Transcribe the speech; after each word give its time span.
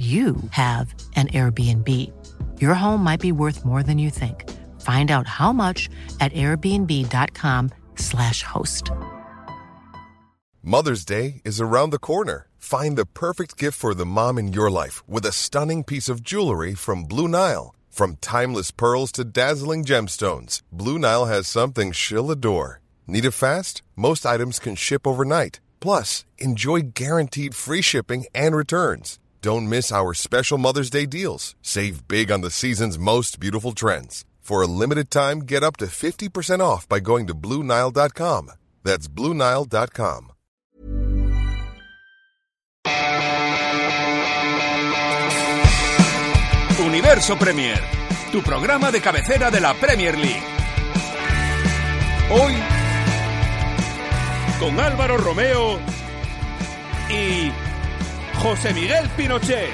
you 0.00 0.36
have 0.52 0.94
an 1.16 1.28
Airbnb. 1.28 1.88
Your 2.58 2.72
home 2.72 3.04
might 3.04 3.20
be 3.20 3.32
worth 3.32 3.66
more 3.66 3.82
than 3.82 3.98
you 3.98 4.08
think. 4.08 4.48
Find 4.80 5.10
out 5.10 5.26
how 5.26 5.52
much 5.52 5.90
at 6.20 6.32
airbnb.com/slash 6.32 8.42
host. 8.42 8.90
Mother's 10.62 11.04
Day 11.04 11.42
is 11.44 11.60
around 11.60 11.90
the 11.90 11.98
corner. 11.98 12.46
Find 12.56 12.96
the 12.96 13.04
perfect 13.04 13.58
gift 13.58 13.78
for 13.78 13.94
the 13.94 14.06
mom 14.06 14.38
in 14.38 14.52
your 14.52 14.70
life 14.70 15.02
with 15.06 15.26
a 15.26 15.32
stunning 15.32 15.84
piece 15.84 16.08
of 16.08 16.22
jewelry 16.22 16.74
from 16.74 17.04
Blue 17.04 17.28
Nile. 17.28 17.74
From 17.90 18.16
timeless 18.20 18.70
pearls 18.70 19.12
to 19.12 19.24
dazzling 19.24 19.84
gemstones, 19.84 20.62
Blue 20.72 20.98
Nile 20.98 21.26
has 21.26 21.46
something 21.46 21.92
she'll 21.92 22.30
adore. 22.30 22.80
Need 23.06 23.26
it 23.26 23.32
fast? 23.32 23.82
Most 23.96 24.24
items 24.24 24.58
can 24.58 24.76
ship 24.76 25.06
overnight. 25.06 25.60
Plus, 25.80 26.24
enjoy 26.38 26.82
guaranteed 26.94 27.54
free 27.54 27.82
shipping 27.82 28.24
and 28.34 28.54
returns. 28.54 29.18
Don't 29.42 29.70
miss 29.70 29.90
our 29.90 30.12
special 30.12 30.58
Mother's 30.58 30.90
Day 30.90 31.06
deals. 31.06 31.54
Save 31.62 32.06
big 32.06 32.30
on 32.30 32.42
the 32.42 32.50
season's 32.50 32.98
most 32.98 33.40
beautiful 33.40 33.72
trends. 33.72 34.24
For 34.40 34.60
a 34.60 34.66
limited 34.66 35.10
time, 35.10 35.40
get 35.40 35.62
up 35.62 35.76
to 35.78 35.86
50% 35.86 36.60
off 36.60 36.86
by 36.88 37.00
going 37.00 37.26
to 37.28 37.34
Bluenile.com. 37.34 38.50
That's 38.82 39.08
Bluenile.com. 39.08 40.32
Universo 46.84 47.36
Premier, 47.38 47.78
tu 48.32 48.42
programa 48.42 48.90
de 48.90 49.00
cabecera 49.00 49.50
de 49.50 49.60
la 49.60 49.74
Premier 49.74 50.18
League. 50.18 50.42
Hoy, 52.30 52.54
con 54.58 54.80
Álvaro 54.80 55.16
Romeo 55.16 55.78
y 57.08 57.52
José 58.42 58.72
Miguel 58.72 59.06
Pinochet. 59.18 59.68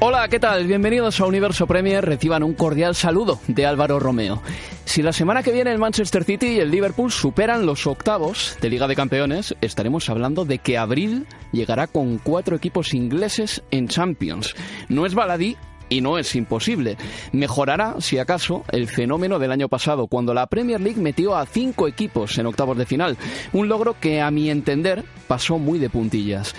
Hola, 0.00 0.26
¿qué 0.26 0.40
tal? 0.40 0.66
Bienvenidos 0.66 1.20
a 1.20 1.26
Universo 1.26 1.68
Premier. 1.68 2.04
Reciban 2.04 2.42
un 2.42 2.54
cordial 2.54 2.96
saludo 2.96 3.38
de 3.46 3.66
Álvaro 3.66 4.00
Romeo. 4.00 4.42
Si 4.84 5.00
la 5.00 5.12
semana 5.12 5.44
que 5.44 5.52
viene 5.52 5.70
el 5.70 5.78
Manchester 5.78 6.24
City 6.24 6.46
y 6.54 6.58
el 6.58 6.72
Liverpool 6.72 7.12
superan 7.12 7.66
los 7.66 7.86
octavos 7.86 8.58
de 8.60 8.68
Liga 8.68 8.88
de 8.88 8.96
Campeones, 8.96 9.54
estaremos 9.60 10.10
hablando 10.10 10.44
de 10.44 10.58
que 10.58 10.76
abril 10.76 11.26
llegará 11.52 11.86
con 11.86 12.18
cuatro 12.18 12.56
equipos 12.56 12.94
ingleses 12.94 13.62
en 13.70 13.86
Champions. 13.86 14.56
No 14.88 15.06
es 15.06 15.14
baladí, 15.14 15.56
y 15.88 16.00
no 16.00 16.18
es 16.18 16.34
imposible. 16.34 16.96
Mejorará, 17.32 17.96
si 18.00 18.18
acaso, 18.18 18.64
el 18.70 18.88
fenómeno 18.88 19.38
del 19.38 19.52
año 19.52 19.68
pasado, 19.68 20.06
cuando 20.06 20.34
la 20.34 20.46
Premier 20.46 20.80
League 20.80 21.00
metió 21.00 21.36
a 21.36 21.46
cinco 21.46 21.88
equipos 21.88 22.38
en 22.38 22.46
octavos 22.46 22.76
de 22.76 22.86
final, 22.86 23.16
un 23.52 23.68
logro 23.68 23.96
que 24.00 24.20
a 24.20 24.30
mi 24.30 24.50
entender 24.50 25.04
pasó 25.26 25.58
muy 25.58 25.78
de 25.78 25.90
puntillas. 25.90 26.54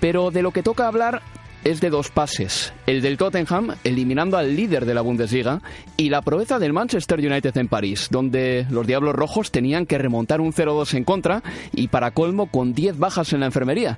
Pero 0.00 0.30
de 0.30 0.42
lo 0.42 0.50
que 0.50 0.62
toca 0.62 0.88
hablar 0.88 1.22
es 1.64 1.80
de 1.80 1.90
dos 1.90 2.10
pases, 2.10 2.72
el 2.86 3.02
del 3.02 3.16
Tottenham 3.16 3.76
eliminando 3.84 4.36
al 4.36 4.56
líder 4.56 4.84
de 4.84 4.94
la 4.94 5.00
Bundesliga 5.00 5.60
y 5.96 6.08
la 6.08 6.22
proeza 6.22 6.58
del 6.58 6.72
Manchester 6.72 7.20
United 7.20 7.56
en 7.56 7.68
París, 7.68 8.08
donde 8.10 8.66
los 8.70 8.86
Diablos 8.86 9.14
Rojos 9.14 9.52
tenían 9.52 9.86
que 9.86 9.98
remontar 9.98 10.40
un 10.40 10.52
0-2 10.52 10.94
en 10.94 11.04
contra 11.04 11.42
y 11.72 11.88
para 11.88 12.10
colmo 12.10 12.46
con 12.46 12.74
10 12.74 12.98
bajas 12.98 13.32
en 13.32 13.40
la 13.40 13.46
enfermería. 13.46 13.96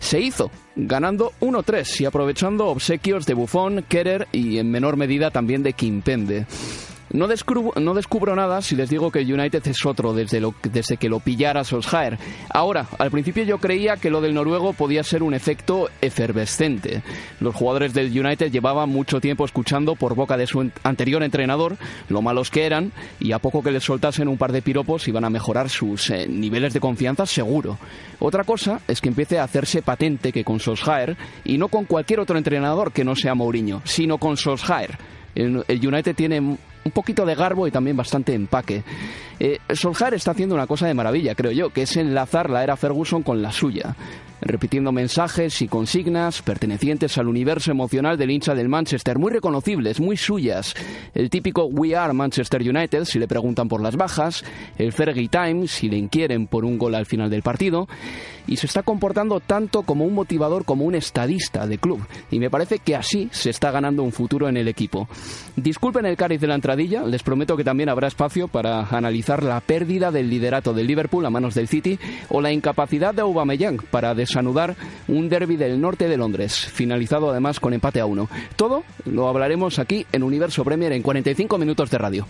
Se 0.00 0.18
hizo, 0.18 0.50
ganando 0.74 1.32
1-3 1.40 2.00
y 2.00 2.04
aprovechando 2.06 2.66
obsequios 2.66 3.26
de 3.26 3.34
Buffon, 3.34 3.84
Kerer 3.88 4.26
y 4.32 4.58
en 4.58 4.70
menor 4.70 4.96
medida 4.96 5.30
también 5.30 5.62
de 5.62 5.74
Kimpende. 5.74 6.46
No 7.12 7.26
descubro, 7.26 8.36
nada 8.36 8.62
si 8.62 8.76
les 8.76 8.88
digo 8.88 9.10
que 9.10 9.20
United 9.20 9.66
es 9.66 9.84
otro 9.84 10.14
desde, 10.14 10.40
desde 10.70 10.96
que 10.96 11.08
lo 11.08 11.18
pillara 11.18 11.64
Solskjaer. 11.64 12.18
Ahora, 12.50 12.86
al 12.98 13.10
principio 13.10 13.42
yo 13.42 13.58
creía 13.58 13.96
que 13.96 14.10
lo 14.10 14.20
del 14.20 14.32
noruego 14.32 14.74
podía 14.74 15.02
ser 15.02 15.24
un 15.24 15.34
efecto 15.34 15.88
efervescente. 16.00 17.02
Los 17.40 17.56
jugadores 17.56 17.94
del 17.94 18.16
United 18.16 18.52
llevaban 18.52 18.90
mucho 18.90 19.20
tiempo 19.20 19.44
escuchando 19.44 19.96
por 19.96 20.14
boca 20.14 20.36
de 20.36 20.46
su 20.46 20.70
anterior 20.84 21.24
entrenador 21.24 21.76
lo 22.08 22.22
malos 22.22 22.48
que 22.48 22.64
eran 22.64 22.92
y 23.18 23.32
a 23.32 23.40
poco 23.40 23.62
que 23.62 23.72
les 23.72 23.82
soltasen 23.82 24.28
un 24.28 24.38
par 24.38 24.52
de 24.52 24.62
piropos 24.62 25.08
iban 25.08 25.24
a 25.24 25.30
mejorar 25.30 25.68
sus 25.68 26.10
eh, 26.10 26.28
niveles 26.28 26.74
de 26.74 26.80
confianza 26.80 27.26
seguro. 27.26 27.76
Otra 28.20 28.44
cosa 28.44 28.82
es 28.86 29.00
que 29.00 29.08
empiece 29.08 29.40
a 29.40 29.44
hacerse 29.44 29.82
patente 29.82 30.30
que 30.30 30.44
con 30.44 30.60
Solskjaer 30.60 31.16
y 31.44 31.58
no 31.58 31.66
con 31.66 31.86
cualquier 31.86 32.20
otro 32.20 32.38
entrenador 32.38 32.92
que 32.92 33.04
no 33.04 33.16
sea 33.16 33.34
Mourinho, 33.34 33.82
sino 33.84 34.18
con 34.18 34.36
Solskjaer. 34.36 34.96
El 35.34 35.64
United 35.68 36.14
tiene 36.16 36.58
un 36.90 36.92
poquito 36.92 37.24
de 37.24 37.36
garbo 37.36 37.68
y 37.68 37.70
también 37.70 37.96
bastante 37.96 38.34
empaque. 38.34 38.82
Eh, 39.38 39.58
Solskjaer 39.72 40.14
está 40.14 40.32
haciendo 40.32 40.56
una 40.56 40.66
cosa 40.66 40.88
de 40.88 40.94
maravilla, 40.94 41.36
creo 41.36 41.52
yo, 41.52 41.70
que 41.70 41.82
es 41.82 41.96
enlazar 41.96 42.50
la 42.50 42.64
era 42.64 42.76
Ferguson 42.76 43.22
con 43.22 43.40
la 43.40 43.52
suya 43.52 43.94
repitiendo 44.40 44.92
mensajes 44.92 45.62
y 45.62 45.68
consignas 45.68 46.42
pertenecientes 46.42 47.18
al 47.18 47.28
universo 47.28 47.70
emocional 47.70 48.16
del 48.16 48.30
hincha 48.30 48.54
del 48.54 48.68
Manchester, 48.68 49.18
muy 49.18 49.32
reconocibles, 49.32 50.00
muy 50.00 50.16
suyas. 50.16 50.74
El 51.14 51.30
típico 51.30 51.64
We 51.64 51.96
Are 51.96 52.12
Manchester 52.12 52.62
United, 52.62 53.04
si 53.04 53.18
le 53.18 53.28
preguntan 53.28 53.68
por 53.68 53.82
las 53.82 53.96
bajas, 53.96 54.44
el 54.78 54.92
Fergie 54.92 55.28
Time, 55.28 55.66
si 55.68 55.88
le 55.88 55.96
inquieren 55.96 56.46
por 56.46 56.64
un 56.64 56.78
gol 56.78 56.94
al 56.94 57.06
final 57.06 57.30
del 57.30 57.42
partido, 57.42 57.88
y 58.46 58.56
se 58.56 58.66
está 58.66 58.82
comportando 58.82 59.40
tanto 59.40 59.82
como 59.82 60.04
un 60.04 60.14
motivador 60.14 60.64
como 60.64 60.84
un 60.84 60.94
estadista 60.94 61.66
de 61.66 61.78
club, 61.78 62.00
y 62.30 62.38
me 62.38 62.50
parece 62.50 62.78
que 62.78 62.96
así 62.96 63.28
se 63.32 63.50
está 63.50 63.70
ganando 63.70 64.02
un 64.02 64.12
futuro 64.12 64.48
en 64.48 64.56
el 64.56 64.68
equipo. 64.68 65.08
Disculpen 65.56 66.06
el 66.06 66.16
cariz 66.16 66.40
de 66.40 66.46
la 66.46 66.54
entradilla, 66.54 67.04
les 67.04 67.22
prometo 67.22 67.56
que 67.56 67.64
también 67.64 67.88
habrá 67.88 68.08
espacio 68.08 68.48
para 68.48 68.86
analizar 68.88 69.42
la 69.42 69.60
pérdida 69.60 70.10
del 70.10 70.30
liderato 70.30 70.72
del 70.72 70.86
Liverpool 70.86 71.24
a 71.26 71.30
manos 71.30 71.54
del 71.54 71.68
City 71.68 71.98
o 72.28 72.40
la 72.40 72.52
incapacidad 72.52 73.14
de 73.14 73.22
Aubameyang 73.22 73.78
para 73.90 74.14
desanudar 74.30 74.76
un 75.08 75.28
derby 75.28 75.56
del 75.56 75.80
norte 75.80 76.06
de 76.08 76.16
Londres, 76.16 76.54
finalizado 76.54 77.30
además 77.30 77.58
con 77.58 77.74
empate 77.74 77.98
a 77.98 78.06
uno. 78.06 78.28
Todo 78.54 78.84
lo 79.04 79.28
hablaremos 79.28 79.80
aquí 79.80 80.06
en 80.12 80.22
Universo 80.22 80.64
Premier 80.64 80.92
en 80.92 81.02
45 81.02 81.58
minutos 81.58 81.90
de 81.90 81.98
radio. 81.98 82.26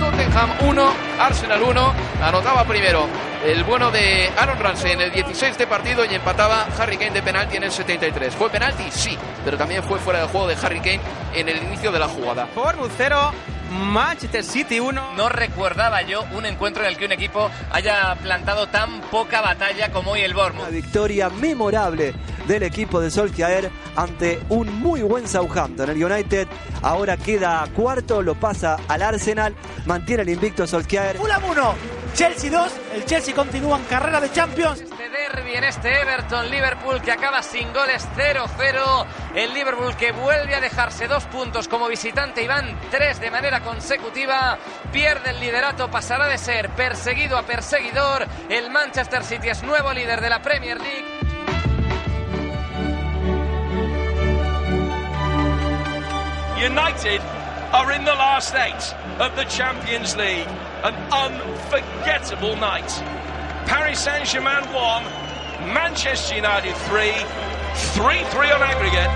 Tottenham 0.00 0.50
1, 0.68 0.88
Arsenal 1.20 1.62
1, 1.62 1.92
anotaba 2.22 2.64
primero 2.64 3.06
el 3.46 3.62
bueno 3.62 3.92
de 3.92 4.28
Aaron 4.36 4.58
Ramsey 4.58 4.92
en 4.92 5.00
el 5.00 5.12
16 5.12 5.56
de 5.56 5.66
partido 5.68 6.04
y 6.04 6.12
empataba 6.12 6.66
Harry 6.76 6.96
Kane 6.96 7.12
de 7.12 7.22
penalti 7.22 7.56
en 7.56 7.62
el 7.62 7.70
73. 7.70 8.34
¿Fue 8.34 8.50
penalti? 8.50 8.82
Sí, 8.90 9.16
pero 9.44 9.56
también 9.56 9.84
fue 9.84 10.00
fuera 10.00 10.22
de 10.22 10.26
juego 10.26 10.48
de 10.48 10.56
Harry 10.60 10.80
Kane 10.80 11.00
en 11.34 11.48
el 11.48 11.62
inicio 11.62 11.92
de 11.92 12.00
la 12.00 12.08
jugada. 12.08 12.48
Bournemouth 12.52 12.90
0, 12.96 13.32
Manchester 13.70 14.44
City 14.44 14.80
1. 14.80 15.14
No 15.16 15.28
recordaba 15.28 16.02
yo 16.02 16.24
un 16.34 16.46
encuentro 16.46 16.82
en 16.82 16.90
el 16.90 16.96
que 16.96 17.04
un 17.04 17.12
equipo 17.12 17.50
haya 17.70 18.16
plantado 18.22 18.66
tan 18.68 19.00
poca 19.02 19.40
batalla 19.40 19.90
como 19.92 20.12
hoy 20.12 20.20
el 20.20 20.34
Bournemouth. 20.34 20.68
Una 20.68 20.70
victoria 20.70 21.28
memorable 21.30 22.14
del 22.46 22.62
equipo 22.62 23.00
de 23.00 23.10
Solskjaer 23.10 23.70
ante 23.94 24.40
un 24.48 24.72
muy 24.80 25.02
buen 25.02 25.28
Southampton. 25.28 25.90
El 25.90 26.02
United 26.02 26.48
ahora 26.82 27.16
queda 27.16 27.66
cuarto, 27.74 28.22
lo 28.22 28.34
pasa 28.34 28.78
al 28.88 29.02
Arsenal, 29.02 29.54
mantiene 29.86 30.22
el 30.22 30.30
invicto 30.30 30.66
Solskjaer. 30.66 31.16
Fulham 31.16 31.44
1, 31.44 31.74
Chelsea 32.18 32.50
2, 32.50 32.72
el 32.94 33.04
Chelsea 33.04 33.32
continúa 33.32 33.78
en 33.78 33.84
carrera 33.84 34.20
de 34.20 34.32
Champions. 34.32 34.80
Este 34.80 35.08
derby 35.08 35.54
en 35.54 35.62
este 35.62 36.00
Everton-Liverpool 36.00 37.00
que 37.00 37.12
acaba 37.12 37.44
sin 37.44 37.72
goles 37.72 38.08
0-0. 38.16 39.06
El 39.36 39.54
Liverpool 39.54 39.94
que 39.94 40.10
vuelve 40.10 40.56
a 40.56 40.60
dejarse 40.60 41.06
dos 41.06 41.26
puntos 41.26 41.68
como 41.68 41.86
visitante 41.86 42.42
y 42.42 42.48
van 42.48 42.76
tres 42.90 43.20
de 43.20 43.30
manera 43.30 43.60
consecutiva. 43.60 44.58
Pierde 44.90 45.30
el 45.30 45.38
liderato, 45.38 45.88
pasará 45.92 46.26
de 46.26 46.38
ser 46.38 46.70
perseguido 46.70 47.38
a 47.38 47.44
perseguidor. 47.44 48.26
El 48.48 48.68
Manchester 48.68 49.22
City 49.22 49.50
es 49.50 49.62
nuevo 49.62 49.92
líder 49.92 50.20
de 50.20 50.28
la 50.28 50.42
Premier 50.42 50.80
League. 50.80 51.04
United 56.66 57.22
are 57.72 57.92
in 57.92 58.04
the 58.04 58.14
last 58.14 58.54
eight 58.54 58.94
of 59.20 59.36
the 59.36 59.44
Champions 59.44 60.16
League. 60.16 60.46
An 60.82 60.94
unforgettable 61.12 62.56
night. 62.56 62.88
Paris 63.66 64.00
Saint 64.00 64.26
Germain 64.26 64.72
won, 64.72 65.04
Manchester 65.74 66.36
United 66.36 66.74
3, 66.74 67.12
3 67.74 68.24
3 68.24 68.50
on 68.52 68.62
aggregate. 68.62 69.12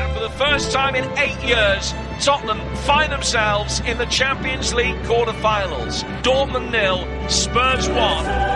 And 0.00 0.12
for 0.12 0.20
the 0.20 0.30
first 0.30 0.72
time 0.72 0.96
in 0.96 1.04
eight 1.18 1.40
years, 1.44 1.94
Tottenham 2.20 2.60
find 2.78 3.12
themselves 3.12 3.80
in 3.80 3.98
the 3.98 4.06
Champions 4.06 4.74
League 4.74 5.00
quarter-finals. 5.04 6.02
Dortmund 6.22 6.72
nil, 6.72 7.06
Spurs 7.28 7.88
1. 7.88 8.53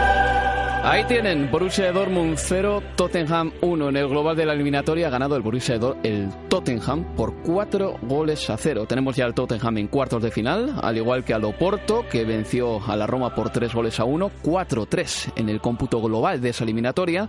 Ahí 0.90 1.05
tienen 1.05 1.50
Borussia 1.50 1.93
Dortmund 1.93 2.38
0, 2.38 2.82
Tottenham 2.96 3.52
1. 3.61 3.90
En 3.90 3.96
el 3.99 4.08
global 4.08 4.35
de 4.35 4.46
la 4.46 4.55
eliminatoria 4.55 5.08
ha 5.08 5.11
ganado 5.11 5.37
el 5.37 5.43
Borussia 5.43 5.79
el 6.02 6.31
Tottenham 6.49 7.14
por 7.14 7.43
4 7.43 7.99
goles 8.05 8.49
a 8.49 8.56
0. 8.56 8.87
Tenemos 8.88 9.14
ya 9.14 9.26
el 9.26 9.35
Tottenham 9.35 9.76
en 9.76 9.88
cuartos 9.88 10.23
de 10.23 10.31
final, 10.31 10.81
al 10.82 10.96
igual 10.96 11.25
que 11.25 11.35
al 11.35 11.44
Oporto, 11.44 12.06
que 12.11 12.25
venció 12.25 12.82
a 12.82 12.96
la 12.96 13.06
Roma 13.06 13.35
por 13.35 13.50
3 13.50 13.75
goles 13.75 14.00
a 14.00 14.05
1, 14.05 14.31
4-3 14.43 15.32
en 15.37 15.50
el 15.50 15.61
cómputo 15.61 16.00
global 16.00 16.40
de 16.40 16.49
esa 16.49 16.64
eliminatoria. 16.64 17.29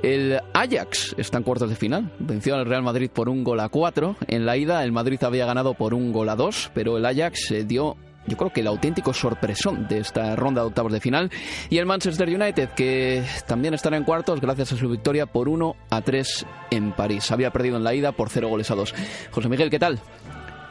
El 0.00 0.38
Ajax 0.52 1.16
está 1.18 1.38
en 1.38 1.42
cuartos 1.42 1.70
de 1.70 1.74
final, 1.74 2.12
venció 2.20 2.54
al 2.54 2.64
Real 2.64 2.84
Madrid 2.84 3.10
por 3.12 3.28
un 3.28 3.42
gol 3.42 3.58
a 3.58 3.70
4. 3.70 4.18
En 4.28 4.46
la 4.46 4.56
ida 4.56 4.84
el 4.84 4.92
Madrid 4.92 5.20
había 5.24 5.46
ganado 5.46 5.74
por 5.74 5.94
un 5.94 6.12
gol 6.12 6.28
a 6.28 6.36
2, 6.36 6.70
pero 6.72 6.96
el 6.96 7.06
Ajax 7.06 7.46
se 7.48 7.64
dio 7.64 7.96
yo 8.26 8.36
creo 8.36 8.50
que 8.50 8.60
el 8.60 8.66
auténtico 8.66 9.12
sorpresón 9.12 9.86
de 9.88 9.98
esta 9.98 10.36
ronda 10.36 10.62
de 10.62 10.68
octavos 10.68 10.92
de 10.92 11.00
final. 11.00 11.30
Y 11.70 11.78
el 11.78 11.86
Manchester 11.86 12.28
United, 12.28 12.70
que 12.70 13.24
también 13.46 13.74
estará 13.74 13.96
en 13.96 14.04
cuartos 14.04 14.40
gracias 14.40 14.72
a 14.72 14.76
su 14.76 14.88
victoria 14.88 15.26
por 15.26 15.48
1 15.48 15.76
a 15.90 16.00
3 16.00 16.46
en 16.70 16.92
París. 16.92 17.30
Había 17.30 17.50
perdido 17.50 17.76
en 17.76 17.84
la 17.84 17.94
ida 17.94 18.12
por 18.12 18.30
0 18.30 18.48
goles 18.48 18.70
a 18.70 18.74
2. 18.74 18.94
José 19.30 19.48
Miguel, 19.48 19.70
¿qué 19.70 19.78
tal? 19.78 20.00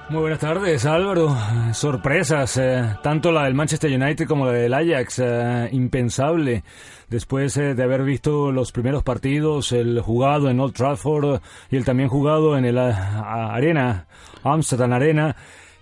Muy 0.09 0.19
buenas 0.19 0.39
tardes, 0.39 0.85
Álvaro. 0.85 1.35
Sorpresas, 1.73 2.57
eh, 2.57 2.97
tanto 3.01 3.31
la 3.31 3.45
del 3.45 3.53
Manchester 3.53 3.89
United 3.89 4.27
como 4.27 4.45
la 4.45 4.51
del 4.51 4.73
Ajax, 4.73 5.19
eh, 5.19 5.69
impensable. 5.71 6.63
Después 7.07 7.55
eh, 7.57 7.73
de 7.73 7.83
haber 7.83 8.03
visto 8.03 8.51
los 8.51 8.73
primeros 8.73 9.01
partidos, 9.01 9.71
el 9.71 10.01
jugado 10.01 10.49
en 10.49 10.59
Old 10.59 10.73
Trafford 10.73 11.41
y 11.71 11.77
el 11.77 11.85
también 11.85 12.09
jugado 12.09 12.57
en 12.57 12.65
el 12.65 12.77
Arena, 12.77 14.05
Amsterdam 14.43 14.91
Arena, 14.91 15.35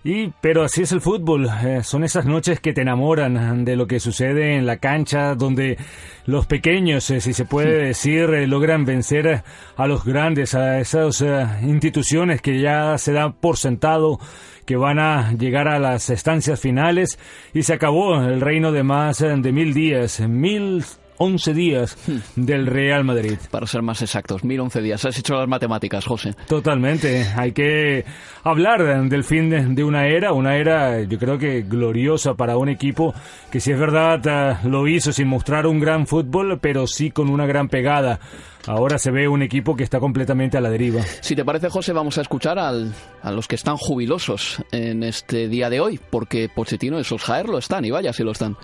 y, 0.04 0.32
pero 0.40 0.64
así 0.64 0.82
es 0.82 0.92
el 0.92 1.00
fútbol, 1.00 1.48
eh, 1.64 1.82
son 1.82 2.02
esas 2.02 2.26
noches 2.26 2.60
que 2.60 2.72
te 2.72 2.82
enamoran 2.82 3.64
de 3.64 3.76
lo 3.76 3.86
que 3.86 4.00
sucede 4.00 4.56
en 4.56 4.66
la 4.66 4.78
cancha, 4.78 5.34
donde 5.34 5.78
los 6.26 6.46
pequeños, 6.46 7.08
eh, 7.10 7.20
si 7.20 7.32
se 7.32 7.44
puede 7.44 7.86
decir, 7.86 8.30
eh, 8.30 8.46
logran 8.46 8.84
vencer 8.84 9.42
a 9.76 9.86
los 9.86 10.04
grandes, 10.04 10.54
a 10.54 10.80
esas 10.80 11.22
instituciones 11.62 12.42
que 12.42 12.60
ya 12.60 12.98
se 12.98 13.12
dan 13.12 13.32
por 13.34 13.56
sentado 13.56 14.18
que 14.66 14.76
van 14.76 14.98
a 14.98 15.32
llegar 15.32 15.68
a 15.68 15.78
las 15.78 16.08
estancias 16.10 16.60
finales. 16.60 17.18
Y 17.52 17.64
se 17.64 17.74
acabó 17.74 18.16
el 18.22 18.40
reino 18.40 18.72
de 18.72 18.82
más 18.82 19.18
de 19.18 19.52
mil 19.52 19.74
días, 19.74 20.20
mil 20.20 20.84
11 21.22 21.54
días 21.54 21.96
hmm. 22.08 22.44
del 22.44 22.66
Real 22.66 23.04
Madrid. 23.04 23.38
Para 23.50 23.66
ser 23.66 23.82
más 23.82 24.02
exactos, 24.02 24.42
1011 24.42 24.82
días. 24.82 25.04
Has 25.04 25.16
hecho 25.18 25.34
las 25.36 25.46
matemáticas, 25.46 26.04
José. 26.04 26.34
Totalmente. 26.48 27.24
Hay 27.36 27.52
que 27.52 28.04
hablar 28.42 29.08
del 29.08 29.22
fin 29.22 29.74
de, 29.74 29.84
una 29.84 30.08
era, 30.08 30.32
una 30.32 30.56
era 30.56 31.00
yo 31.02 31.18
creo 31.18 31.38
que 31.38 31.62
gloriosa 31.62 32.34
para 32.34 32.56
un 32.56 32.68
equipo 32.68 33.14
que 33.52 33.60
si 33.60 33.70
es 33.70 33.78
verdad 33.78 34.20
eh, 34.26 34.68
lo 34.68 34.88
hizo 34.88 35.12
sin 35.12 35.28
mostrar 35.28 35.68
un 35.68 35.78
gran 35.78 36.08
fútbol, 36.08 36.58
pero 36.60 36.88
sí 36.88 37.12
con 37.12 37.28
una 37.28 37.46
gran 37.46 37.68
pegada. 37.68 38.18
Ahora 38.66 38.98
se 38.98 39.12
ve 39.12 39.28
un 39.28 39.42
equipo 39.42 39.76
que 39.76 39.84
está 39.84 40.00
completamente 40.00 40.56
a 40.56 40.60
la 40.60 40.70
deriva. 40.70 41.02
Si 41.20 41.36
te 41.36 41.44
parece, 41.44 41.68
José, 41.68 41.92
vamos 41.92 42.18
a 42.18 42.22
escuchar 42.22 42.58
al, 42.58 42.92
a 43.22 43.30
los 43.30 43.46
que 43.46 43.56
están 43.56 43.76
jubilosos 43.76 44.62
en 44.72 45.04
este 45.04 45.48
día 45.48 45.70
de 45.70 45.80
hoy, 45.80 46.00
porque 46.10 46.48
Pochettino 46.48 46.98
y 46.98 47.04
Solskjaer 47.04 47.48
lo 47.48 47.58
están, 47.58 47.84
y 47.84 47.90
vaya 47.90 48.12
si 48.12 48.22
lo 48.22 48.32
están. 48.32 48.56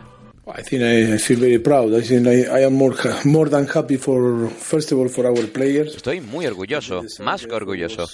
I 0.57 0.63
think 0.63 0.83
I, 0.83 1.19
feel 1.19 1.41
very 1.41 1.59
proud. 1.59 1.93
I 1.95 2.01
think 2.01 2.27
I, 2.27 2.45
I 2.45 2.65
am 2.65 2.75
more 2.75 2.95
more 3.25 3.51
than 3.51 3.67
happy 3.67 3.99
for 3.99 4.49
first 4.49 4.93
of 4.93 4.99
all 4.99 5.09
for 5.09 5.27
our 5.27 5.47
players. 5.53 5.95
Estoy 5.97 6.21
muy 6.21 6.47
orgulloso, 6.47 7.03
más 7.21 7.47
que 7.47 7.53
orgulloso. 7.53 8.07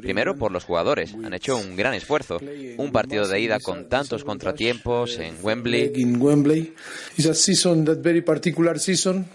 Primero 0.00 0.36
por 0.36 0.52
los 0.52 0.64
jugadores, 0.64 1.14
han 1.24 1.34
hecho 1.34 1.56
un 1.56 1.74
gran 1.76 1.94
esfuerzo. 1.94 2.38
Un 2.76 2.92
partido 2.92 3.26
de 3.26 3.40
ida 3.40 3.58
con 3.58 3.88
tantos 3.88 4.24
contratiempos 4.24 5.18
en 5.18 5.36
Wembley. 5.42 6.74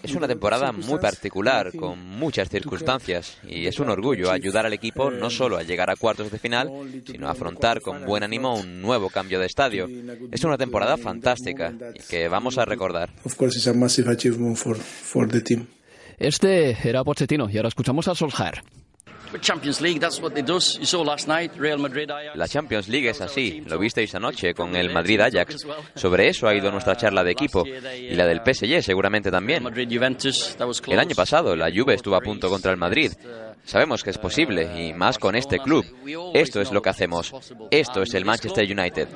Es 0.02 0.14
una 0.14 0.28
temporada 0.28 0.72
muy 0.72 0.98
particular, 0.98 1.72
con 1.76 1.98
muchas 1.98 2.48
circunstancias, 2.48 3.36
y 3.46 3.66
es 3.66 3.78
un 3.80 3.90
orgullo 3.90 4.30
ayudar 4.30 4.66
al 4.66 4.72
equipo 4.72 5.10
no 5.10 5.30
solo 5.30 5.58
a 5.58 5.62
llegar 5.62 5.90
a 5.90 5.96
cuartos 5.96 6.30
de 6.30 6.38
final, 6.38 6.70
sino 7.06 7.28
a 7.28 7.32
afrontar 7.32 7.80
con 7.80 8.06
buen 8.06 8.22
ánimo 8.22 8.54
un 8.54 8.80
nuevo 8.80 9.10
cambio 9.10 9.40
de 9.40 9.46
estadio. 9.46 9.88
Es 10.30 10.44
una 10.44 10.56
temporada 10.56 10.96
fantástica 10.96 11.74
y 11.94 12.00
que 12.00 12.28
vamos 12.28 12.45
vamos 12.46 12.58
a 12.58 12.64
recordar. 12.64 13.10
Este 16.18 16.88
era 16.88 17.02
Pochettino 17.02 17.50
y 17.50 17.56
ahora 17.56 17.68
escuchamos 17.68 18.06
a 18.06 18.14
Solskjaer. 18.14 18.62
La 22.34 22.48
Champions 22.48 22.88
League 22.88 23.10
es 23.10 23.20
así, 23.20 23.62
lo 23.66 23.78
visteis 23.78 24.14
anoche 24.14 24.54
con 24.54 24.76
el 24.76 24.92
Madrid 24.92 25.20
Ajax. 25.20 25.66
Sobre 25.96 26.28
eso 26.28 26.46
ha 26.46 26.54
ido 26.54 26.70
nuestra 26.70 26.96
charla 26.96 27.24
de 27.24 27.32
equipo 27.32 27.64
y 27.66 28.14
la 28.14 28.26
del 28.26 28.40
PSG 28.44 28.82
seguramente 28.82 29.30
también. 29.32 29.66
El 29.66 30.98
año 30.98 31.16
pasado 31.16 31.56
la 31.56 31.70
Juve 31.74 31.94
estuvo 31.94 32.14
a 32.14 32.20
punto 32.20 32.48
contra 32.48 32.70
el 32.70 32.76
Madrid. 32.76 33.12
Sabemos 33.64 34.04
que 34.04 34.10
es 34.10 34.18
posible 34.18 34.86
y 34.86 34.94
más 34.94 35.18
con 35.18 35.34
este 35.34 35.58
club. 35.58 35.84
Esto 36.32 36.60
es 36.60 36.70
lo 36.70 36.80
que 36.80 36.90
hacemos. 36.90 37.34
Esto 37.72 38.02
es 38.02 38.14
el 38.14 38.24
Manchester 38.24 38.64
United. 38.64 39.08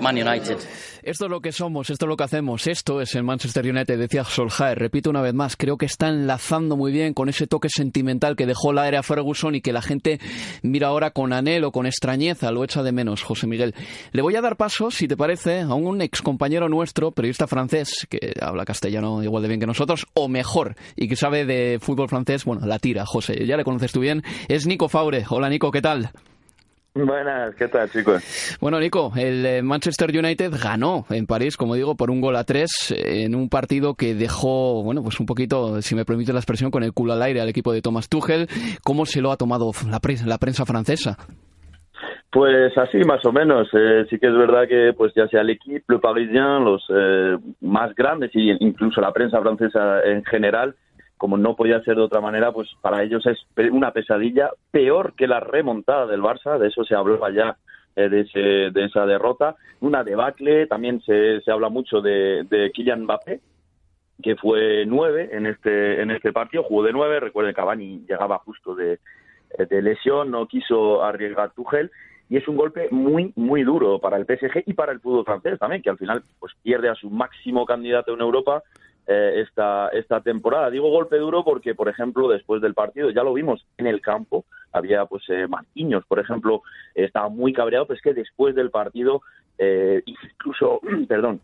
Man 0.00 0.16
United. 0.16 0.58
Esto 1.02 1.26
es 1.26 1.30
lo 1.30 1.40
que 1.40 1.52
somos, 1.52 1.88
esto 1.90 2.06
es 2.06 2.08
lo 2.08 2.16
que 2.16 2.24
hacemos, 2.24 2.66
esto 2.66 3.00
es 3.00 3.14
el 3.14 3.22
Manchester 3.22 3.64
United, 3.64 3.96
decía 3.96 4.24
Solskjaer. 4.24 4.76
Repito 4.76 5.08
una 5.08 5.20
vez 5.20 5.34
más, 5.34 5.56
creo 5.56 5.76
que 5.76 5.86
está 5.86 6.08
enlazando 6.08 6.76
muy 6.76 6.90
bien 6.90 7.14
con 7.14 7.28
ese 7.28 7.46
toque 7.46 7.68
sentimental 7.68 8.34
que 8.34 8.44
dejó 8.44 8.72
la 8.72 8.88
era 8.88 9.04
Ferguson 9.04 9.54
y 9.54 9.60
que 9.60 9.72
la 9.72 9.82
gente 9.82 10.18
mira 10.62 10.88
ahora 10.88 11.12
con 11.12 11.32
anhelo, 11.32 11.70
con 11.70 11.86
extrañeza, 11.86 12.50
lo 12.50 12.64
echa 12.64 12.82
de 12.82 12.90
menos, 12.90 13.22
José 13.22 13.46
Miguel. 13.46 13.74
Le 14.10 14.22
voy 14.22 14.34
a 14.34 14.40
dar 14.40 14.56
paso, 14.56 14.90
si 14.90 15.06
te 15.06 15.16
parece, 15.16 15.60
a 15.60 15.74
un 15.74 16.02
ex 16.02 16.22
compañero 16.22 16.68
nuestro, 16.68 17.12
periodista 17.12 17.46
francés, 17.46 18.06
que 18.10 18.34
habla 18.40 18.64
castellano 18.64 19.22
igual 19.22 19.42
de 19.42 19.48
bien 19.48 19.60
que 19.60 19.66
nosotros, 19.66 20.06
o 20.14 20.28
mejor, 20.28 20.74
y 20.96 21.06
que 21.06 21.14
sabe 21.14 21.44
de 21.44 21.78
fútbol 21.80 22.08
francés, 22.08 22.44
bueno, 22.44 22.66
la 22.66 22.80
tira, 22.80 23.06
José, 23.06 23.46
ya 23.46 23.56
le 23.56 23.62
conoces 23.62 23.92
tú 23.92 24.00
bien, 24.00 24.24
es 24.48 24.66
Nico 24.66 24.88
Faure. 24.88 25.24
Hola 25.28 25.48
Nico, 25.48 25.70
¿qué 25.70 25.82
tal? 25.82 26.10
Buenas, 26.96 27.54
¿qué 27.56 27.68
tal, 27.68 27.90
chicos? 27.90 28.56
Bueno, 28.58 28.80
Nico, 28.80 29.12
el 29.16 29.44
eh, 29.44 29.62
Manchester 29.62 30.08
United 30.16 30.50
ganó 30.62 31.04
en 31.10 31.26
París, 31.26 31.58
como 31.58 31.74
digo, 31.74 31.94
por 31.94 32.10
un 32.10 32.22
gol 32.22 32.36
a 32.36 32.44
tres 32.44 32.94
en 32.96 33.34
un 33.34 33.50
partido 33.50 33.96
que 33.96 34.14
dejó, 34.14 34.82
bueno, 34.82 35.02
pues 35.02 35.20
un 35.20 35.26
poquito, 35.26 35.82
si 35.82 35.94
me 35.94 36.06
permite 36.06 36.32
la 36.32 36.38
expresión, 36.38 36.70
con 36.70 36.82
el 36.82 36.94
culo 36.94 37.12
al 37.12 37.20
aire 37.20 37.42
al 37.42 37.50
equipo 37.50 37.74
de 37.74 37.82
Thomas 37.82 38.08
Tuchel. 38.08 38.48
¿Cómo 38.82 39.04
se 39.04 39.20
lo 39.20 39.30
ha 39.30 39.36
tomado 39.36 39.72
la 39.90 40.00
prensa, 40.00 40.26
la 40.26 40.38
prensa 40.38 40.64
francesa? 40.64 41.18
Pues 42.32 42.76
así, 42.78 42.96
más 43.06 43.22
o 43.26 43.32
menos. 43.32 43.68
Eh, 43.74 44.06
sí 44.08 44.18
que 44.18 44.28
es 44.28 44.34
verdad 44.34 44.66
que, 44.66 44.94
pues 44.96 45.12
ya 45.14 45.28
sea 45.28 45.42
el 45.42 45.50
equipo, 45.50 45.92
el 45.92 46.00
Parisien, 46.00 46.64
los 46.64 46.82
eh, 46.88 47.36
más 47.60 47.94
grandes 47.94 48.30
y 48.32 48.52
incluso 48.64 49.02
la 49.02 49.12
prensa 49.12 49.42
francesa 49.42 50.00
en 50.02 50.24
general, 50.24 50.74
como 51.16 51.36
no 51.36 51.56
podía 51.56 51.82
ser 51.82 51.96
de 51.96 52.02
otra 52.02 52.20
manera, 52.20 52.52
pues 52.52 52.68
para 52.80 53.02
ellos 53.02 53.24
es 53.26 53.38
una 53.70 53.92
pesadilla 53.92 54.50
peor 54.70 55.14
que 55.14 55.26
la 55.26 55.40
remontada 55.40 56.06
del 56.06 56.22
Barça, 56.22 56.58
de 56.58 56.68
eso 56.68 56.84
se 56.84 56.94
hablaba 56.94 57.30
ya 57.30 57.56
eh, 57.96 58.08
de, 58.08 58.70
de, 58.70 58.84
esa 58.84 59.06
derrota, 59.06 59.56
una 59.80 60.04
debacle, 60.04 60.66
también 60.66 61.00
se, 61.00 61.40
se 61.40 61.50
habla 61.50 61.70
mucho 61.70 62.00
de, 62.00 62.44
de 62.50 62.70
Kylian 62.72 63.04
Mbappé, 63.04 63.40
que 64.22 64.36
fue 64.36 64.84
nueve 64.86 65.30
en 65.32 65.46
este, 65.46 66.02
en 66.02 66.10
este 66.10 66.32
partido, 66.32 66.62
jugó 66.62 66.82
de 66.82 66.92
nueve, 66.92 67.20
recuerden 67.20 67.54
Cavani 67.54 68.04
llegaba 68.06 68.38
justo 68.38 68.74
de, 68.74 68.98
de 69.58 69.82
lesión, 69.82 70.30
no 70.30 70.46
quiso 70.46 71.02
arriesgar 71.02 71.52
Tuchel, 71.52 71.90
y 72.28 72.36
es 72.36 72.48
un 72.48 72.56
golpe 72.56 72.88
muy, 72.90 73.32
muy 73.36 73.62
duro 73.62 74.00
para 74.00 74.16
el 74.16 74.26
PSG 74.26 74.64
y 74.66 74.74
para 74.74 74.92
el 74.92 75.00
fútbol 75.00 75.24
francés 75.24 75.58
también, 75.58 75.82
que 75.82 75.90
al 75.90 75.98
final 75.98 76.22
pues 76.38 76.52
pierde 76.62 76.88
a 76.88 76.94
su 76.94 77.08
máximo 77.08 77.64
candidato 77.64 78.12
en 78.12 78.20
Europa 78.20 78.62
eh, 79.06 79.44
esta, 79.46 79.88
esta 79.88 80.20
temporada. 80.20 80.70
Digo 80.70 80.90
golpe 80.90 81.16
duro 81.16 81.44
porque, 81.44 81.74
por 81.74 81.88
ejemplo, 81.88 82.28
después 82.28 82.60
del 82.60 82.74
partido, 82.74 83.10
ya 83.10 83.22
lo 83.22 83.34
vimos 83.34 83.64
en 83.78 83.86
el 83.86 84.00
campo, 84.00 84.44
había 84.72 85.06
pues 85.06 85.22
eh, 85.28 85.46
Marquinhos, 85.46 86.04
por 86.06 86.18
ejemplo, 86.18 86.62
estaba 86.94 87.28
muy 87.28 87.52
cabreado, 87.52 87.86
pero 87.86 87.96
es 87.96 88.02
que 88.02 88.14
después 88.14 88.54
del 88.54 88.70
partido, 88.70 89.22
eh, 89.58 90.02
incluso, 90.06 90.80
perdón, 91.08 91.40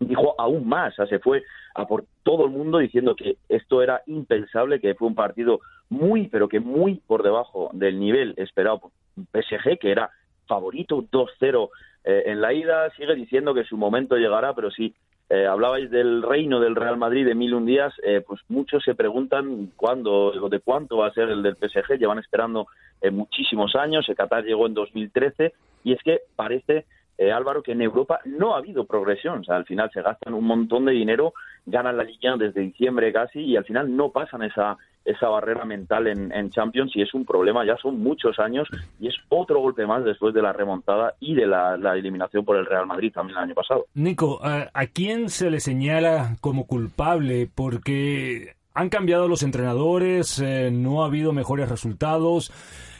dijo 0.00 0.34
aún 0.38 0.68
más, 0.68 0.94
se 0.94 1.18
fue 1.18 1.42
a 1.74 1.86
por 1.86 2.04
todo 2.22 2.44
el 2.44 2.50
mundo 2.50 2.78
diciendo 2.78 3.14
que 3.16 3.36
esto 3.48 3.82
era 3.82 4.02
impensable, 4.06 4.80
que 4.80 4.94
fue 4.94 5.08
un 5.08 5.14
partido 5.14 5.60
muy, 5.88 6.28
pero 6.28 6.48
que 6.48 6.60
muy 6.60 6.96
por 7.06 7.22
debajo 7.22 7.70
del 7.72 7.98
nivel 7.98 8.34
esperado 8.36 8.78
por 8.78 8.90
PSG, 9.32 9.78
que 9.78 9.90
era 9.90 10.10
favorito 10.46 11.04
2-0 11.10 11.68
eh, 12.04 12.22
en 12.26 12.40
la 12.40 12.52
ida, 12.52 12.90
sigue 12.90 13.14
diciendo 13.14 13.54
que 13.54 13.64
su 13.64 13.76
momento 13.76 14.16
llegará, 14.16 14.54
pero 14.54 14.70
sí, 14.70 14.94
eh, 15.30 15.46
hablabais 15.46 15.90
del 15.90 16.22
reino 16.22 16.60
del 16.60 16.76
Real 16.76 16.96
Madrid 16.98 17.24
de 17.24 17.34
mil 17.34 17.54
un 17.54 17.64
días, 17.64 17.92
eh, 18.02 18.22
pues 18.26 18.40
muchos 18.48 18.84
se 18.84 18.94
preguntan 18.94 19.72
cuándo, 19.74 20.32
de 20.50 20.60
cuánto 20.60 20.98
va 20.98 21.06
a 21.06 21.12
ser 21.12 21.30
el 21.30 21.42
del 21.42 21.56
PSG, 21.56 21.98
llevan 21.98 22.18
esperando 22.18 22.66
eh, 23.00 23.10
muchísimos 23.10 23.74
años, 23.74 24.08
el 24.08 24.16
Qatar 24.16 24.44
llegó 24.44 24.66
en 24.66 24.74
2013 24.74 25.54
y 25.82 25.92
es 25.92 26.02
que 26.02 26.20
parece, 26.36 26.84
Álvaro, 27.32 27.62
que 27.62 27.72
en 27.72 27.80
Europa 27.80 28.20
no 28.24 28.54
ha 28.54 28.58
habido 28.58 28.86
progresión, 28.86 29.40
o 29.40 29.44
sea, 29.44 29.56
al 29.56 29.66
final 29.66 29.90
se 29.92 30.02
gastan 30.02 30.34
un 30.34 30.44
montón 30.44 30.84
de 30.84 30.92
dinero, 30.92 31.32
ganan 31.64 31.96
la 31.96 32.02
Liga 32.02 32.36
desde 32.36 32.60
diciembre 32.60 33.12
casi 33.12 33.40
y 33.40 33.56
al 33.56 33.64
final 33.64 33.94
no 33.94 34.10
pasan 34.10 34.42
esa, 34.42 34.76
esa 35.04 35.28
barrera 35.28 35.64
mental 35.64 36.06
en, 36.06 36.50
Champions 36.50 36.92
y 36.94 37.02
es 37.02 37.12
un 37.14 37.24
problema, 37.24 37.64
ya 37.64 37.76
son 37.76 38.00
muchos 38.00 38.38
años 38.38 38.68
y 39.00 39.08
es 39.08 39.14
otro 39.28 39.60
golpe 39.60 39.86
más 39.86 40.04
después 40.04 40.34
de 40.34 40.42
la 40.42 40.52
remontada 40.52 41.14
y 41.20 41.34
de 41.34 41.46
la, 41.46 41.74
eliminación 41.94 42.44
por 42.44 42.56
el 42.56 42.66
Real 42.66 42.86
Madrid 42.86 43.12
también 43.12 43.38
el 43.38 43.44
año 43.44 43.54
pasado. 43.54 43.86
Nico, 43.94 44.40
¿a, 44.42 44.70
¿a 44.72 44.86
quién 44.86 45.28
se 45.28 45.50
le 45.50 45.60
señala 45.60 46.36
como 46.40 46.66
culpable? 46.66 47.48
Porque 47.54 48.54
han 48.74 48.88
cambiado 48.88 49.28
los 49.28 49.42
entrenadores, 49.42 50.40
eh, 50.40 50.70
no 50.72 51.02
ha 51.02 51.06
habido 51.06 51.32
mejores 51.32 51.68
resultados. 51.68 52.52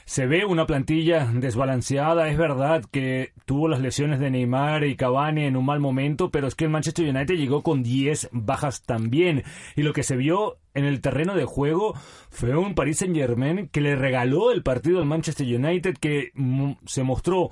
Se 0.04 0.26
ve 0.26 0.44
una 0.44 0.66
plantilla 0.66 1.26
desbalanceada. 1.32 2.28
Es 2.28 2.38
verdad 2.38 2.84
que 2.90 3.32
tuvo 3.44 3.68
las 3.68 3.80
lesiones 3.80 4.20
de 4.20 4.30
Neymar 4.30 4.84
y 4.84 4.96
Cavani 4.96 5.44
en 5.44 5.56
un 5.56 5.64
mal 5.64 5.80
momento, 5.80 6.30
pero 6.30 6.46
es 6.46 6.54
que 6.54 6.64
el 6.64 6.70
Manchester 6.70 7.08
United 7.08 7.34
llegó 7.34 7.62
con 7.62 7.82
10 7.82 8.28
bajas 8.32 8.82
también. 8.82 9.42
Y 9.74 9.82
lo 9.82 9.92
que 9.92 10.02
se 10.02 10.16
vio 10.16 10.58
en 10.74 10.84
el 10.84 11.00
terreno 11.00 11.34
de 11.34 11.44
juego 11.44 11.94
fue 12.30 12.56
un 12.56 12.74
Paris 12.74 12.98
Saint 12.98 13.16
Germain 13.16 13.68
que 13.68 13.80
le 13.80 13.96
regaló 13.96 14.50
el 14.50 14.62
partido 14.62 14.98
al 14.98 15.06
Manchester 15.06 15.46
United, 15.46 15.94
que 16.00 16.32
se 16.84 17.02
mostró 17.04 17.50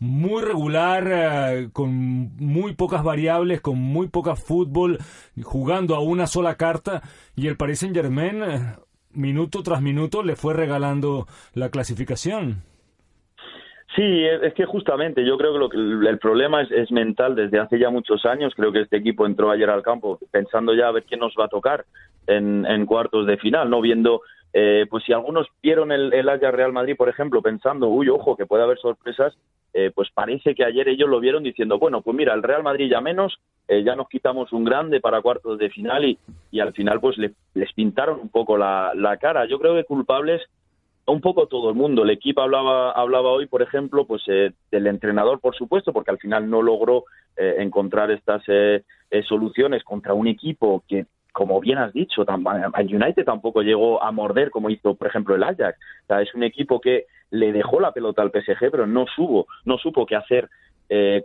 muy 0.00 0.42
regular, 0.42 1.08
eh, 1.08 1.68
con 1.72 1.90
muy 2.36 2.74
pocas 2.74 3.02
variables, 3.02 3.60
con 3.60 3.78
muy 3.78 4.08
poca 4.08 4.36
fútbol, 4.36 4.98
jugando 5.42 5.94
a 5.94 6.00
una 6.00 6.26
sola 6.26 6.56
carta. 6.56 7.02
Y 7.36 7.46
el 7.46 7.56
Paris 7.56 7.78
Saint 7.78 7.94
Germain 7.94 8.42
eh, 8.42 8.76
minuto 9.12 9.62
tras 9.62 9.80
minuto 9.80 10.22
le 10.22 10.36
fue 10.36 10.52
regalando 10.52 11.26
la 11.54 11.70
clasificación. 11.70 12.62
Sí, 13.96 14.24
es 14.24 14.52
que 14.54 14.64
justamente 14.64 15.24
yo 15.24 15.38
creo 15.38 15.52
que, 15.52 15.58
lo 15.58 15.68
que 15.68 15.76
el 15.76 16.18
problema 16.18 16.62
es, 16.62 16.90
mental 16.90 17.36
desde 17.36 17.60
hace 17.60 17.78
ya 17.78 17.90
muchos 17.90 18.26
años. 18.26 18.52
Creo 18.56 18.72
que 18.72 18.80
este 18.80 18.96
equipo 18.96 19.24
entró 19.24 19.52
ayer 19.52 19.70
al 19.70 19.82
campo 19.82 20.18
pensando 20.32 20.74
ya 20.74 20.88
a 20.88 20.92
ver 20.92 21.04
quién 21.04 21.20
nos 21.20 21.32
va 21.38 21.44
a 21.44 21.48
tocar 21.48 21.84
en, 22.26 22.86
cuartos 22.86 23.26
de 23.26 23.36
final, 23.36 23.70
no 23.70 23.80
viendo, 23.80 24.22
eh, 24.52 24.86
pues 24.88 25.04
si 25.04 25.12
algunos 25.12 25.46
vieron 25.62 25.92
el, 25.92 26.12
el 26.12 26.40
Real 26.40 26.72
Madrid, 26.72 26.96
por 26.96 27.08
ejemplo, 27.08 27.42
pensando, 27.42 27.88
uy, 27.88 28.08
ojo, 28.08 28.36
que 28.36 28.46
puede 28.46 28.62
haber 28.62 28.78
sorpresas, 28.78 29.36
eh, 29.76 29.90
pues 29.92 30.08
parece 30.14 30.54
que 30.54 30.64
ayer 30.64 30.88
ellos 30.88 31.08
lo 31.08 31.18
vieron 31.18 31.42
diciendo, 31.42 31.80
bueno, 31.80 32.00
pues 32.00 32.16
mira, 32.16 32.32
el 32.32 32.44
Real 32.44 32.62
Madrid 32.62 32.88
ya 32.88 33.00
menos, 33.00 33.40
eh, 33.66 33.82
ya 33.82 33.96
nos 33.96 34.08
quitamos 34.08 34.52
un 34.52 34.62
grande 34.64 35.00
para 35.00 35.20
cuartos 35.20 35.58
de 35.58 35.68
final 35.68 36.04
y, 36.04 36.16
y 36.52 36.60
al 36.60 36.72
final 36.72 37.00
pues 37.00 37.16
les 37.18 37.72
pintaron 37.72 38.20
un 38.20 38.28
poco 38.28 38.56
la, 38.56 38.92
la 38.94 39.16
cara. 39.16 39.46
Yo 39.46 39.58
creo 39.58 39.74
que 39.74 39.82
culpables 39.82 40.42
un 41.06 41.20
poco 41.20 41.48
todo 41.48 41.70
el 41.70 41.74
mundo. 41.74 42.04
El 42.04 42.10
equipo 42.10 42.40
hablaba, 42.42 42.92
hablaba 42.92 43.30
hoy, 43.30 43.46
por 43.46 43.62
ejemplo, 43.62 44.06
pues 44.06 44.22
eh, 44.28 44.52
del 44.70 44.86
entrenador, 44.86 45.40
por 45.40 45.56
supuesto, 45.56 45.92
porque 45.92 46.12
al 46.12 46.18
final 46.18 46.48
no 46.48 46.62
logró 46.62 47.04
eh, 47.36 47.56
encontrar 47.58 48.12
estas 48.12 48.44
soluciones 49.28 49.84
contra 49.84 50.12
un 50.12 50.26
equipo 50.26 50.82
que, 50.88 51.06
como 51.34 51.60
bien 51.60 51.78
has 51.78 51.92
dicho, 51.92 52.24
el 52.24 52.94
United 52.94 53.24
tampoco 53.24 53.62
llegó 53.62 54.00
a 54.00 54.12
morder 54.12 54.50
como 54.50 54.70
hizo, 54.70 54.94
por 54.94 55.08
ejemplo, 55.08 55.34
el 55.34 55.42
Ajax. 55.42 55.76
Es 56.08 56.32
un 56.32 56.44
equipo 56.44 56.80
que 56.80 57.06
le 57.30 57.52
dejó 57.52 57.80
la 57.80 57.90
pelota 57.90 58.22
al 58.22 58.30
PSG, 58.30 58.70
pero 58.70 58.86
no 58.86 59.04
supo, 59.14 59.48
no 59.64 59.76
supo 59.76 60.06
qué 60.06 60.14
hacer 60.14 60.48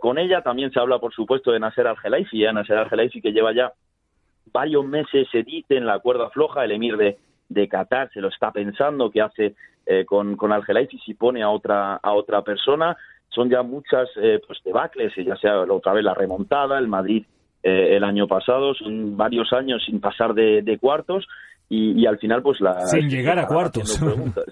con 0.00 0.18
ella. 0.18 0.42
También 0.42 0.72
se 0.72 0.80
habla, 0.80 0.98
por 0.98 1.14
supuesto, 1.14 1.52
de 1.52 1.60
Nasser 1.60 1.86
Al-Khelaifi, 1.86 2.42
Nasser 2.52 2.78
Al-Khelaifi 2.78 3.22
que 3.22 3.32
lleva 3.32 3.52
ya 3.52 3.72
varios 4.52 4.84
meses, 4.84 5.28
se 5.30 5.44
dice, 5.44 5.76
en 5.76 5.86
la 5.86 6.00
cuerda 6.00 6.28
floja, 6.30 6.64
el 6.64 6.72
emir 6.72 6.96
de, 6.96 7.68
Qatar 7.68 8.10
se 8.12 8.20
lo 8.20 8.28
está 8.28 8.50
pensando, 8.50 9.10
qué 9.10 9.20
hace 9.20 9.54
eh, 9.86 10.04
con, 10.04 10.36
con 10.36 10.52
y 10.52 10.98
si 10.98 11.14
pone 11.14 11.42
a 11.42 11.50
otra, 11.50 11.96
a 11.96 12.12
otra 12.12 12.42
persona. 12.42 12.96
Son 13.28 13.48
ya 13.48 13.62
muchas 13.62 14.08
eh, 14.16 14.40
pues 14.44 14.60
debacles, 14.64 15.12
ya 15.16 15.36
sea 15.36 15.60
otra 15.60 15.92
vez 15.92 16.04
la 16.04 16.14
remontada, 16.14 16.78
el 16.78 16.88
Madrid 16.88 17.24
eh, 17.62 17.96
el 17.96 18.04
año 18.04 18.26
pasado, 18.26 18.74
son 18.74 19.16
varios 19.16 19.52
años 19.52 19.82
sin 19.84 20.00
pasar 20.00 20.34
de, 20.34 20.78
cuartos 20.80 21.26
y, 21.68 22.06
al 22.06 22.18
final 22.18 22.42
pues 22.42 22.60
la... 22.60 22.86
Sin 22.86 23.08
llegar 23.08 23.38
a 23.38 23.46
cuartos. 23.46 24.00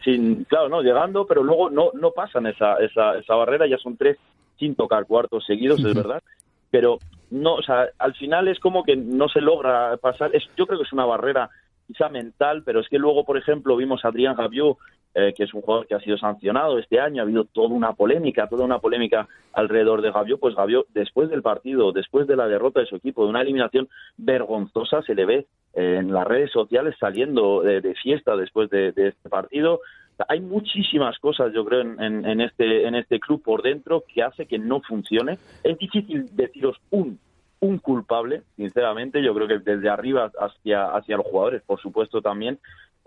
Sin, 0.04 0.44
claro, 0.44 0.68
no, 0.68 0.82
llegando, 0.82 1.26
pero 1.26 1.42
luego 1.42 1.70
no, 1.70 1.90
no 1.94 2.12
pasan 2.12 2.46
esa, 2.46 2.74
esa, 2.76 3.18
esa 3.18 3.34
barrera, 3.34 3.66
ya 3.66 3.78
son 3.78 3.96
tres 3.96 4.18
sin 4.58 4.74
tocar 4.74 5.06
cuartos 5.06 5.44
seguidos, 5.46 5.80
es 5.84 5.94
verdad, 5.94 6.22
pero 6.70 6.98
no, 7.30 7.54
o 7.54 7.62
sea, 7.62 7.86
al 7.98 8.14
final 8.14 8.48
es 8.48 8.58
como 8.58 8.82
que 8.82 8.96
no 8.96 9.28
se 9.28 9.40
logra 9.40 9.96
pasar, 9.98 10.30
es, 10.34 10.44
yo 10.56 10.66
creo 10.66 10.78
que 10.78 10.84
es 10.84 10.92
una 10.92 11.04
barrera 11.04 11.50
quizá 11.86 12.08
mental, 12.08 12.62
pero 12.64 12.80
es 12.80 12.88
que 12.88 12.98
luego, 12.98 13.24
por 13.24 13.38
ejemplo, 13.38 13.76
vimos 13.76 14.04
a 14.04 14.08
Adrián 14.08 14.36
Rabiot, 14.36 14.76
eh, 15.14 15.32
que 15.36 15.44
es 15.44 15.54
un 15.54 15.62
jugador 15.62 15.86
que 15.86 15.94
ha 15.94 16.00
sido 16.00 16.18
sancionado 16.18 16.78
este 16.78 17.00
año, 17.00 17.22
ha 17.22 17.24
habido 17.24 17.44
toda 17.44 17.68
una 17.68 17.92
polémica, 17.92 18.46
toda 18.46 18.64
una 18.64 18.78
polémica 18.78 19.28
alrededor 19.52 20.02
de 20.02 20.12
Gaviot, 20.12 20.38
pues 20.38 20.54
Gaviot 20.54 20.86
después 20.94 21.30
del 21.30 21.42
partido, 21.42 21.92
después 21.92 22.26
de 22.26 22.36
la 22.36 22.46
derrota 22.46 22.80
de 22.80 22.86
su 22.86 22.96
equipo, 22.96 23.24
de 23.24 23.30
una 23.30 23.42
eliminación 23.42 23.88
vergonzosa, 24.16 25.02
se 25.02 25.14
le 25.14 25.24
ve 25.26 25.46
eh, 25.74 25.96
en 26.00 26.12
las 26.12 26.26
redes 26.26 26.50
sociales 26.52 26.94
saliendo 27.00 27.62
de, 27.62 27.94
fiesta 27.94 28.36
después 28.36 28.70
de, 28.70 28.88
este 28.96 29.28
partido. 29.28 29.80
Hay 30.28 30.40
muchísimas 30.40 31.18
cosas, 31.18 31.52
yo 31.54 31.64
creo, 31.64 31.80
en, 31.80 32.00
en, 32.00 32.40
este, 32.40 32.86
en 32.86 32.94
este 32.94 33.20
club 33.20 33.42
por 33.42 33.62
dentro 33.62 34.04
que 34.12 34.22
hace 34.22 34.46
que 34.46 34.58
no 34.58 34.80
funcione. 34.80 35.38
Es 35.62 35.78
difícil 35.78 36.26
deciros 36.34 36.76
un 36.90 37.18
un 37.60 37.78
culpable, 37.78 38.42
sinceramente. 38.56 39.22
Yo 39.22 39.34
creo 39.34 39.48
que 39.48 39.58
desde 39.58 39.88
arriba 39.88 40.30
hacia, 40.38 40.86
hacia 40.86 41.16
los 41.16 41.26
jugadores, 41.26 41.62
por 41.62 41.80
supuesto, 41.80 42.20
también 42.22 42.58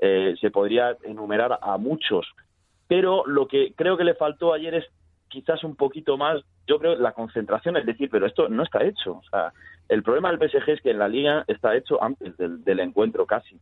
eh, 0.02 0.36
se 0.42 0.52
podría 0.52 0.98
enumerar 1.04 1.60
a 1.62 1.78
muchos. 1.78 2.28
Pero 2.88 3.24
lo 3.26 3.48
que 3.48 3.74
creo 3.76 3.96
que 3.96 4.04
le 4.04 4.16
faltó 4.16 4.52
ayer 4.52 4.74
es 4.74 4.86
quizás 5.30 5.64
un 5.64 5.76
poquito 5.76 6.18
más, 6.18 6.44
yo 6.68 6.78
creo, 6.80 6.96
la 6.96 7.14
concentración, 7.14 7.78
es 7.78 7.86
decir, 7.86 8.10
pero 8.10 8.26
esto 8.26 8.50
no 8.50 8.64
está 8.64 8.84
hecho. 8.84 9.14
O 9.14 9.24
sea, 9.30 9.54
el 9.88 10.04
problema 10.04 10.32
del 10.32 10.50
PSG 10.50 10.72
es 10.72 10.82
que 10.82 10.92
en 10.92 11.00
la 11.00 11.08
liga 11.08 11.46
está 11.48 11.76
hecho 11.76 12.04
antes 12.04 12.36
del, 12.36 12.64
del 12.64 12.80
encuentro 12.82 13.26
casi. 13.26 13.58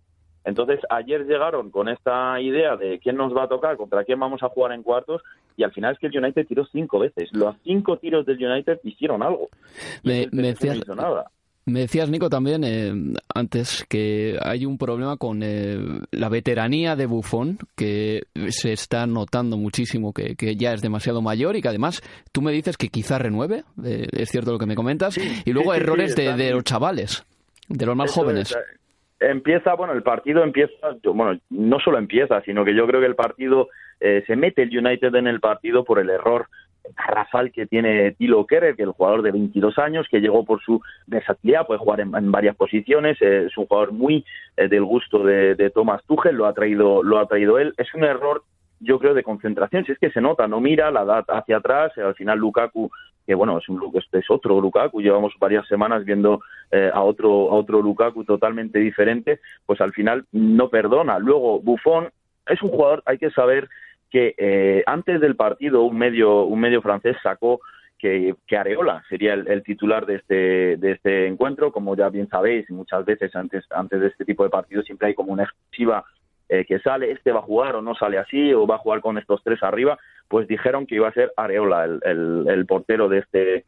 Entonces, 0.46 0.80
ayer 0.90 1.26
llegaron 1.26 1.70
con 1.70 1.90
esta 1.90 2.40
idea 2.42 2.76
de 2.76 3.00
quién 3.00 3.18
nos 3.18 3.36
va 3.36 3.44
a 3.44 3.50
tocar, 3.50 3.78
contra 3.78 4.04
quién 4.04 4.20
vamos 4.20 4.42
a 4.42 4.50
jugar 4.50 4.72
en 4.72 4.82
cuartos, 4.82 5.22
y 5.58 5.64
al 5.64 5.74
final 5.74 5.94
es 5.94 6.00
que 6.00 6.08
el 6.08 6.18
United 6.18 6.48
tiró 6.48 6.66
cinco 6.66 7.00
veces. 7.00 7.30
Los 7.34 7.56
cinco 7.64 7.98
tiros 7.98 8.26
del 8.26 8.44
United 8.44 8.80
hicieron 8.84 9.22
algo. 9.22 9.50
Me, 10.04 10.28
decías, 10.28 10.80
me 11.66 11.82
decías, 11.82 12.10
Nico, 12.10 12.30
también 12.30 12.64
eh, 12.64 12.92
antes 13.34 13.86
que 13.90 14.38
hay 14.42 14.66
un 14.66 14.78
problema 14.78 15.18
con 15.18 15.42
eh, 15.44 15.78
la 16.12 16.30
veteranía 16.30 16.96
de 16.96 17.06
Buffon, 17.06 17.58
que 17.76 18.24
se 18.48 18.74
está 18.74 19.06
notando 19.06 19.58
muchísimo 19.58 20.14
que, 20.14 20.36
ya 20.56 20.74
es 20.74 20.82
demasiado 20.82 21.22
mayor 21.22 21.56
y 21.56 21.62
que 21.62 21.68
además 21.68 22.02
tú 22.32 22.42
me 22.42 22.52
dices 22.52 22.78
que 22.78 22.90
quizá 22.90 23.18
renueve, 23.18 23.64
eh, 23.86 24.08
es 24.12 24.30
cierto 24.30 24.52
lo 24.52 24.60
que 24.60 24.66
me 24.66 24.76
comentas, 24.76 25.18
y 25.18 25.52
luego 25.54 25.74
errores 25.74 26.16
de, 26.16 26.52
los 26.52 26.64
chavales, 26.64 27.26
de 27.68 27.86
los 27.86 27.96
más 27.96 28.12
jóvenes. 28.12 28.56
Empieza, 29.20 29.74
bueno, 29.76 29.94
el 29.94 30.02
partido 30.02 30.44
empieza, 30.44 30.96
bueno, 31.04 31.40
no 31.50 31.80
solo 31.80 31.98
empieza, 31.98 32.42
sino 32.42 32.64
que 32.64 32.74
yo 32.74 32.88
creo 32.88 33.02
que 33.02 33.08
el 33.08 33.16
partido 33.16 33.68
eh, 34.00 34.24
se 34.26 34.36
mete 34.38 34.64
el 34.64 34.78
United 34.78 35.14
en 35.16 35.28
el 35.28 35.42
partido 35.42 35.84
por 35.84 36.00
el 36.00 36.10
error 36.10 36.48
garrafal 36.96 37.52
que 37.52 37.66
tiene 37.66 38.12
Tilo 38.12 38.46
Kerrer, 38.46 38.76
que 38.76 38.84
es 38.84 38.88
el 38.88 38.94
jugador 38.94 39.22
de 39.22 39.32
22 39.32 39.78
años, 39.80 40.08
que 40.10 40.22
llegó 40.22 40.46
por 40.46 40.62
su 40.62 40.82
versatilidad, 41.08 41.68
puede 41.68 41.80
jugar 41.80 42.02
en, 42.02 42.32
varias 42.32 42.56
posiciones, 42.56 43.22
eh, 43.22 43.46
es 43.48 43.58
un 43.58 43.66
jugador 43.66 43.92
muy 43.92 44.26
eh, 44.58 44.68
del 44.68 44.84
gusto 44.84 45.24
de, 45.24 45.56
de 45.56 45.70
Thomas 45.70 46.04
Tuchel, 46.06 46.36
lo 46.36 46.46
ha 46.46 46.54
traído, 46.54 47.04
lo 47.04 47.20
ha 47.20 47.28
traído 47.28 47.60
él. 47.60 47.74
Es 47.78 47.94
un 47.94 48.04
error 48.04 48.44
yo 48.82 48.98
creo, 48.98 49.14
de 49.14 49.24
concentración. 49.24 49.84
Si 49.84 49.92
es 49.92 50.00
que 50.00 50.10
se 50.10 50.22
nota, 50.22 50.48
no 50.48 50.62
mira, 50.62 50.90
la 50.90 51.04
da 51.04 51.26
hacia 51.28 51.58
atrás, 51.58 51.92
al 51.98 52.16
final 52.16 52.40
Lukaku 52.40 52.90
que 53.30 53.36
bueno, 53.36 53.60
es, 53.60 53.70
un, 53.70 53.80
este 53.94 54.18
es 54.18 54.26
otro 54.32 54.60
Lukaku, 54.60 55.04
llevamos 55.04 55.34
varias 55.40 55.68
semanas 55.68 56.04
viendo 56.04 56.42
eh, 56.72 56.90
a, 56.92 57.04
otro, 57.04 57.52
a 57.52 57.54
otro 57.54 57.80
Lukaku 57.80 58.24
totalmente 58.24 58.80
diferente, 58.80 59.40
pues 59.68 59.80
al 59.82 59.94
final 59.94 60.26
no 60.32 60.70
perdona. 60.70 61.20
Luego, 61.20 61.60
Buffon 61.60 62.10
es 62.48 62.60
un 62.64 62.70
jugador, 62.70 63.04
hay 63.06 63.20
que 63.20 63.30
saber 63.30 63.70
que 64.10 64.34
eh, 64.38 64.84
antes 64.86 65.22
del 65.22 65.36
partido 65.36 65.84
un 65.84 65.98
medio, 65.98 66.44
un 66.44 66.60
medio 66.60 66.82
francés 66.82 67.18
sacó 67.22 67.62
que, 67.98 68.34
que, 68.48 68.58
Areola 68.58 69.04
sería 69.10 69.34
el, 69.34 69.64
titular 69.64 70.06
de 70.06 70.16
este, 70.16 70.78
de 70.78 70.92
este 70.94 71.28
encuentro. 71.28 71.72
Como 71.72 71.96
ya 71.96 72.10
bien 72.10 72.30
sabéis, 72.30 72.70
muchas 72.72 73.06
veces 73.06 73.36
antes, 73.36 73.66
antes 73.72 74.00
de 74.00 74.08
este 74.08 74.26
tipo 74.26 74.44
de 74.44 74.50
partidos 74.50 74.86
siempre 74.86 75.10
hay 75.10 75.14
como 75.14 75.34
una 75.34 75.44
exclusiva 75.44 76.06
eh, 76.48 76.66
que 76.66 76.80
sale, 76.80 77.12
este 77.12 77.32
va 77.32 77.40
a 77.40 77.44
jugar 77.44 77.76
o 77.76 77.82
no 77.82 77.94
sale 77.94 78.18
así, 78.18 78.54
o 78.54 78.66
va 78.66 78.76
a 78.76 78.80
jugar 78.80 79.02
con 79.02 79.18
estos 79.18 79.44
tres 79.44 79.62
arriba, 79.62 80.00
pues 80.28 80.48
dijeron 80.48 80.88
que 80.88 80.96
iba 80.96 81.08
a 81.08 81.14
ser 81.14 81.32
Areola 81.38 81.86
el, 81.86 82.46
el, 82.48 82.66
portero 82.66 83.08
de 83.08 83.20
este 83.20 83.66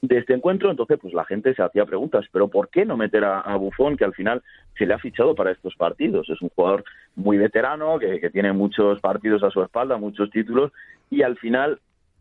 de 0.00 0.18
este 0.18 0.34
encuentro, 0.34 0.70
entonces 0.70 0.98
pues 1.00 1.12
la 1.12 1.24
gente 1.24 1.54
se 1.54 1.62
hacía 1.62 1.84
preguntas, 1.84 2.24
pero 2.30 2.48
¿por 2.48 2.68
qué 2.68 2.84
no 2.84 2.96
meter 2.96 3.24
a, 3.24 3.40
a 3.40 3.56
Bufón, 3.56 3.96
que 3.96 4.04
al 4.04 4.14
final 4.14 4.42
se 4.76 4.86
le 4.86 4.94
ha 4.94 4.98
fichado 4.98 5.34
para 5.34 5.50
estos 5.50 5.74
partidos? 5.74 6.28
Es 6.30 6.40
un 6.40 6.50
jugador 6.50 6.84
muy 7.16 7.36
veterano, 7.36 7.98
que, 7.98 8.20
que 8.20 8.30
tiene 8.30 8.52
muchos 8.52 9.00
partidos 9.00 9.42
a 9.42 9.50
su 9.50 9.62
espalda, 9.62 9.96
muchos 9.96 10.30
títulos, 10.30 10.72
y 11.10 11.22
al 11.22 11.36
final 11.36 11.80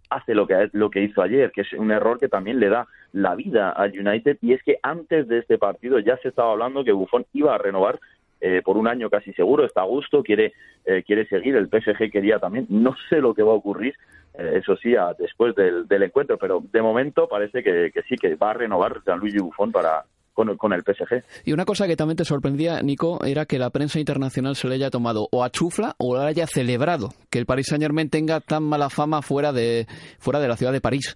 hace 0.09 0.33
lo 0.33 0.47
que, 0.47 0.69
lo 0.73 0.89
que 0.89 1.03
hizo 1.03 1.21
ayer, 1.21 1.51
que 1.51 1.61
es 1.61 1.73
un 1.73 1.91
error 1.91 2.19
que 2.19 2.29
también 2.29 2.59
le 2.59 2.69
da 2.69 2.87
la 3.11 3.35
vida 3.35 3.71
al 3.71 3.91
United, 3.97 4.37
y 4.41 4.53
es 4.53 4.63
que 4.63 4.77
antes 4.81 5.27
de 5.27 5.39
este 5.39 5.57
partido 5.57 5.99
ya 5.99 6.17
se 6.17 6.29
estaba 6.29 6.51
hablando 6.51 6.83
que 6.83 6.91
Buffon 6.91 7.25
iba 7.33 7.53
a 7.53 7.57
renovar 7.57 7.99
eh, 8.39 8.61
por 8.63 8.77
un 8.77 8.87
año 8.87 9.09
casi 9.09 9.33
seguro, 9.33 9.65
está 9.65 9.81
a 9.81 9.85
gusto, 9.85 10.23
quiere, 10.23 10.53
eh, 10.85 11.03
quiere 11.03 11.25
seguir, 11.27 11.55
el 11.55 11.67
PSG 11.67 12.11
quería 12.11 12.39
también, 12.39 12.67
no 12.69 12.95
sé 13.09 13.17
lo 13.17 13.33
que 13.33 13.43
va 13.43 13.51
a 13.51 13.55
ocurrir, 13.55 13.95
eh, 14.37 14.59
eso 14.61 14.75
sí, 14.77 14.93
después 15.17 15.55
del, 15.55 16.03
encuentro, 16.03 16.37
pero 16.37 16.63
de 16.71 16.81
momento 16.81 17.27
parece 17.27 17.63
que, 17.63 17.91
sí, 18.07 18.15
que 18.15 18.35
va 18.35 18.51
a 18.51 18.53
renovar 18.53 19.01
Gianluigi 19.03 19.39
Buffon 19.39 19.71
para, 19.71 20.03
con, 20.33 20.73
el 20.73 20.83
PSG. 20.83 21.23
Y 21.45 21.53
una 21.53 21.65
cosa 21.65 21.87
que 21.87 21.95
también 21.95 22.17
te 22.17 22.25
sorprendía, 22.25 22.79
Nico, 22.81 23.23
era 23.25 23.45
que 23.45 23.57
la 23.57 23.71
prensa 23.71 23.99
internacional 23.99 24.55
se 24.55 24.67
le 24.67 24.75
haya 24.75 24.91
tomado 24.91 25.27
o 25.31 25.43
a 25.43 25.49
chufla 25.49 25.95
o 25.97 26.15
lo 26.15 26.21
haya 26.21 26.45
celebrado 26.45 27.09
que 27.31 27.39
el 27.39 27.47
Paris 27.47 27.67
Saint 27.67 27.81
Germain 27.81 28.09
tenga 28.09 28.39
tan 28.39 28.63
mala 28.63 28.89
fama 28.89 29.23
fuera 29.23 29.51
de, 29.51 29.87
fuera 30.19 30.39
de 30.39 30.47
la 30.47 30.57
ciudad 30.57 30.71
de 30.71 30.81
París. 30.81 31.15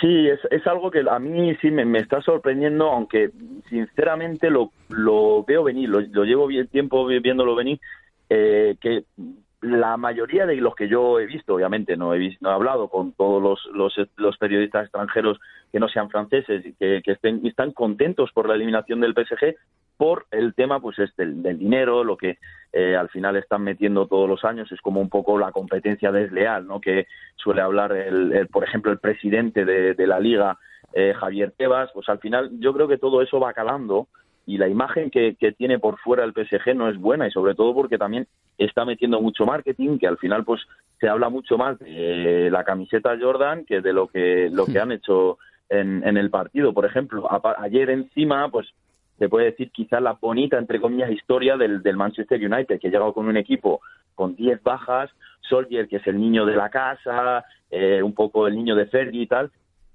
Sí, 0.00 0.28
es, 0.28 0.40
es 0.50 0.66
algo 0.66 0.90
que 0.90 1.04
a 1.08 1.18
mí 1.18 1.54
sí 1.56 1.70
me, 1.70 1.98
está 1.98 2.22
sorprendiendo, 2.22 2.90
aunque 2.90 3.30
sinceramente 3.68 4.48
lo, 4.48 4.72
lo 4.88 5.44
veo 5.44 5.62
venir, 5.62 5.90
lo, 5.90 6.00
llevo 6.00 6.46
bien 6.46 6.68
tiempo 6.68 7.06
viéndolo 7.06 7.54
venir, 7.54 7.78
eh, 8.30 8.76
que 8.80 9.04
la 9.64 9.96
mayoría 9.96 10.44
de 10.44 10.56
los 10.56 10.74
que 10.74 10.88
yo 10.88 11.18
he 11.18 11.26
visto, 11.26 11.54
obviamente 11.54 11.96
no 11.96 12.12
he, 12.12 12.18
visto, 12.18 12.38
no 12.42 12.50
he 12.50 12.54
hablado 12.54 12.88
con 12.88 13.12
todos 13.12 13.42
los, 13.42 13.96
los, 14.16 14.36
periodistas 14.36 14.84
extranjeros 14.84 15.40
que 15.72 15.80
no 15.80 15.88
sean 15.88 16.10
franceses 16.10 16.66
y 16.66 16.74
que, 16.74 17.02
estén, 17.06 17.44
están 17.46 17.72
contentos 17.72 18.30
por 18.32 18.46
la 18.46 18.56
eliminación 18.56 19.00
del 19.00 19.14
PSG 19.14 19.56
por 19.96 20.26
el 20.30 20.54
tema 20.54 20.80
pues 20.80 20.98
este, 20.98 21.24
del, 21.24 21.58
dinero, 21.58 22.04
lo 22.04 22.16
que 22.16 22.38
eh, 22.72 22.94
al 22.94 23.08
final 23.08 23.36
están 23.36 23.62
metiendo 23.62 24.06
todos 24.06 24.28
los 24.28 24.44
años 24.44 24.70
es 24.70 24.80
como 24.82 25.00
un 25.00 25.08
poco 25.08 25.38
la 25.38 25.50
competencia 25.50 26.12
desleal, 26.12 26.66
¿no? 26.66 26.80
Que 26.80 27.06
suele 27.36 27.62
hablar 27.62 27.92
el, 27.92 28.46
por 28.48 28.64
ejemplo 28.64 28.92
el 28.92 28.98
presidente 28.98 29.64
de, 29.64 30.06
la 30.06 30.20
liga 30.20 30.58
eh, 30.92 31.14
Javier 31.18 31.52
Tebas, 31.56 31.90
pues 31.94 32.08
al 32.10 32.18
final 32.18 32.50
yo 32.58 32.74
creo 32.74 32.86
que 32.86 32.98
todo 32.98 33.22
eso 33.22 33.40
va 33.40 33.54
calando 33.54 34.08
y 34.46 34.58
la 34.58 34.68
imagen 34.68 35.10
que, 35.10 35.36
tiene 35.56 35.78
por 35.78 35.98
fuera 35.98 36.24
el 36.24 36.32
PSG 36.32 36.74
no 36.74 36.88
es 36.88 36.98
buena 36.98 37.26
y 37.26 37.30
sobre 37.30 37.54
todo 37.54 37.74
porque 37.74 37.98
también 37.98 38.26
está 38.58 38.84
metiendo 38.84 39.20
mucho 39.20 39.46
marketing 39.46 39.98
que 39.98 40.06
al 40.06 40.18
final 40.18 40.44
pues 40.44 40.60
se 41.00 41.08
habla 41.08 41.28
mucho 41.28 41.56
más 41.56 41.78
de 41.78 42.50
la 42.50 42.64
camiseta 42.64 43.16
Jordan 43.18 43.64
que 43.64 43.80
de 43.80 43.92
lo 43.92 44.06
que 44.08 44.50
lo 44.52 44.66
que 44.66 44.78
han 44.78 44.92
hecho 44.92 45.38
en, 45.68 46.06
en 46.06 46.16
el 46.16 46.30
partido. 46.30 46.74
Por 46.74 46.84
ejemplo 46.84 47.26
ayer 47.58 47.90
encima 47.90 48.50
pues 48.50 48.68
se 49.18 49.28
puede 49.28 49.46
decir 49.46 49.70
quizá 49.70 50.00
la 50.00 50.12
bonita 50.12 50.58
entre 50.58 50.80
comillas 50.80 51.10
historia 51.10 51.56
del, 51.56 51.82
del 51.82 51.96
Manchester 51.96 52.38
United 52.38 52.78
que 52.78 52.88
ha 52.88 52.90
llegado 52.90 53.14
con 53.14 53.26
un 53.26 53.36
equipo 53.36 53.80
con 54.14 54.36
10 54.36 54.62
bajas 54.62 55.10
Soldier 55.40 55.88
que 55.88 55.96
es 55.96 56.06
el 56.06 56.20
niño 56.20 56.44
de 56.44 56.56
la 56.56 56.68
casa 56.68 57.44
eh, 57.70 58.02
un 58.02 58.12
poco 58.12 58.46
el 58.46 58.56
niño 58.56 58.74
de 58.74 58.86
Fergie 58.86 59.22
y 59.22 59.26
tal 59.26 59.50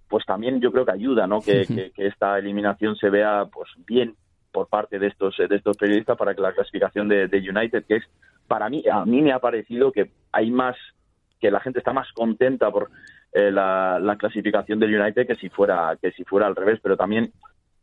pues 0.08 0.26
también 0.26 0.60
yo 0.60 0.72
creo 0.72 0.86
que 0.86 0.92
ayuda 0.92 1.28
no 1.28 1.40
que, 1.40 1.92
que 1.94 2.08
esta 2.08 2.40
eliminación 2.40 2.96
se 2.96 3.12
vea 3.12 3.46
pues 3.52 3.70
bien 3.86 4.16
por 4.52 4.68
parte 4.68 5.00
de 5.00 5.08
estos 5.08 5.36
de 5.38 5.56
estos 5.56 5.78
periodistas 5.78 6.18
para 6.18 6.34
que 6.34 6.42
la 6.42 6.54
clasificación 6.54 7.08
de, 7.08 7.28
United 7.34 7.86
que 7.88 7.98
es 7.98 8.04
para 8.48 8.70
mí 8.70 8.84
a 8.92 9.06
mí 9.06 9.22
me 9.22 9.32
ha 9.32 9.40
parecido 9.40 9.92
que 9.92 10.12
hay 10.32 10.52
más 10.52 10.76
que 11.40 11.52
la 11.52 11.60
gente 11.60 11.80
está 11.80 11.94
más 11.94 12.12
contenta 12.14 12.72
por 12.72 12.90
eh, 13.32 13.52
la, 13.52 14.16
clasificación 14.18 14.80
del 14.80 15.00
United 15.00 15.28
que 15.28 15.36
si 15.36 15.50
fuera 15.50 15.98
que 16.02 16.12
si 16.12 16.24
fuera 16.24 16.48
al 16.48 16.56
revés 16.56 16.80
pero 16.82 16.98
también 16.98 17.32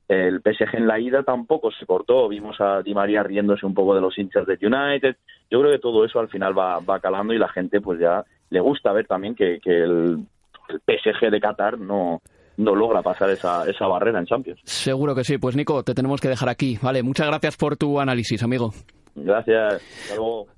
el 0.08 0.40
PSG 0.40 0.76
en 0.76 0.86
la 0.86 1.00
ida 1.00 1.24
tampoco 1.24 1.72
se 1.72 1.84
cortó. 1.84 2.28
Vimos 2.28 2.60
a 2.60 2.80
Di 2.80 2.94
María 2.94 3.24
riéndose 3.24 3.66
un 3.66 3.74
poco 3.74 3.92
de 3.92 4.00
los 4.00 4.16
hinchas 4.16 4.46
de 4.46 4.56
United. 4.62 5.16
Yo 5.50 5.60
creo 5.60 5.72
que 5.72 5.80
todo 5.80 6.04
eso 6.04 6.20
al 6.20 6.28
final 6.28 6.56
va, 6.56 6.78
va 6.78 7.00
calando 7.00 7.34
y 7.34 7.38
la 7.38 7.48
gente 7.48 7.80
pues 7.80 7.98
ya 7.98 8.24
le 8.50 8.60
gusta 8.60 8.92
ver 8.92 9.06
también 9.06 9.34
que, 9.34 9.58
el 9.64 10.26
PSG 10.68 11.30
de 11.30 11.40
Qatar 11.40 11.78
no 11.78 12.20
no 12.56 12.74
logra 12.74 13.02
pasar 13.02 13.30
esa, 13.30 13.68
esa 13.68 13.86
barrera 13.86 14.18
en 14.18 14.26
Champions. 14.26 14.60
Seguro 14.64 15.14
que 15.14 15.24
sí. 15.24 15.38
Pues 15.38 15.56
Nico, 15.56 15.82
te 15.82 15.94
tenemos 15.94 16.20
que 16.20 16.28
dejar 16.28 16.48
aquí. 16.48 16.78
Vale, 16.80 17.02
muchas 17.02 17.26
gracias 17.26 17.56
por 17.56 17.76
tu 17.76 18.00
análisis, 18.00 18.42
amigo. 18.42 18.72
Gracias. 19.14 19.82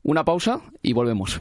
Una 0.03 0.25
pausa 0.25 0.61
y 0.83 0.93
volvemos. 0.93 1.41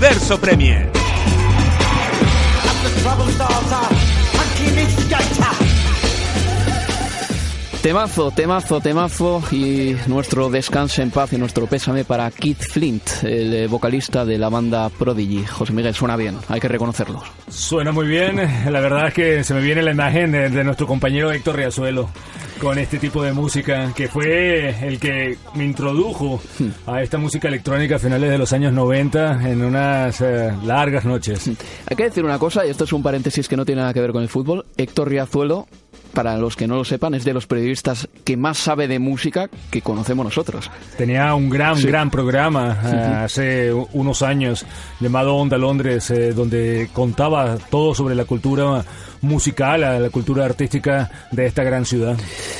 Universo 0.00 0.38
Premier. 0.38 0.90
Temazo, 7.82 8.30
temazo, 8.30 8.78
temazo 8.82 9.42
y 9.50 9.96
nuestro 10.06 10.50
descanso 10.50 11.00
en 11.00 11.10
paz 11.10 11.32
y 11.32 11.38
nuestro 11.38 11.66
pésame 11.66 12.04
para 12.04 12.30
Keith 12.30 12.60
Flint, 12.60 13.02
el 13.22 13.54
eh, 13.54 13.66
vocalista 13.68 14.26
de 14.26 14.36
la 14.36 14.50
banda 14.50 14.90
Prodigy. 14.90 15.46
José 15.46 15.72
Miguel, 15.72 15.94
suena 15.94 16.14
bien, 16.16 16.36
hay 16.48 16.60
que 16.60 16.68
reconocerlo. 16.68 17.22
Suena 17.48 17.90
muy 17.90 18.06
bien, 18.06 18.36
la 18.70 18.80
verdad 18.80 19.08
es 19.08 19.14
que 19.14 19.44
se 19.44 19.54
me 19.54 19.62
viene 19.62 19.80
la 19.80 19.92
imagen 19.92 20.30
de, 20.30 20.50
de 20.50 20.62
nuestro 20.62 20.86
compañero 20.86 21.32
Héctor 21.32 21.56
Riazuelo 21.56 22.10
con 22.60 22.78
este 22.78 22.98
tipo 22.98 23.22
de 23.22 23.32
música, 23.32 23.90
que 23.96 24.08
fue 24.08 24.86
el 24.86 25.00
que 25.00 25.38
me 25.54 25.64
introdujo 25.64 26.42
a 26.86 27.02
esta 27.02 27.16
música 27.16 27.48
electrónica 27.48 27.96
a 27.96 27.98
finales 27.98 28.30
de 28.30 28.36
los 28.36 28.52
años 28.52 28.74
90 28.74 29.50
en 29.50 29.64
unas 29.64 30.20
eh, 30.20 30.52
largas 30.64 31.06
noches. 31.06 31.48
Hay 31.86 31.96
que 31.96 32.04
decir 32.04 32.22
una 32.24 32.38
cosa, 32.38 32.66
y 32.66 32.70
esto 32.70 32.84
es 32.84 32.92
un 32.92 33.02
paréntesis 33.02 33.48
que 33.48 33.56
no 33.56 33.64
tiene 33.64 33.80
nada 33.80 33.94
que 33.94 34.02
ver 34.02 34.12
con 34.12 34.22
el 34.22 34.28
fútbol. 34.28 34.66
Héctor 34.76 35.08
Riazuelo 35.08 35.66
para 36.12 36.36
los 36.36 36.56
que 36.56 36.66
no 36.66 36.76
lo 36.76 36.84
sepan, 36.84 37.14
es 37.14 37.24
de 37.24 37.32
los 37.32 37.46
periodistas 37.46 38.08
que 38.24 38.36
más 38.36 38.58
sabe 38.58 38.88
de 38.88 38.98
música 38.98 39.48
que 39.70 39.82
conocemos 39.82 40.24
nosotros. 40.24 40.70
Tenía 40.96 41.34
un 41.34 41.50
gran, 41.50 41.80
gran 41.82 42.10
programa 42.10 42.78
eh, 42.84 43.24
hace 43.24 43.72
unos 43.72 44.22
años 44.22 44.64
llamado 45.00 45.36
Onda 45.36 45.58
Londres, 45.58 46.10
eh, 46.10 46.32
donde 46.32 46.88
contaba 46.92 47.56
todo 47.70 47.94
sobre 47.94 48.14
la 48.14 48.24
cultura 48.24 48.84
musical, 49.22 49.84
a 49.84 49.98
la 49.98 50.10
cultura 50.10 50.44
artística 50.44 51.10
de 51.30 51.46
esta 51.46 51.62
gran 51.62 51.84
ciudad. 51.84 52.18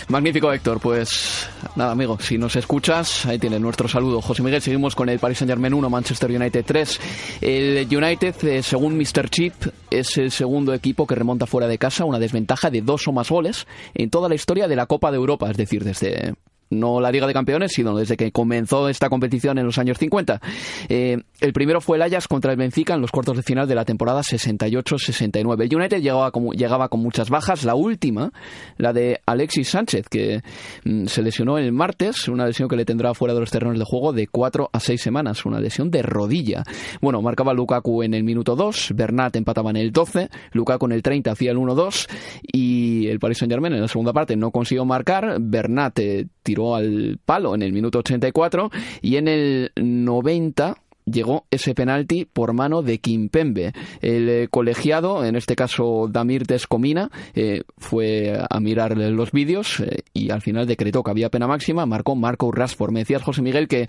Magnífico, 0.08 0.52
Héctor. 0.52 0.80
Pues 0.80 1.48
nada, 1.76 1.92
amigo, 1.92 2.18
si 2.20 2.38
nos 2.38 2.56
escuchas, 2.56 3.26
ahí 3.26 3.38
tiene 3.38 3.58
nuestro 3.58 3.88
saludo. 3.88 4.20
José 4.20 4.42
Miguel, 4.42 4.62
seguimos 4.62 4.94
con 4.94 5.08
el 5.08 5.18
Paris 5.18 5.38
Saint 5.38 5.50
Germain 5.50 5.74
1, 5.74 5.90
Manchester 5.90 6.30
United 6.30 6.64
3. 6.64 7.00
El 7.40 7.88
United, 7.90 8.34
eh, 8.44 8.62
según 8.62 8.96
Mr. 8.96 9.28
Chip, 9.30 9.54
es 9.90 10.16
el 10.18 10.30
segundo 10.30 10.74
equipo 10.74 11.06
que 11.06 11.14
remonta 11.14 11.46
fuera 11.46 11.68
de 11.68 11.78
casa 11.78 12.04
una 12.04 12.18
desventaja 12.18 12.70
de 12.70 12.82
dos 12.82 13.06
o 13.08 13.12
más 13.12 13.30
goles 13.30 13.66
en 13.94 14.10
toda 14.10 14.28
la 14.28 14.34
historia 14.34 14.68
de 14.68 14.76
la 14.76 14.86
Copa 14.86 15.10
de 15.10 15.16
Europa, 15.16 15.50
es 15.50 15.56
decir, 15.56 15.84
desde 15.84 16.34
no 16.70 17.00
la 17.00 17.10
Liga 17.10 17.26
de 17.26 17.32
Campeones, 17.32 17.72
sino 17.72 17.96
desde 17.96 18.16
que 18.16 18.32
comenzó 18.32 18.88
esta 18.88 19.08
competición 19.08 19.58
en 19.58 19.66
los 19.66 19.78
años 19.78 19.98
50. 19.98 20.40
Eh, 20.88 21.18
el 21.40 21.52
primero 21.52 21.80
fue 21.80 21.96
el 21.96 22.02
Ajax 22.02 22.28
contra 22.28 22.52
el 22.52 22.58
Benfica 22.58 22.94
en 22.94 23.00
los 23.00 23.10
cuartos 23.10 23.36
de 23.36 23.42
final 23.42 23.66
de 23.68 23.74
la 23.74 23.84
temporada 23.84 24.20
68-69. 24.20 25.62
El 25.62 25.76
United 25.76 26.00
llegaba 26.00 26.30
con, 26.30 26.50
llegaba 26.50 26.88
con 26.88 27.00
muchas 27.00 27.30
bajas. 27.30 27.64
La 27.64 27.74
última, 27.74 28.32
la 28.76 28.92
de 28.92 29.20
Alexis 29.26 29.68
Sánchez, 29.68 30.08
que 30.08 30.42
mm, 30.84 31.06
se 31.06 31.22
lesionó 31.22 31.58
el 31.58 31.72
martes, 31.72 32.28
una 32.28 32.46
lesión 32.46 32.68
que 32.68 32.76
le 32.76 32.84
tendrá 32.84 33.14
fuera 33.14 33.34
de 33.34 33.40
los 33.40 33.50
terrenos 33.50 33.78
de 33.78 33.84
juego 33.84 34.12
de 34.12 34.26
cuatro 34.26 34.70
a 34.72 34.80
seis 34.80 35.02
semanas, 35.02 35.44
una 35.44 35.60
lesión 35.60 35.90
de 35.90 36.02
rodilla. 36.02 36.62
Bueno, 37.00 37.20
marcaba 37.22 37.52
Lukaku 37.52 38.02
en 38.02 38.14
el 38.14 38.24
minuto 38.24 38.56
2, 38.56 38.92
Bernat 38.94 39.36
empataba 39.36 39.70
en 39.70 39.76
el 39.76 39.92
12, 39.92 40.28
Lukaku 40.52 40.86
en 40.86 40.92
el 40.92 41.02
30 41.02 41.32
hacía 41.32 41.50
el 41.50 41.58
1-2 41.58 42.08
y 42.42 43.08
el 43.08 43.18
Paris 43.18 43.38
Saint-Germain 43.38 43.74
en 43.74 43.80
la 43.80 43.88
segunda 43.88 44.12
parte 44.12 44.36
no 44.36 44.50
consiguió 44.50 44.84
marcar. 44.84 45.38
Bernat 45.40 45.98
eh, 45.98 46.26
tiró 46.42 46.59
al 46.76 47.18
palo 47.24 47.54
en 47.54 47.62
el 47.62 47.72
minuto 47.72 48.00
84 48.00 48.70
y 49.02 49.16
en 49.16 49.28
el 49.28 49.72
90 49.76 50.76
llegó 51.10 51.46
ese 51.50 51.74
penalti 51.74 52.24
por 52.24 52.52
mano 52.52 52.82
de 52.82 52.98
Kimpembe. 52.98 53.72
El 54.00 54.28
eh, 54.28 54.48
colegiado, 54.50 55.24
en 55.24 55.36
este 55.36 55.56
caso 55.56 56.08
Damir 56.10 56.46
Descomina, 56.46 57.10
eh, 57.34 57.62
fue 57.78 58.38
a 58.48 58.60
mirar 58.60 58.96
los 58.96 59.32
vídeos 59.32 59.80
eh, 59.80 60.02
y 60.12 60.30
al 60.30 60.42
final 60.42 60.66
decretó 60.66 61.02
que 61.02 61.10
había 61.10 61.30
pena 61.30 61.46
máxima, 61.46 61.86
marcó 61.86 62.14
Marco 62.16 62.50
Rashford. 62.52 62.92
Me 62.92 63.00
decías, 63.00 63.22
José 63.22 63.42
Miguel, 63.42 63.68
que 63.68 63.88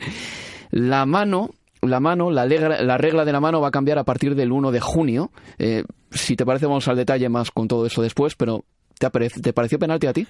la 0.72 1.06
mano 1.06 1.52
la 1.84 2.00
mano, 2.00 2.30
la, 2.30 2.46
la, 2.46 2.98
regla 3.00 3.26
de 3.26 3.32
la 3.32 3.40
mano 3.40 3.60
va 3.60 3.70
a 3.70 3.72
cambiar 3.72 3.98
a 3.98 4.04
partir 4.04 4.36
del 4.36 4.52
1 4.52 4.72
de 4.72 4.80
junio. 4.80 5.32
si 6.12 6.36
te 6.36 6.46
parece, 6.46 6.68
vamos 6.68 6.88
al 6.88 6.96
detalle 6.96 7.28
más 7.28 7.50
con 7.50 7.68
todo 7.68 7.88
eso 7.88 8.04
después, 8.04 8.36
pero 8.36 8.66
¿te, 9.00 9.10
¿te 9.10 9.52
pareció 9.52 9.80
penalti 9.80 10.06
a 10.06 10.14
ti? 10.14 10.28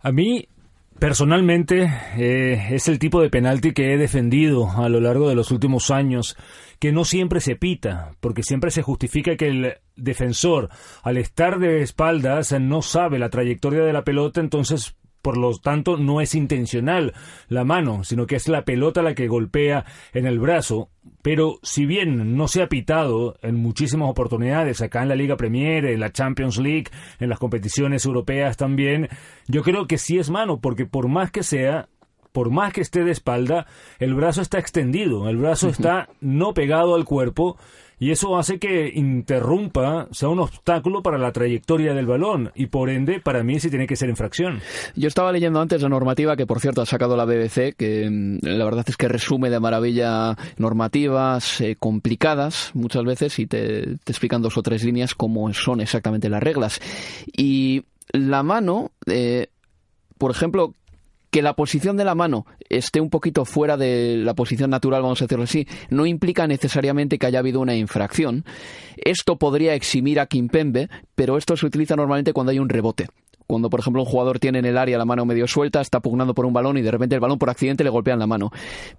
A 0.00 0.10
mí 0.10 0.48
Personalmente, 0.98 1.92
eh, 2.16 2.68
es 2.70 2.88
el 2.88 2.98
tipo 2.98 3.20
de 3.20 3.28
penalti 3.28 3.72
que 3.72 3.92
he 3.92 3.98
defendido 3.98 4.70
a 4.70 4.88
lo 4.88 4.98
largo 4.98 5.28
de 5.28 5.34
los 5.34 5.50
últimos 5.50 5.90
años, 5.90 6.38
que 6.78 6.90
no 6.90 7.04
siempre 7.04 7.40
se 7.40 7.54
pita, 7.54 8.12
porque 8.20 8.42
siempre 8.42 8.70
se 8.70 8.82
justifica 8.82 9.36
que 9.36 9.48
el 9.48 9.74
defensor, 9.94 10.70
al 11.02 11.18
estar 11.18 11.58
de 11.58 11.82
espaldas, 11.82 12.58
no 12.58 12.80
sabe 12.80 13.18
la 13.18 13.28
trayectoria 13.28 13.82
de 13.82 13.92
la 13.92 14.04
pelota, 14.04 14.40
entonces 14.40 14.95
por 15.26 15.38
lo 15.38 15.58
tanto 15.58 15.96
no 15.96 16.20
es 16.20 16.36
intencional 16.36 17.12
la 17.48 17.64
mano, 17.64 18.04
sino 18.04 18.28
que 18.28 18.36
es 18.36 18.46
la 18.46 18.64
pelota 18.64 19.02
la 19.02 19.16
que 19.16 19.26
golpea 19.26 19.84
en 20.12 20.24
el 20.24 20.38
brazo. 20.38 20.88
Pero 21.20 21.58
si 21.64 21.84
bien 21.84 22.36
no 22.36 22.46
se 22.46 22.62
ha 22.62 22.68
pitado 22.68 23.36
en 23.42 23.56
muchísimas 23.56 24.08
oportunidades 24.08 24.82
acá 24.82 25.02
en 25.02 25.08
la 25.08 25.16
Liga 25.16 25.36
Premier, 25.36 25.84
en 25.86 25.98
la 25.98 26.12
Champions 26.12 26.58
League, 26.58 26.92
en 27.18 27.28
las 27.28 27.40
competiciones 27.40 28.04
europeas 28.04 28.56
también, 28.56 29.08
yo 29.48 29.64
creo 29.64 29.88
que 29.88 29.98
sí 29.98 30.16
es 30.16 30.30
mano, 30.30 30.60
porque 30.60 30.86
por 30.86 31.08
más 31.08 31.32
que 31.32 31.42
sea, 31.42 31.88
por 32.30 32.50
más 32.50 32.72
que 32.72 32.82
esté 32.82 33.02
de 33.02 33.10
espalda, 33.10 33.66
el 33.98 34.14
brazo 34.14 34.42
está 34.42 34.60
extendido, 34.60 35.28
el 35.28 35.38
brazo 35.38 35.68
está 35.68 36.08
no 36.20 36.54
pegado 36.54 36.94
al 36.94 37.04
cuerpo 37.04 37.56
y 37.98 38.10
eso 38.10 38.36
hace 38.36 38.58
que 38.58 38.92
interrumpa, 38.94 40.08
sea 40.10 40.28
un 40.28 40.40
obstáculo 40.40 41.02
para 41.02 41.18
la 41.18 41.32
trayectoria 41.32 41.94
del 41.94 42.06
balón 42.06 42.52
y 42.54 42.66
por 42.66 42.90
ende 42.90 43.20
para 43.20 43.42
mí 43.42 43.58
sí 43.60 43.70
tiene 43.70 43.86
que 43.86 43.96
ser 43.96 44.08
infracción. 44.08 44.60
Yo 44.94 45.08
estaba 45.08 45.32
leyendo 45.32 45.60
antes 45.60 45.82
la 45.82 45.88
normativa 45.88 46.36
que 46.36 46.46
por 46.46 46.60
cierto 46.60 46.82
ha 46.82 46.86
sacado 46.86 47.16
la 47.16 47.24
BBC, 47.24 47.74
que 47.76 48.08
mm, 48.10 48.38
la 48.42 48.64
verdad 48.64 48.84
es 48.88 48.96
que 48.96 49.08
resume 49.08 49.50
de 49.50 49.60
maravilla 49.60 50.36
normativas 50.58 51.60
eh, 51.60 51.76
complicadas 51.78 52.70
muchas 52.74 53.04
veces 53.04 53.38
y 53.38 53.46
te, 53.46 53.92
explican 54.06 54.42
dos 54.42 54.56
o 54.58 54.62
tres 54.62 54.84
líneas 54.84 55.14
cómo 55.14 55.52
son 55.54 55.80
exactamente 55.80 56.28
las 56.28 56.42
reglas. 56.42 56.80
Y 57.32 57.84
la 58.12 58.42
mano, 58.42 58.90
eh, 59.06 59.48
por 60.18 60.30
ejemplo, 60.30 60.74
que 61.36 61.42
la 61.42 61.52
posición 61.52 61.98
de 61.98 62.06
la 62.06 62.14
mano 62.14 62.46
esté 62.70 62.98
un 62.98 63.10
poquito 63.10 63.44
fuera 63.44 63.76
de 63.76 64.16
la 64.16 64.32
posición 64.32 64.70
natural, 64.70 65.02
vamos 65.02 65.20
a 65.20 65.26
decirlo 65.26 65.44
así, 65.44 65.68
no 65.90 66.06
implica 66.06 66.46
necesariamente 66.46 67.18
que 67.18 67.26
haya 67.26 67.40
habido 67.40 67.60
una 67.60 67.76
infracción. 67.76 68.46
Esto 68.96 69.36
podría 69.36 69.74
eximir 69.74 70.18
a 70.18 70.24
Kimpembe, 70.24 70.88
pero 71.14 71.36
esto 71.36 71.54
se 71.58 71.66
utiliza 71.66 71.94
normalmente 71.94 72.32
cuando 72.32 72.52
hay 72.52 72.58
un 72.58 72.70
rebote 72.70 73.08
cuando 73.46 73.70
por 73.70 73.80
ejemplo 73.80 74.02
un 74.02 74.08
jugador 74.08 74.38
tiene 74.38 74.58
en 74.58 74.64
el 74.64 74.78
área 74.78 74.98
la 74.98 75.04
mano 75.04 75.24
medio 75.24 75.46
suelta, 75.46 75.80
está 75.80 76.00
pugnando 76.00 76.34
por 76.34 76.46
un 76.46 76.52
balón 76.52 76.78
y 76.78 76.82
de 76.82 76.90
repente 76.90 77.14
el 77.14 77.20
balón 77.20 77.38
por 77.38 77.50
accidente 77.50 77.84
le 77.84 77.90
golpea 77.90 78.14
en 78.14 78.20
la 78.20 78.26
mano. 78.26 78.50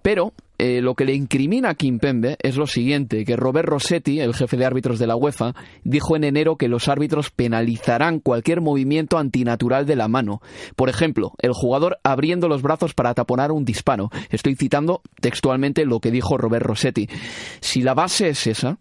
Pero 0.01 0.33
eh, 0.57 0.81
lo 0.81 0.95
que 0.95 1.05
le 1.05 1.13
incrimina 1.13 1.69
a 1.69 1.75
Kimpembe 1.75 2.38
es 2.41 2.57
lo 2.57 2.65
siguiente, 2.65 3.25
que 3.25 3.36
Robert 3.36 3.67
Rossetti, 3.67 4.19
el 4.19 4.33
jefe 4.33 4.57
de 4.57 4.65
árbitros 4.65 4.99
de 4.99 5.07
la 5.07 5.15
UEFA, 5.15 5.53
dijo 5.83 6.15
en 6.15 6.23
enero 6.23 6.55
que 6.55 6.67
los 6.67 6.88
árbitros 6.88 7.29
penalizarán 7.29 8.19
cualquier 8.19 8.62
movimiento 8.62 9.17
antinatural 9.17 9.86
de 9.86 9.95
la 9.95 10.07
mano. 10.07 10.41
Por 10.75 10.89
ejemplo, 10.89 11.33
el 11.39 11.53
jugador 11.53 11.99
abriendo 12.03 12.47
los 12.47 12.62
brazos 12.62 12.93
para 12.93 13.13
taponar 13.13 13.51
un 13.51 13.65
disparo. 13.65 14.10
Estoy 14.29 14.55
citando 14.55 15.01
textualmente 15.21 15.86
lo 15.86 15.99
que 15.99 16.12
dijo 16.12 16.38
Robert 16.38 16.65
Rossetti. 16.65 17.07
Si 17.60 17.81
la 17.81 17.93
base 17.93 18.29
es 18.29 18.47
esa, 18.47 18.79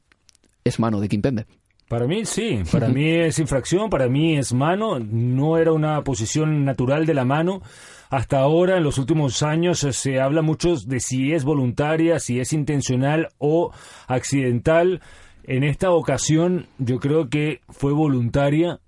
es 0.65 0.79
mano 0.79 1.01
de 1.01 1.09
Kimpembe. 1.09 1.47
Para 1.89 2.07
mí 2.07 2.25
sí, 2.25 2.63
para 2.73 2.89
mí 2.89 3.09
es 3.09 3.39
infracción, 3.39 3.91
para 3.91 4.09
mí 4.09 4.37
es 4.37 4.53
mano, 4.53 4.99
no 4.99 5.59
era 5.59 5.73
una 5.73 6.03
posición 6.03 6.65
natural 6.65 7.07
de 7.07 7.15
la 7.15 7.25
mano. 7.25 7.63
Hasta 8.09 8.39
ahora, 8.39 8.77
en 8.77 8.85
los 8.85 8.99
últimos 8.99 9.43
años, 9.43 9.81
se 9.81 10.21
habla 10.21 10.43
mucho 10.43 10.77
de 10.77 11.01
si 11.01 11.33
es 11.33 11.45
voluntaria, 11.45 12.21
si 12.21 12.39
es 12.39 12.53
intencional 12.53 13.29
o 13.39 13.73
accidental. 14.07 15.01
En 15.43 15.65
esta 15.65 15.91
ocasión 15.91 16.67
yo 16.79 16.99
creo 16.99 17.29
que 17.29 17.61
fue 17.69 17.93
voluntaria 17.93 18.81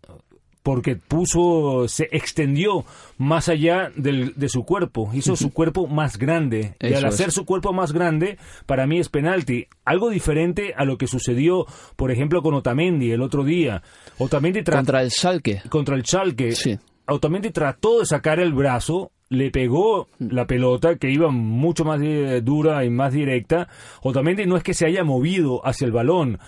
porque 0.69 0.97
puso, 0.97 1.89
se 1.89 2.11
extendió 2.13 2.85
más 3.17 3.49
allá 3.49 3.91
del, 3.97 4.35
de 4.37 4.51
su 4.51 4.65
cuerpo, 4.65 5.09
hizo 5.15 5.35
su 5.35 5.51
cuerpo 5.51 5.87
más 5.87 6.19
grande. 6.19 6.75
y 6.79 6.93
al 6.93 7.07
hacer 7.07 7.33
su 7.33 7.47
cuerpo 7.47 7.73
más 7.73 7.95
grande, 7.95 8.37
para 8.67 8.87
mí 8.87 8.99
es 8.99 9.09
penalti. 9.09 9.67
Algo 9.87 10.11
diferente 10.11 10.75
a 10.77 10.85
lo 10.85 10.99
que 10.99 11.07
sucedió, 11.07 11.65
por 11.97 12.11
ejemplo, 12.11 12.43
con 12.43 12.53
Otamendi 12.53 13.13
el 13.13 13.23
otro 13.23 13.45
día. 13.45 13.83
Otamendi 14.19 14.63
contra 14.63 15.01
el 15.01 15.11
Schalke. 15.11 15.63
Contra 15.71 15.97
el 15.97 16.05
Schalke. 16.05 16.53
Sí. 16.53 16.79
Otamendi 17.07 17.51
trató 17.51 18.01
de 18.01 18.05
sacar 18.05 18.39
el 18.39 18.53
brazo, 18.53 19.11
le 19.31 19.51
pegó 19.51 20.09
mm. 20.19 20.27
la 20.33 20.47
pelota 20.47 20.97
que 20.97 21.11
iba 21.11 21.31
mucho 21.31 21.87
más 21.87 21.99
eh, 22.03 22.43
dura 22.43 22.85
y 22.85 22.91
más 22.91 23.15
directa. 23.15 23.69
Otamendi 24.03 24.45
no 24.45 24.59
es 24.59 24.63
que 24.63 24.75
se 24.75 24.85
haya 24.85 25.03
movido 25.03 25.67
hacia 25.67 25.87
el 25.87 25.93
balón, 25.93 26.39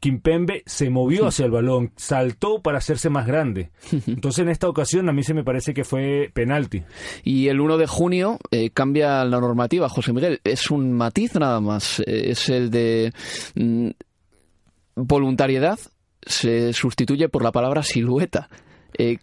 Kimpembe 0.00 0.62
se 0.66 0.90
movió 0.90 1.26
hacia 1.26 1.44
el 1.44 1.50
balón, 1.50 1.92
saltó 1.96 2.62
para 2.62 2.78
hacerse 2.78 3.10
más 3.10 3.26
grande. 3.26 3.70
Entonces 4.06 4.40
en 4.40 4.48
esta 4.48 4.68
ocasión 4.68 5.08
a 5.08 5.12
mí 5.12 5.22
se 5.22 5.34
me 5.34 5.44
parece 5.44 5.74
que 5.74 5.84
fue 5.84 6.30
penalti. 6.32 6.82
Y 7.22 7.48
el 7.48 7.60
1 7.60 7.76
de 7.76 7.86
junio 7.86 8.38
eh, 8.50 8.70
cambia 8.70 9.24
la 9.24 9.40
normativa, 9.40 9.88
José 9.88 10.12
Miguel. 10.12 10.40
Es 10.42 10.70
un 10.70 10.92
matiz 10.92 11.34
nada 11.34 11.60
más. 11.60 12.00
Eh, 12.00 12.30
es 12.30 12.48
el 12.48 12.70
de 12.70 13.12
mm, 13.54 13.90
voluntariedad 14.96 15.78
se 16.22 16.72
sustituye 16.72 17.28
por 17.28 17.42
la 17.42 17.52
palabra 17.52 17.82
silueta. 17.82 18.48
Eh, 18.96 19.18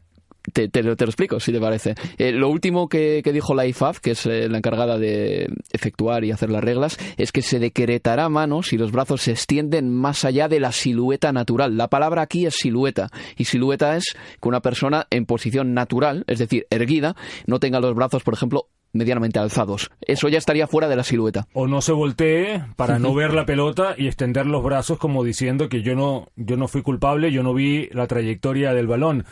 te, 0.53 0.69
te, 0.69 0.83
lo 0.83 0.93
explico, 0.93 1.39
si 1.39 1.51
te 1.51 1.59
parece. 1.59 1.95
Eh, 2.17 2.31
lo 2.31 2.49
último 2.49 2.87
que, 2.87 3.21
dijo 3.23 3.53
la 3.53 3.65
IFAF, 3.65 3.99
que 3.99 4.11
es 4.11 4.25
eh, 4.25 4.47
la 4.49 4.57
encargada 4.57 4.97
de 4.97 5.49
efectuar 5.71 6.23
y 6.23 6.31
hacer 6.31 6.49
las 6.49 6.63
reglas, 6.63 6.97
es 7.17 7.31
que 7.31 7.41
se 7.41 7.59
decretará 7.59 8.25
a 8.25 8.29
mano 8.29 8.63
si 8.63 8.77
los 8.77 8.91
brazos 8.91 9.21
se 9.21 9.31
extienden 9.31 9.93
más 9.93 10.25
allá 10.25 10.47
de 10.47 10.59
la 10.59 10.71
silueta 10.71 11.31
natural. 11.31 11.77
La 11.77 11.89
palabra 11.89 12.21
aquí 12.21 12.45
es 12.45 12.55
silueta, 12.55 13.09
y 13.37 13.45
silueta 13.45 13.95
es 13.95 14.15
que 14.41 14.47
una 14.47 14.61
persona 14.61 15.07
en 15.09 15.25
posición 15.25 15.73
natural, 15.73 16.23
es 16.27 16.39
decir, 16.39 16.65
erguida, 16.69 17.15
no 17.45 17.59
tenga 17.59 17.79
los 17.79 17.95
brazos, 17.95 18.23
por 18.23 18.33
ejemplo, 18.33 18.67
medianamente 18.93 19.39
alzados. 19.39 19.91
Eso 20.01 20.27
ya 20.29 20.37
estaría 20.37 20.67
fuera 20.67 20.87
de 20.87 20.95
la 20.95 21.03
silueta. 21.03 21.47
O 21.53 21.67
no 21.67 21.81
se 21.81 21.91
voltee 21.91 22.63
para 22.75 22.99
no 22.99 23.13
ver 23.13 23.33
la 23.33 23.45
pelota 23.45 23.95
y 23.97 24.07
extender 24.07 24.45
los 24.45 24.63
brazos 24.63 24.97
como 24.97 25.23
diciendo 25.23 25.69
que 25.69 25.81
yo 25.81 25.95
no, 25.95 26.29
yo 26.35 26.57
no 26.57 26.67
fui 26.67 26.81
culpable, 26.81 27.31
yo 27.31 27.43
no 27.43 27.53
vi 27.53 27.89
la 27.91 28.07
trayectoria 28.07 28.73
del 28.73 28.87
balón. 28.87 29.25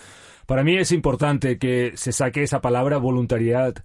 Para 0.46 0.64
mí 0.64 0.78
es 0.78 0.92
importante 0.92 1.58
que 1.58 1.94
se 1.96 2.12
saque 2.12 2.44
esa 2.44 2.62
palabra 2.62 2.98
voluntariedad, 2.98 3.76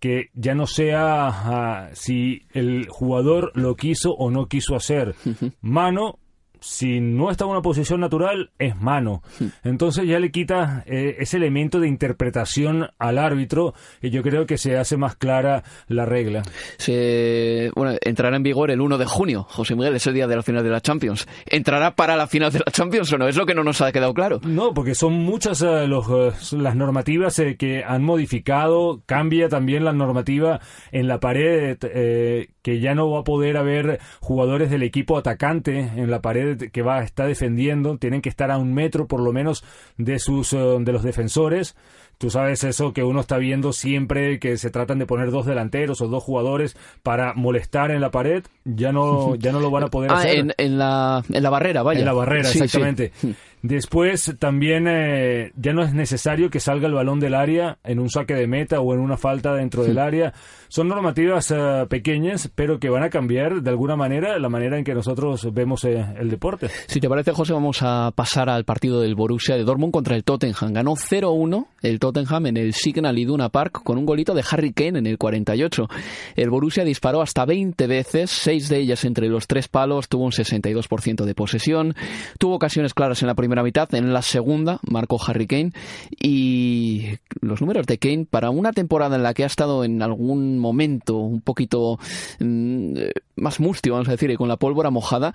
que 0.00 0.30
ya 0.34 0.54
no 0.54 0.66
sea 0.66 1.28
ah, 1.28 1.90
si 1.92 2.42
el 2.52 2.88
jugador 2.88 3.52
lo 3.54 3.76
quiso 3.76 4.12
o 4.12 4.30
no 4.30 4.46
quiso 4.46 4.74
hacer. 4.74 5.14
Mano 5.60 6.18
si 6.60 7.00
no 7.00 7.30
está 7.30 7.44
en 7.44 7.50
una 7.50 7.62
posición 7.62 8.00
natural, 8.00 8.50
es 8.58 8.80
mano. 8.80 9.22
Entonces 9.64 10.06
ya 10.06 10.18
le 10.18 10.30
quita 10.30 10.84
eh, 10.86 11.16
ese 11.18 11.36
elemento 11.36 11.80
de 11.80 11.88
interpretación 11.88 12.88
al 12.98 13.18
árbitro 13.18 13.74
y 14.02 14.10
yo 14.10 14.22
creo 14.22 14.46
que 14.46 14.58
se 14.58 14.76
hace 14.76 14.96
más 14.96 15.16
clara 15.16 15.62
la 15.88 16.06
regla. 16.06 16.42
Se, 16.78 17.70
bueno, 17.74 17.96
entrará 18.02 18.36
en 18.36 18.42
vigor 18.42 18.70
el 18.70 18.80
1 18.80 18.98
de 18.98 19.06
junio, 19.06 19.44
José 19.48 19.74
Miguel, 19.74 19.96
es 19.96 20.06
el 20.06 20.14
día 20.14 20.26
de 20.26 20.36
la 20.36 20.42
final 20.42 20.62
de 20.62 20.70
la 20.70 20.80
Champions. 20.80 21.26
¿Entrará 21.46 21.94
para 21.94 22.16
la 22.16 22.26
final 22.26 22.52
de 22.52 22.60
la 22.60 22.72
Champions 22.72 23.12
o 23.12 23.18
no? 23.18 23.28
Es 23.28 23.36
lo 23.36 23.46
que 23.46 23.54
no 23.54 23.64
nos 23.64 23.80
ha 23.80 23.92
quedado 23.92 24.14
claro. 24.14 24.40
No, 24.44 24.74
porque 24.74 24.94
son 24.94 25.14
muchas 25.14 25.62
eh, 25.62 25.86
los, 25.86 26.06
eh, 26.10 26.56
las 26.56 26.76
normativas 26.76 27.38
eh, 27.38 27.56
que 27.56 27.84
han 27.84 28.02
modificado. 28.02 29.02
Cambia 29.06 29.48
también 29.48 29.84
la 29.84 29.92
normativa 29.92 30.60
en 30.92 31.08
la 31.08 31.20
pared, 31.20 31.78
que 31.78 32.80
ya 32.80 32.94
no 32.94 33.10
va 33.10 33.20
a 33.20 33.24
poder 33.24 33.56
haber 33.56 34.00
jugadores 34.20 34.70
del 34.70 34.82
equipo 34.82 35.16
atacante 35.16 35.78
en 35.78 36.10
la 36.10 36.20
pared 36.20 36.49
que 36.56 36.82
va 36.82 36.98
a 36.98 37.04
estar 37.04 37.26
defendiendo. 37.26 37.98
Tienen 37.98 38.22
que 38.22 38.28
estar 38.28 38.50
a 38.50 38.58
un 38.58 38.74
metro 38.74 39.06
por 39.06 39.20
lo 39.20 39.32
menos 39.32 39.64
de, 39.96 40.18
sus, 40.18 40.50
de 40.50 40.92
los 40.92 41.02
defensores. 41.02 41.76
Tú 42.20 42.28
sabes 42.28 42.64
eso 42.64 42.92
que 42.92 43.02
uno 43.02 43.20
está 43.20 43.38
viendo 43.38 43.72
siempre 43.72 44.38
que 44.38 44.58
se 44.58 44.68
tratan 44.68 44.98
de 44.98 45.06
poner 45.06 45.30
dos 45.30 45.46
delanteros 45.46 46.02
o 46.02 46.08
dos 46.08 46.22
jugadores 46.22 46.76
para 47.02 47.32
molestar 47.32 47.90
en 47.90 48.02
la 48.02 48.10
pared, 48.10 48.44
ya 48.66 48.92
no, 48.92 49.34
ya 49.36 49.52
no 49.52 49.60
lo 49.60 49.70
van 49.70 49.84
a 49.84 49.88
poder 49.88 50.10
ah, 50.10 50.18
hacer. 50.18 50.38
En, 50.38 50.52
en, 50.58 50.76
la, 50.76 51.24
en 51.32 51.42
la 51.42 51.48
barrera, 51.48 51.82
vaya. 51.82 52.00
En 52.00 52.04
la 52.04 52.12
barrera, 52.12 52.44
Sí, 52.44 52.58
sí. 52.58 52.64
exactamente. 52.64 53.12
Después 53.62 54.36
también 54.38 54.86
eh, 54.88 55.52
ya 55.54 55.74
no 55.74 55.82
es 55.82 55.92
necesario 55.92 56.48
que 56.48 56.60
salga 56.60 56.86
el 56.86 56.94
balón 56.94 57.20
del 57.20 57.34
área 57.34 57.76
en 57.84 57.98
un 57.98 58.08
saque 58.08 58.34
de 58.34 58.46
meta 58.46 58.80
o 58.80 58.94
en 58.94 59.00
una 59.00 59.18
falta 59.18 59.54
dentro 59.54 59.82
del 59.84 59.98
área. 59.98 60.32
Son 60.68 60.88
normativas 60.88 61.50
eh, 61.50 61.86
pequeñas, 61.88 62.50
pero 62.54 62.78
que 62.78 62.88
van 62.88 63.02
a 63.02 63.10
cambiar 63.10 63.60
de 63.60 63.70
alguna 63.70 63.96
manera 63.96 64.38
la 64.38 64.48
manera 64.48 64.78
en 64.78 64.84
que 64.84 64.94
nosotros 64.94 65.52
vemos 65.52 65.84
eh, 65.84 66.06
el 66.18 66.30
deporte. 66.30 66.68
Si 66.86 67.00
te 67.00 67.08
parece, 67.08 67.32
José, 67.32 67.52
vamos 67.52 67.80
a 67.82 68.12
pasar 68.14 68.48
al 68.48 68.64
partido 68.64 69.00
del 69.00 69.14
Borussia 69.14 69.56
de 69.56 69.64
Dortmund 69.64 69.92
contra 69.92 70.16
el 70.16 70.24
Tottenham. 70.24 70.72
Ganó 70.72 70.92
0-1 70.92 71.66
el 71.82 71.98
Tottenham 71.98 72.09
en 72.10 72.56
el 72.56 72.74
Signal 72.74 73.18
Iduna 73.18 73.50
Park 73.50 73.82
con 73.84 73.96
un 73.96 74.04
golito 74.04 74.34
de 74.34 74.42
Harry 74.50 74.72
Kane 74.72 74.98
en 74.98 75.06
el 75.06 75.16
48. 75.16 75.88
El 76.34 76.50
Borussia 76.50 76.84
disparó 76.84 77.22
hasta 77.22 77.44
20 77.44 77.86
veces, 77.86 78.30
seis 78.30 78.68
de 78.68 78.78
ellas 78.78 79.04
entre 79.04 79.28
los 79.28 79.46
tres 79.46 79.68
palos, 79.68 80.08
tuvo 80.08 80.24
un 80.24 80.32
62% 80.32 81.24
de 81.24 81.34
posesión, 81.34 81.94
tuvo 82.38 82.56
ocasiones 82.56 82.94
claras 82.94 83.22
en 83.22 83.28
la 83.28 83.34
primera 83.34 83.62
mitad, 83.62 83.94
en 83.94 84.12
la 84.12 84.22
segunda 84.22 84.80
marcó 84.82 85.20
Harry 85.24 85.46
Kane 85.46 85.72
y 86.20 87.18
los 87.40 87.60
números 87.60 87.86
de 87.86 87.98
Kane 87.98 88.26
para 88.28 88.50
una 88.50 88.72
temporada 88.72 89.16
en 89.16 89.22
la 89.22 89.32
que 89.32 89.44
ha 89.44 89.46
estado 89.46 89.84
en 89.84 90.02
algún 90.02 90.58
momento 90.58 91.16
un 91.16 91.40
poquito 91.40 91.98
mm, 92.40 92.94
más 93.36 93.60
mustio, 93.60 93.92
vamos 93.92 94.08
a 94.08 94.12
decir, 94.12 94.30
y 94.30 94.36
con 94.36 94.48
la 94.48 94.56
pólvora 94.56 94.90
mojada, 94.90 95.32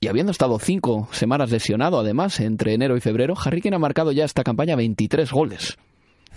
y 0.00 0.08
habiendo 0.08 0.32
estado 0.32 0.58
cinco 0.58 1.08
semanas 1.12 1.50
lesionado, 1.50 1.98
además, 1.98 2.40
entre 2.40 2.74
enero 2.74 2.96
y 2.96 3.00
febrero, 3.00 3.34
Harry 3.42 3.60
Kane 3.60 3.76
ha 3.76 3.80
marcado 3.80 4.12
ya 4.12 4.24
esta 4.24 4.44
campaña 4.44 4.76
23 4.76 5.30
goles. 5.30 5.78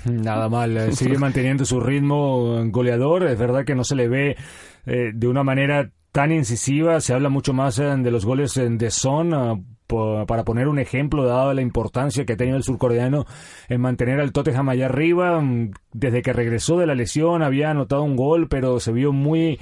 Nada 0.05 0.47
mal, 0.47 0.77
eh, 0.77 0.91
sigue 0.93 1.17
manteniendo 1.17 1.65
su 1.65 1.79
ritmo 1.79 2.63
goleador. 2.67 3.25
Es 3.25 3.37
verdad 3.37 3.65
que 3.65 3.75
no 3.75 3.83
se 3.83 3.95
le 3.95 4.07
ve 4.07 4.37
eh, 4.85 5.11
de 5.13 5.27
una 5.27 5.43
manera 5.43 5.91
tan 6.11 6.31
incisiva. 6.31 7.01
Se 7.01 7.13
habla 7.13 7.29
mucho 7.29 7.53
más 7.53 7.79
eh, 7.79 7.95
de 7.97 8.11
los 8.11 8.25
goles 8.25 8.55
eh, 8.57 8.69
de 8.69 8.91
Son. 8.91 9.65
para 9.87 10.43
poner 10.43 10.67
un 10.67 10.79
ejemplo, 10.79 11.25
dada 11.25 11.53
la 11.53 11.61
importancia 11.61 12.25
que 12.25 12.33
ha 12.33 12.37
tenido 12.37 12.57
el 12.57 12.63
surcoreano 12.63 13.25
en 13.67 13.81
mantener 13.81 14.19
al 14.19 14.31
Tottenham 14.31 14.69
allá 14.69 14.85
arriba, 14.85 15.41
mm, 15.41 15.71
desde 15.93 16.21
que 16.21 16.33
regresó 16.33 16.77
de 16.77 16.85
la 16.87 16.95
lesión 16.95 17.41
había 17.41 17.71
anotado 17.71 18.03
un 18.03 18.15
gol, 18.15 18.47
pero 18.47 18.79
se 18.79 18.91
vio 18.91 19.11
muy 19.11 19.59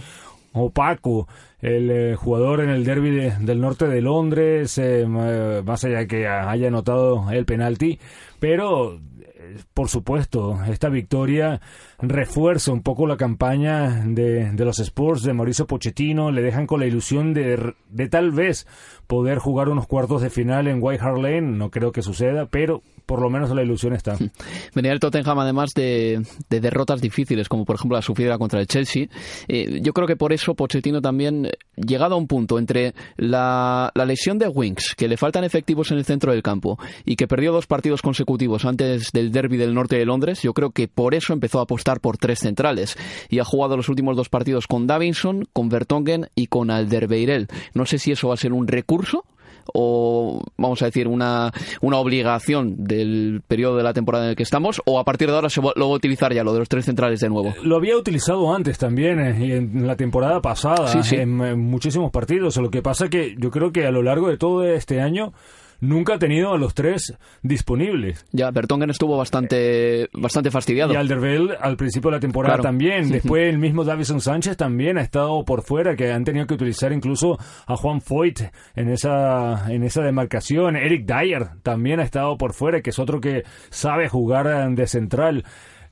opaco 0.54 1.28
el 1.62 1.90
eh, 1.92 2.16
jugador 2.16 2.62
en 2.62 2.70
el 2.70 2.84
derby 2.84 3.12
de- 3.12 3.32
del 3.40 3.60
norte 3.62 3.88
de 3.88 4.02
Londres, 4.02 4.78
eh, 4.78 5.06
más 5.08 5.84
allá 5.84 6.00
de 6.00 6.08
que 6.08 6.28
haya 6.28 6.68
anotado 6.68 7.30
el 7.32 7.46
penalti, 7.46 8.00
pero 8.40 8.96
eh, 8.96 9.58
por 9.74 9.88
supuesto, 9.90 10.60
esta 10.70 10.90
victoria 10.90 11.62
refuerza 12.00 12.72
un 12.72 12.82
poco 12.84 13.08
la 13.08 13.18
campaña 13.18 14.04
de, 14.06 14.52
de 14.52 14.66
los 14.66 14.80
Spurs 14.80 15.24
de 15.24 15.34
Mauricio 15.34 15.66
Pochettino, 15.68 16.32
le 16.32 16.42
dejan 16.42 16.68
con 16.68 16.80
la 16.80 16.86
ilusión 16.86 17.34
de, 17.34 17.74
de 17.90 18.10
tal 18.10 18.32
vez 18.32 18.68
poder 19.08 19.38
jugar 19.40 19.70
unos 19.70 19.88
cuartos 19.88 20.22
de 20.22 20.30
final 20.30 20.68
en 20.68 20.80
White 20.82 21.04
Hart 21.04 21.18
Lane, 21.18 21.42
no 21.42 21.72
creo 21.72 21.92
que 21.92 22.02
suceda, 22.02 22.46
pero 22.46 22.82
por 23.08 23.22
lo 23.22 23.30
menos 23.30 23.50
la 23.50 23.64
ilusión 23.64 23.94
está. 23.94 24.18
Venía 24.76 24.92
el 24.92 25.00
Tottenham 25.00 25.40
además 25.40 25.72
de, 25.74 26.22
de 26.50 26.60
derrotas 26.60 27.02
difíciles, 27.02 27.50
como 27.50 27.66
por 27.66 27.78
ejemplo 27.78 27.98
la 27.98 28.02
sufrida 28.04 28.38
contra 28.38 28.60
el 28.60 28.68
Chelsea. 28.68 29.08
Eh, 29.48 29.80
yo 29.82 29.94
creo 29.94 30.08
que 30.08 30.18
por 30.18 30.34
eso 30.34 30.54
Pochettino 30.54 31.02
también, 31.02 31.46
eh, 31.46 31.52
llegado 31.76 32.16
a 32.16 32.18
un 32.18 32.28
punto 32.28 32.60
entre 32.60 32.94
la, 33.16 33.92
la 33.96 34.06
lesión 34.06 34.38
de 34.38 34.48
Winks, 34.50 34.94
que 34.96 35.08
le 35.08 35.18
faltan 35.18 35.46
efectivos 35.46 35.90
en 35.92 35.98
el 35.98 36.06
centro 36.06 36.34
del 36.34 36.44
campo, 36.44 36.78
y 37.06 37.16
que 37.16 37.28
perdió 37.28 37.54
dos 37.54 37.66
partidos 37.66 38.02
consecutivos 38.02 38.66
antes 38.66 39.12
del 39.14 39.32
derby 39.32 39.58
del 39.58 39.74
norte 39.74 39.98
de 39.98 40.06
Londres, 40.06 40.42
yo 40.42 40.54
creo 40.54 40.72
que 40.72 40.90
por 40.90 41.16
eso 41.16 41.32
empezó 41.32 41.60
a 41.60 41.64
apostar 41.64 42.02
por 42.02 42.18
tres 42.18 42.40
centrales. 42.40 42.98
Y 43.30 43.40
ha 43.40 43.46
jugado 43.46 43.78
los 43.78 43.88
últimos 43.88 44.18
dos 44.18 44.28
partidos 44.28 44.68
con 44.68 44.86
Davinson, 44.86 45.48
con 45.54 45.70
Vertonghen 45.70 46.30
y 46.36 46.48
con 46.48 46.72
Alderweireld. 46.72 47.50
No 47.74 47.86
sé 47.86 48.00
si 48.00 48.12
eso 48.12 48.28
va 48.28 48.34
a 48.34 48.38
ser 48.38 48.52
un 48.52 48.68
recurso 48.68 49.24
o 49.74 50.42
vamos 50.58 50.82
a 50.82 50.86
decir 50.86 51.08
una, 51.08 51.52
una 51.82 51.98
obligación 51.98 52.84
del 52.84 53.42
periodo 53.48 53.78
de 53.78 53.84
la 53.84 53.94
temporada 53.94 54.26
en 54.26 54.30
el 54.32 54.36
que 54.36 54.44
estamos 54.44 54.82
o 54.86 55.00
a 55.00 55.04
partir 55.04 55.28
de 55.30 55.36
ahora 55.36 55.50
se 55.50 55.62
va- 55.62 55.74
lo 55.76 55.88
va 55.90 55.94
a 55.94 55.98
utilizar 55.98 56.34
ya 56.34 56.44
lo 56.44 56.54
de 56.54 56.60
los 56.60 56.70
tres 56.70 56.86
centrales 56.86 57.20
de 57.20 57.30
nuevo 57.30 57.54
Lo 57.64 57.76
había 57.78 57.98
utilizado 57.98 58.54
antes 58.54 58.78
también, 58.78 59.20
eh, 59.20 59.36
y 59.46 59.52
en 59.52 59.86
la 59.88 59.96
temporada 59.96 60.42
pasada, 60.42 60.88
Sí, 60.88 61.00
sí. 61.04 61.16
En, 61.16 61.40
en 61.42 61.60
muchísimos 61.60 62.12
partidos. 62.12 62.58
Lo 62.58 62.70
que 62.70 62.82
pasa 62.82 63.10
que 63.10 63.36
yo 63.38 63.52
creo 63.52 63.72
que 63.72 63.86
a 63.86 63.92
lo 63.92 64.02
largo 64.04 64.28
de 64.30 64.38
todo 64.38 64.64
este 64.64 65.02
año 65.02 65.34
nunca 65.80 66.16
ha 66.16 66.20
tenido 66.20 66.54
a 66.54 66.58
los 66.58 66.74
tres 66.74 67.14
disponibles. 67.44 68.26
ya 68.32 68.52
Bertongen 68.52 68.90
estuvo 68.90 69.18
bastante 69.18 70.10
bastante 70.14 70.52
fastidiado 70.52 70.94
Y 70.94 70.96
Alderweireld 70.96 71.52
al 71.60 71.78
principio 71.78 72.10
de 72.12 72.18
la 72.18 72.20
temporada 72.22 72.56
Claro. 72.56 72.64
también. 72.64 73.10
Después 73.10 73.48
el 73.48 73.58
mismo 73.58 73.84
Davison 73.84 74.22
Sánchez 74.22 74.58
también 74.58 74.98
ha 74.98 75.02
estado 75.02 75.44
por 75.46 75.62
fuera, 75.64 75.96
que 75.96 76.12
han 76.12 76.24
tenido 76.24 76.46
que 76.48 76.54
utilizar 76.54 76.92
incluso 76.94 77.38
a 77.66 77.76
Juan 77.76 78.02
Foyt 78.02 78.42
en 78.76 78.90
esa, 78.90 79.72
en 79.72 79.84
esa 79.84 80.02
demarcación. 80.02 80.76
Eric 80.76 81.06
Dyer 81.06 81.48
también 81.64 82.00
ha 82.00 82.04
estado 82.04 82.38
por 82.38 82.54
fuera, 82.54 82.82
que 82.82 82.90
es 82.92 83.00
otro 83.00 83.20
que 83.22 83.44
sabe 83.70 84.08
jugar 84.10 84.48
de 84.76 84.88
central. 84.88 85.44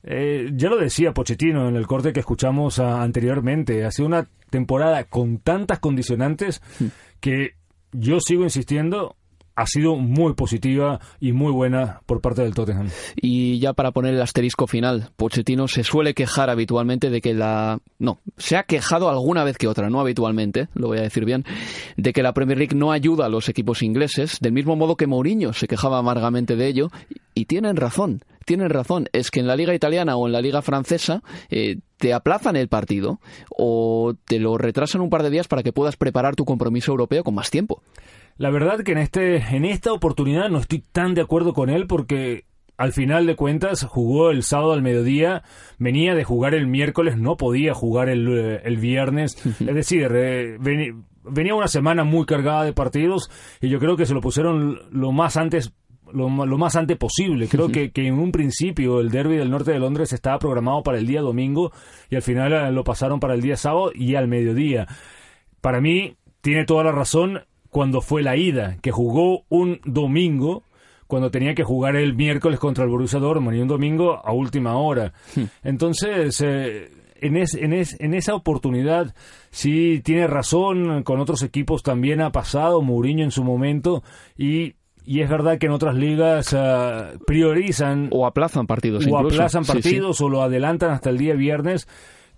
Eh, 0.02 0.50
ya 0.54 0.68
lo 0.68 0.76
decía 0.76 1.12
Pochettino 1.12 1.68
en 1.68 1.74
el 1.76 1.86
corte 1.86 2.12
que 2.12 2.20
escuchamos 2.20 2.78
ah, 2.78 3.02
anteriormente. 3.02 3.84
Ha 3.84 3.90
sido 3.90 4.06
una 4.06 4.26
temporada 4.50 5.04
con 5.04 5.38
tantas 5.38 5.80
condicionantes 5.80 6.62
que 7.20 7.54
yo 7.92 8.20
sigo 8.20 8.44
insistiendo. 8.44 9.16
Ha 9.56 9.66
sido 9.66 9.96
muy 9.96 10.34
positiva 10.34 11.00
y 11.18 11.32
muy 11.32 11.50
buena 11.50 12.00
por 12.06 12.20
parte 12.20 12.42
del 12.42 12.54
Tottenham. 12.54 12.90
Y 13.16 13.58
ya 13.58 13.72
para 13.72 13.90
poner 13.90 14.14
el 14.14 14.20
asterisco 14.20 14.66
final, 14.66 15.10
Pochettino 15.16 15.66
se 15.66 15.82
suele 15.82 16.14
quejar 16.14 16.50
habitualmente 16.50 17.10
de 17.10 17.20
que 17.20 17.34
la... 17.34 17.80
No, 17.98 18.20
se 18.36 18.56
ha 18.56 18.64
quejado 18.64 19.08
alguna 19.08 19.44
vez 19.44 19.56
que 19.56 19.66
otra, 19.66 19.88
no 19.90 20.00
habitualmente, 20.00 20.68
lo 20.74 20.88
voy 20.88 20.98
a 20.98 21.02
decir 21.02 21.24
bien, 21.24 21.44
de 21.96 22.12
que 22.12 22.22
la 22.22 22.34
Premier 22.34 22.58
League 22.58 22.76
no 22.76 22.92
ayuda 22.92 23.26
a 23.26 23.30
los 23.30 23.48
equipos 23.48 23.82
ingleses, 23.82 24.38
del 24.40 24.52
mismo 24.52 24.76
modo 24.76 24.96
que 24.96 25.06
Mourinho 25.06 25.52
se 25.52 25.66
quejaba 25.66 25.98
amargamente 25.98 26.54
de 26.54 26.66
ello, 26.66 26.90
y 27.34 27.46
tienen 27.46 27.76
razón, 27.76 28.22
tienen 28.46 28.70
razón. 28.70 29.08
Es 29.12 29.30
que 29.30 29.40
en 29.40 29.46
la 29.46 29.56
liga 29.56 29.74
italiana 29.74 30.16
o 30.16 30.26
en 30.26 30.32
la 30.32 30.40
liga 30.40 30.62
francesa 30.62 31.22
eh, 31.50 31.78
te 31.98 32.14
aplazan 32.14 32.56
el 32.56 32.68
partido 32.68 33.20
o 33.50 34.14
te 34.24 34.38
lo 34.38 34.56
retrasan 34.56 35.02
un 35.02 35.10
par 35.10 35.22
de 35.22 35.30
días 35.30 35.48
para 35.48 35.62
que 35.62 35.72
puedas 35.72 35.96
preparar 35.96 36.36
tu 36.36 36.44
compromiso 36.44 36.92
europeo 36.92 37.24
con 37.24 37.34
más 37.34 37.50
tiempo. 37.50 37.82
La 38.38 38.50
verdad 38.50 38.80
que 38.80 38.92
en 38.92 38.98
este 38.98 39.36
en 39.36 39.64
esta 39.64 39.92
oportunidad 39.92 40.50
no 40.50 40.58
estoy 40.58 40.84
tan 40.92 41.14
de 41.14 41.22
acuerdo 41.22 41.54
con 41.54 41.70
él 41.70 41.86
porque 41.86 42.44
al 42.76 42.92
final 42.92 43.26
de 43.26 43.36
cuentas 43.36 43.84
jugó 43.84 44.30
el 44.30 44.42
sábado 44.42 44.72
al 44.72 44.82
mediodía, 44.82 45.42
venía 45.78 46.14
de 46.14 46.24
jugar 46.24 46.54
el 46.54 46.66
miércoles, 46.66 47.16
no 47.16 47.38
podía 47.38 47.72
jugar 47.72 48.10
el, 48.10 48.28
eh, 48.28 48.60
el 48.64 48.76
viernes, 48.76 49.36
es 49.60 49.74
decir, 49.74 50.10
eh, 50.14 50.58
venía 51.24 51.54
una 51.54 51.68
semana 51.68 52.04
muy 52.04 52.26
cargada 52.26 52.64
de 52.64 52.74
partidos 52.74 53.30
y 53.62 53.70
yo 53.70 53.78
creo 53.78 53.96
que 53.96 54.04
se 54.04 54.12
lo 54.12 54.20
pusieron 54.20 54.80
lo 54.90 55.12
más 55.12 55.38
antes 55.38 55.72
lo, 56.12 56.28
lo 56.28 56.58
más 56.58 56.76
antes 56.76 56.96
posible. 56.96 57.48
Creo 57.48 57.68
que, 57.68 57.90
que 57.92 58.06
en 58.06 58.18
un 58.18 58.30
principio 58.30 59.00
el 59.00 59.10
derby 59.10 59.36
del 59.36 59.50
norte 59.50 59.72
de 59.72 59.78
Londres 59.78 60.12
estaba 60.12 60.38
programado 60.38 60.82
para 60.82 60.98
el 60.98 61.06
día 61.06 61.20
domingo 61.20 61.72
y 62.10 62.16
al 62.16 62.22
final 62.22 62.52
eh, 62.52 62.70
lo 62.72 62.84
pasaron 62.84 63.18
para 63.18 63.34
el 63.34 63.40
día 63.40 63.56
sábado 63.56 63.90
y 63.94 64.14
al 64.14 64.28
mediodía. 64.28 64.86
Para 65.60 65.80
mí 65.80 66.16
tiene 66.42 66.64
toda 66.64 66.84
la 66.84 66.92
razón 66.92 67.40
cuando 67.76 68.00
fue 68.00 68.22
la 68.22 68.38
ida, 68.38 68.78
que 68.80 68.90
jugó 68.90 69.42
un 69.50 69.80
domingo 69.84 70.62
cuando 71.06 71.30
tenía 71.30 71.54
que 71.54 71.62
jugar 71.62 71.94
el 71.94 72.14
miércoles 72.14 72.58
contra 72.58 72.84
el 72.84 72.90
Borussia 72.90 73.18
Dortmund 73.18 73.54
y 73.54 73.60
un 73.60 73.68
domingo 73.68 74.14
a 74.26 74.32
última 74.32 74.78
hora. 74.78 75.12
Entonces, 75.62 76.40
eh, 76.42 76.88
en, 77.20 77.36
es- 77.36 77.54
en, 77.54 77.74
es- 77.74 78.00
en 78.00 78.14
esa 78.14 78.34
oportunidad 78.34 79.14
sí 79.50 80.00
tiene 80.02 80.26
razón, 80.26 81.02
con 81.02 81.20
otros 81.20 81.42
equipos 81.42 81.82
también 81.82 82.22
ha 82.22 82.32
pasado, 82.32 82.80
Mourinho 82.80 83.24
en 83.24 83.30
su 83.30 83.44
momento, 83.44 84.02
y, 84.38 84.76
y 85.04 85.20
es 85.20 85.28
verdad 85.28 85.58
que 85.58 85.66
en 85.66 85.72
otras 85.72 85.96
ligas 85.96 86.54
ah, 86.54 87.10
priorizan 87.26 88.08
o 88.10 88.24
aplazan 88.26 88.66
partidos 88.66 89.04
o 89.04 89.08
incluso. 89.10 89.36
aplazan 89.36 89.64
Sí, 89.64 89.72
sí. 89.72 89.72
partidos 89.74 90.20
o 90.22 90.30
lo 90.30 90.40
adelantan 90.42 90.92
hasta 90.92 91.10
el 91.10 91.18
día 91.18 91.34
viernes 91.34 91.86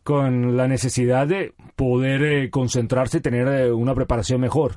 con 0.08 0.56
la 0.56 0.66
necesidad 0.66 1.26
de 1.26 1.52
poder 1.76 2.22
eh, 2.22 2.48
concentrarse 2.48 3.18
y 3.18 3.20
tener 3.20 3.46
eh, 3.46 3.70
una 3.70 3.94
preparación 3.94 4.40
mejor. 4.40 4.76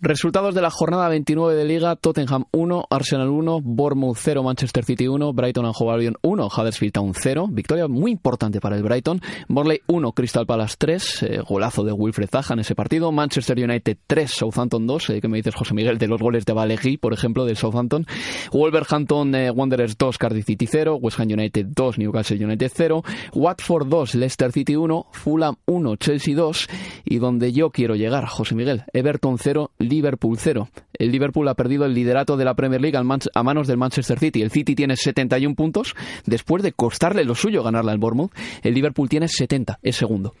Resultados 0.00 0.54
de 0.54 0.62
la 0.62 0.70
jornada 0.70 1.08
29 1.08 1.56
de 1.56 1.64
Liga: 1.64 1.96
Tottenham 1.96 2.44
1, 2.52 2.86
Arsenal 2.88 3.30
1, 3.30 3.60
Bournemouth 3.64 4.16
0, 4.16 4.44
Manchester 4.44 4.84
City 4.84 5.08
1, 5.08 5.32
Brighton 5.32 5.64
and 5.64 5.74
Hove 5.76 5.92
Albion 5.92 6.14
1, 6.22 6.48
Huddersfield 6.56 6.92
Town 6.92 7.12
0. 7.14 7.48
Victoria 7.50 7.88
muy 7.88 8.12
importante 8.12 8.60
para 8.60 8.76
el 8.76 8.84
Brighton. 8.84 9.20
Morley 9.48 9.80
1, 9.88 10.12
Crystal 10.12 10.46
Palace 10.46 10.76
3, 10.78 11.22
eh, 11.24 11.40
golazo 11.40 11.82
de 11.82 11.92
Wilfred 11.92 12.28
Zaha 12.28 12.54
en 12.54 12.60
ese 12.60 12.76
partido. 12.76 13.10
Manchester 13.10 13.58
United 13.58 13.98
3, 14.06 14.30
Southampton 14.30 14.86
2. 14.86 15.10
Eh, 15.10 15.20
¿Qué 15.20 15.26
me 15.26 15.38
dices, 15.38 15.56
José 15.56 15.74
Miguel, 15.74 15.98
de 15.98 16.06
los 16.06 16.20
goles 16.20 16.44
de 16.44 16.52
Valegui, 16.52 16.96
por 16.96 17.12
ejemplo, 17.12 17.44
del 17.44 17.56
Southampton? 17.56 18.06
Wolverhampton 18.52 19.34
eh, 19.34 19.50
Wanderers 19.50 19.98
2, 19.98 20.16
Cardiff 20.16 20.46
City 20.46 20.68
0, 20.68 20.98
West 21.02 21.18
Ham 21.18 21.26
United 21.28 21.66
2, 21.74 21.98
Newcastle 21.98 22.44
United 22.44 22.70
0, 22.72 23.02
Watford 23.34 23.88
2, 23.88 24.14
Leicester 24.14 24.52
City 24.52 24.76
1, 24.76 25.06
Fulham 25.10 25.56
1, 25.66 25.96
Chelsea 25.96 26.36
2. 26.36 26.68
Y 27.04 27.18
donde 27.18 27.52
yo 27.52 27.70
quiero 27.70 27.96
llegar, 27.96 28.26
José 28.26 28.54
Miguel, 28.54 28.84
Everton 28.92 29.38
0, 29.38 29.72
Liverpool 29.88 30.38
0. 30.38 30.68
El 30.92 31.10
Liverpool 31.10 31.48
ha 31.48 31.54
perdido 31.54 31.84
el 31.84 31.94
liderato 31.94 32.36
de 32.36 32.44
la 32.44 32.54
Premier 32.54 32.80
League 32.80 32.96
a 32.96 33.42
manos 33.42 33.66
del 33.66 33.76
Manchester 33.76 34.18
City. 34.18 34.42
El 34.42 34.50
City 34.50 34.74
tiene 34.74 34.96
71 34.96 35.54
puntos 35.54 35.94
después 36.26 36.62
de 36.62 36.72
costarle 36.72 37.24
lo 37.24 37.34
suyo 37.34 37.62
ganarla 37.62 37.92
al 37.92 37.98
Bournemouth. 37.98 38.32
El 38.62 38.74
Liverpool 38.74 39.08
tiene 39.08 39.28
70, 39.28 39.78
es 39.82 39.96
segundo 39.96 40.34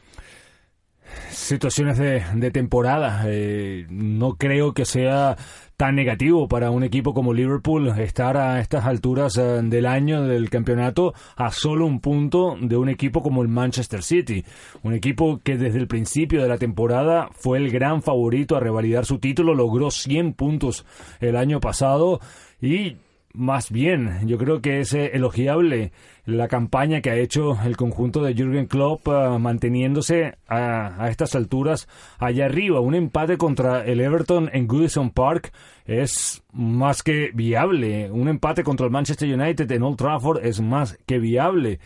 situaciones 1.30 1.98
de, 1.98 2.50
temporada. 2.50 3.24
Eh, 3.26 3.86
no 3.90 4.36
creo 4.36 4.72
que 4.74 4.84
sea 4.84 5.36
tan 5.76 5.94
negativo 5.94 6.48
para 6.48 6.70
un 6.70 6.82
equipo 6.82 7.14
como 7.14 7.32
Liverpool 7.32 7.88
estar 8.00 8.36
a 8.36 8.60
estas 8.60 8.84
alturas 8.84 9.36
eh, 9.36 9.60
del 9.62 9.86
año 9.86 10.24
del 10.24 10.50
campeonato 10.50 11.14
a 11.36 11.52
solo 11.52 11.86
un 11.86 12.00
punto 12.00 12.56
de 12.60 12.76
un 12.76 12.88
equipo 12.88 13.22
como 13.22 13.42
el 13.42 13.48
Manchester 13.48 14.02
City. 14.02 14.44
Un 14.82 14.94
equipo 14.94 15.40
que 15.42 15.56
desde 15.56 15.78
el 15.78 15.86
principio 15.86 16.42
de 16.42 16.48
la 16.48 16.58
temporada 16.58 17.28
fue 17.32 17.58
el 17.58 17.70
gran 17.70 18.02
favorito 18.02 18.56
a 18.56 18.60
revalidar 18.60 19.06
su 19.06 19.18
título, 19.18 19.54
logró 19.54 19.90
100 19.90 20.32
puntos 20.34 20.84
el 21.20 21.36
año 21.36 21.60
pasado 21.60 22.20
y 22.60 22.96
más 23.34 23.70
bien, 23.70 24.26
yo 24.26 24.38
creo 24.38 24.60
que 24.60 24.80
es 24.80 24.94
eh, 24.94 25.10
elogiable 25.14 25.92
la 26.24 26.48
campaña 26.48 27.00
que 27.00 27.10
ha 27.10 27.16
hecho 27.16 27.58
el 27.64 27.76
conjunto 27.76 28.22
de 28.22 28.34
Jürgen 28.34 28.66
Klopp 28.66 29.06
eh, 29.06 29.38
manteniéndose 29.38 30.36
a, 30.48 31.08
estas 31.10 31.34
alturas 31.34 31.88
allá 32.18 32.46
arriba. 32.46 32.80
Un 32.80 32.94
empate 32.94 33.36
contra 33.36 33.84
el 33.84 34.00
Everton 34.00 34.50
en 34.52 34.66
Goodison 34.66 35.10
Park 35.10 35.52
es 35.84 36.42
más 36.52 37.02
que 37.02 37.30
viable. 37.34 38.10
Un 38.10 38.28
empate 38.28 38.64
contra 38.64 38.86
el 38.86 38.92
Manchester 38.92 39.32
United 39.32 39.70
en 39.70 39.82
Old 39.82 39.98
Trafford 39.98 40.44
es 40.44 40.60
más 40.60 40.98
que 41.06 41.18
viable. 41.18 41.80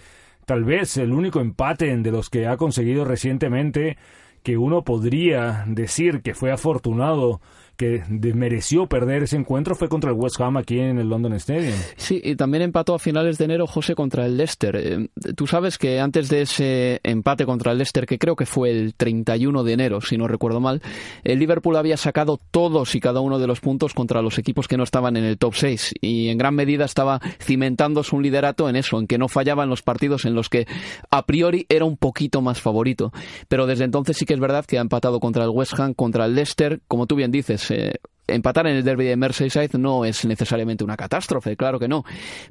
Tal 0.46 0.64
vez 0.64 0.96
el 0.96 1.12
único 1.12 1.40
empate 1.40 1.96
de 1.96 2.11
los 2.11 2.31
que 2.31 2.46
ha 2.46 2.57
conseguido 2.57 3.05
recientemente 3.05 3.96
que 4.42 4.59
uno 4.59 4.83
podría 4.83 5.64
decir 5.66 6.22
que 6.22 6.35
fue 6.35 6.50
afortunado 6.50 7.40
que 7.76 8.02
mereció 8.08 8.87
perder 8.87 9.24
ese 9.24 9.37
encuentro 9.37 9.74
fue 9.74 9.88
contra 9.88 10.11
el 10.11 10.16
West 10.16 10.40
Ham 10.40 10.56
aquí 10.56 10.78
en 10.78 10.98
el 10.98 11.08
London 11.08 11.35
Stadium. 11.35 11.74
Sí, 11.96 12.20
y 12.22 12.37
también 12.37 12.62
empató 12.62 12.94
a 12.94 12.98
finales 12.98 13.38
de 13.38 13.44
enero 13.44 13.66
José 13.66 13.94
contra 13.94 14.26
el 14.26 14.37
Leicester. 14.37 14.76
Eh, 14.76 15.08
tú 15.37 15.46
sabes 15.46 15.78
que 15.78 16.00
antes 16.00 16.28
de 16.28 16.42
ese 16.42 17.00
empate 17.02 17.44
contra 17.44 17.72
el 17.72 17.78
Leicester, 17.78 18.06
que 18.06 18.18
creo 18.18 18.37
que 18.37 18.46
fue 18.46 18.70
el 18.70 18.94
31 18.94 19.64
de 19.64 19.72
enero, 19.72 20.00
si 20.00 20.16
no 20.16 20.28
recuerdo 20.28 20.61
mal, 20.61 20.82
el 21.24 21.38
Liverpool 21.38 21.76
había 21.76 21.96
sacado 21.96 22.38
todos 22.50 22.94
y 22.94 23.00
cada 23.00 23.20
uno 23.20 23.38
de 23.38 23.46
los 23.46 23.61
puntos 23.61 23.94
contra 23.94 24.22
los 24.22 24.38
equipos 24.38 24.68
que 24.68 24.76
no 24.76 24.85
estaban 24.85 25.16
en 25.16 25.24
el 25.24 25.38
top 25.38 25.54
6 25.54 25.94
y 26.00 26.28
en 26.28 26.38
gran 26.38 26.54
medida 26.54 26.85
estaba 26.85 27.20
cimentándose 27.40 28.14
un 28.14 28.22
liderato 28.22 28.68
en 28.68 28.76
eso, 28.76 28.98
en 28.98 29.06
que 29.06 29.18
no 29.18 29.28
fallaban 29.28 29.68
los 29.68 29.82
partidos 29.82 30.24
en 30.24 30.35
los 30.35 30.48
que 30.48 30.66
a 31.11 31.26
priori 31.26 31.66
era 31.68 31.85
un 31.85 31.96
poquito 31.96 32.42
más 32.42 32.61
favorito. 32.61 33.12
Pero 33.48 33.66
desde 33.66 33.85
entonces 33.85 34.16
sí 34.16 34.26
que 34.26 34.35
es 34.35 34.40
verdad 34.40 34.64
que 34.64 34.78
ha 34.78 34.82
empatado 34.82 35.20
contra 35.20 35.44
el 35.44 35.50
West 35.50 35.78
Ham, 35.78 35.94
contra 35.94 36.26
el 36.26 36.35
Leicester, 36.35 36.80
como 36.88 37.06
tú 37.06 37.16
bien 37.16 37.30
dices, 37.30 37.71
eh, 37.72 37.94
empatar 38.26 38.66
en 38.66 38.76
el 38.76 38.85
derby 38.85 39.06
de 39.06 39.16
Merseyside 39.16 39.78
no 39.78 40.04
es 40.04 40.24
necesariamente 40.24 40.85
una 40.85 40.96
catástrofe, 40.96 41.56
claro 41.56 41.78
que 41.78 41.88
no. 41.88 42.04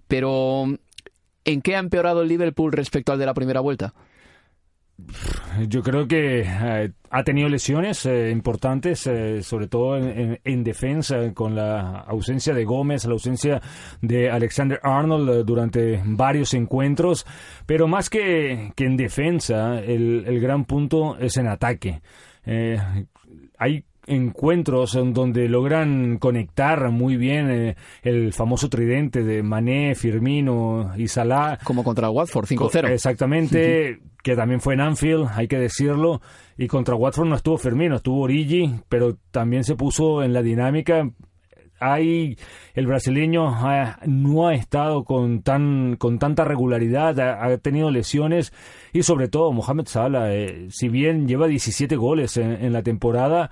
Pero, 0.07 0.65
¿en 1.45 1.61
qué 1.61 1.75
ha 1.75 1.79
empeorado 1.79 2.21
el 2.21 2.27
Liverpool 2.27 2.71
respecto 2.71 3.11
al 3.11 3.19
de 3.19 3.25
la 3.25 3.33
primera 3.33 3.59
vuelta? 3.59 3.93
Yo 5.67 5.81
creo 5.81 6.07
que 6.07 6.41
eh, 6.41 6.91
ha 7.09 7.23
tenido 7.23 7.49
lesiones 7.49 8.05
eh, 8.05 8.29
importantes, 8.29 9.09
sobre 9.41 9.67
todo 9.67 9.97
en, 9.97 10.63
defensa, 10.63 11.33
con 11.33 11.55
la 11.55 12.01
ausencia 12.01 12.53
de 12.53 12.65
Gómez, 12.65 13.05
la 13.05 13.13
ausencia 13.13 13.61
de 14.01 14.29
Alexander 14.29 14.79
Arnold 14.83 15.43
durante 15.43 16.03
varios 16.05 16.53
encuentros, 16.53 17.25
pero 17.65 17.87
más 17.87 18.11
que, 18.11 18.73
que 18.75 18.85
en 18.85 18.95
defensa, 18.95 19.79
el, 19.79 20.23
el, 20.27 20.39
gran 20.39 20.65
punto 20.65 21.17
es 21.17 21.35
en 21.37 21.47
ataque. 21.47 22.01
hay 23.57 23.85
encuentros 24.07 24.95
en 24.95 25.13
donde 25.13 25.47
logran 25.47 26.17
conectar 26.17 26.89
muy 26.89 27.17
bien 27.17 27.51
eh, 27.51 27.75
el 28.03 28.33
famoso 28.33 28.69
tridente 28.69 29.23
de 29.23 29.43
Mané, 29.43 29.95
Firmino 29.95 30.91
y 30.97 31.07
Salah. 31.07 31.59
Como 31.63 31.83
contra 31.83 32.09
Watford, 32.09 32.45
5-0. 32.47 32.89
Exactamente, 32.89 33.99
que 34.23 34.35
también 34.35 34.61
fue 34.61 34.73
en 34.73 34.81
Anfield, 34.81 35.27
hay 35.33 35.47
que 35.47 35.59
decirlo. 35.59 36.21
Y 36.57 36.67
contra 36.67 36.95
Watford 36.95 37.27
no 37.27 37.35
estuvo 37.35 37.57
Firmino, 37.57 37.97
estuvo 37.97 38.21
Origi, 38.21 38.71
pero 38.89 39.17
también 39.31 39.63
se 39.63 39.75
puso 39.75 40.23
en 40.23 40.33
la 40.33 40.41
dinámica. 40.41 41.09
Hay, 41.79 42.37
el 42.75 42.85
brasileño 42.85 43.55
no 44.05 44.47
ha 44.47 44.53
estado 44.53 45.03
con, 45.03 45.41
tan, 45.41 45.95
con 45.97 46.19
tanta 46.19 46.43
regularidad, 46.43 47.19
ha, 47.19 47.57
tenido 47.57 47.89
lesiones 47.89 48.53
y 48.93 49.01
sobre 49.01 49.29
todo 49.29 49.51
Mohamed 49.51 49.87
Salah, 49.87 50.31
eh, 50.31 50.67
si 50.69 50.89
bien 50.89 51.27
lleva 51.27 51.47
17 51.47 51.95
goles 51.95 52.37
en 52.37 52.71
la 52.71 52.83
temporada, 52.83 53.49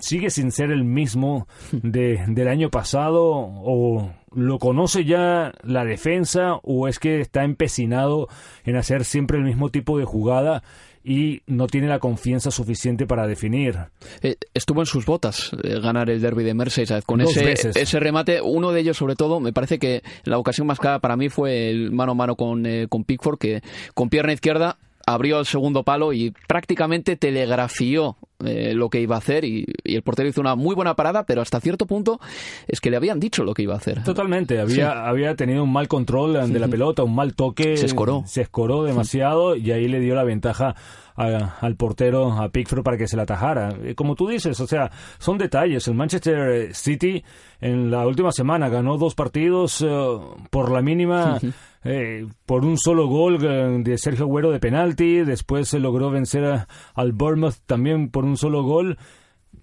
sigue 0.00 0.30
sin 0.30 0.52
ser 0.52 0.70
el 0.70 0.84
mismo 0.84 1.46
de, 1.72 2.24
del 2.28 2.48
año 2.48 2.70
pasado 2.70 3.22
o 3.24 4.10
lo 4.32 4.58
conoce 4.58 5.04
ya 5.04 5.52
la 5.62 5.84
defensa 5.84 6.54
o 6.62 6.88
es 6.88 6.98
que 6.98 7.20
está 7.20 7.44
empecinado 7.44 8.28
en 8.64 8.76
hacer 8.76 9.04
siempre 9.04 9.38
el 9.38 9.44
mismo 9.44 9.70
tipo 9.70 9.98
de 9.98 10.04
jugada 10.04 10.62
y 11.02 11.42
no 11.46 11.66
tiene 11.66 11.88
la 11.88 11.98
confianza 11.98 12.50
suficiente 12.50 13.06
para 13.06 13.26
definir. 13.26 13.76
Eh, 14.22 14.36
estuvo 14.52 14.80
en 14.80 14.86
sus 14.86 15.06
botas 15.06 15.50
eh, 15.62 15.80
ganar 15.80 16.10
el 16.10 16.20
derby 16.20 16.44
de 16.44 16.54
Merseyside 16.54 17.02
con 17.02 17.20
ese, 17.20 17.52
ese 17.52 18.00
remate. 18.00 18.40
Uno 18.42 18.70
de 18.70 18.80
ellos, 18.80 18.98
sobre 18.98 19.16
todo, 19.16 19.40
me 19.40 19.52
parece 19.52 19.78
que 19.78 20.02
la 20.24 20.38
ocasión 20.38 20.66
más 20.66 20.78
clara 20.78 20.98
para 20.98 21.16
mí 21.16 21.28
fue 21.30 21.70
el 21.70 21.90
mano 21.90 22.12
a 22.12 22.14
mano 22.14 22.36
con, 22.36 22.66
eh, 22.66 22.86
con 22.88 23.04
Pickford, 23.04 23.38
que 23.38 23.62
con 23.94 24.10
pierna 24.10 24.32
izquierda 24.32 24.78
abrió 25.12 25.40
el 25.40 25.46
segundo 25.46 25.82
palo 25.82 26.12
y 26.12 26.32
prácticamente 26.46 27.16
telegrafió 27.16 28.16
eh, 28.44 28.72
lo 28.74 28.88
que 28.88 29.00
iba 29.00 29.16
a 29.16 29.18
hacer 29.18 29.44
y, 29.44 29.66
el 29.84 30.02
portero 30.02 30.28
hizo 30.28 30.40
una 30.40 30.54
muy 30.54 30.74
buena 30.74 30.94
parada, 30.94 31.24
pero 31.24 31.42
hasta 31.42 31.60
cierto 31.60 31.86
punto 31.86 32.20
es 32.66 32.80
que 32.80 32.90
le 32.90 32.96
habían 32.96 33.20
dicho 33.20 33.44
lo 33.44 33.52
que 33.52 33.62
iba 33.62 33.74
a 33.74 33.78
hacer. 33.78 34.02
Totalmente, 34.02 34.60
había, 34.60 35.06
había 35.06 35.34
tenido 35.34 35.64
un 35.64 35.72
mal 35.72 35.88
control 35.88 36.50
de 36.50 36.58
la 36.58 36.68
pelota, 36.68 37.02
un 37.02 37.14
mal 37.14 37.34
toque. 37.34 37.76
Se 37.76 37.86
escoró. 37.86 38.22
Se 38.26 38.42
escoró 38.42 38.84
demasiado 38.84 39.56
y 39.56 39.72
ahí 39.72 39.88
le 39.88 40.00
dio 40.00 40.14
la 40.14 40.24
ventaja 40.24 40.74
al 41.16 41.76
portero, 41.76 42.32
a 42.32 42.48
Pickford, 42.48 42.82
para 42.82 42.96
que 42.96 43.06
se 43.06 43.16
la 43.16 43.24
atajara. 43.24 43.74
Eh, 43.82 43.94
como 43.94 44.14
tú 44.14 44.28
dices, 44.28 44.58
o 44.60 44.66
sea, 44.66 44.90
son 45.18 45.36
detalles. 45.36 45.86
El 45.86 45.94
Manchester 45.94 46.74
City 46.74 47.22
en 47.60 47.90
la 47.90 48.06
última 48.06 48.32
semana 48.32 48.68
ganó 48.68 48.96
dos 48.96 49.14
partidos 49.14 49.82
eh, 49.82 50.18
por 50.48 50.70
la 50.70 50.80
mínima. 50.80 51.38
Eh, 51.82 52.26
por 52.44 52.64
un 52.64 52.76
solo 52.76 53.06
gol 53.06 53.38
eh, 53.42 53.82
de 53.82 53.98
Sergio 53.98 54.26
Agüero 54.26 54.50
de 54.50 54.60
penalti, 54.60 55.20
después 55.24 55.68
se 55.68 55.78
logró 55.78 56.10
vencer 56.10 56.66
al 56.94 57.12
Bournemouth 57.12 57.56
también 57.66 58.10
por 58.10 58.24
un 58.24 58.36
solo 58.36 58.62
gol, 58.62 58.98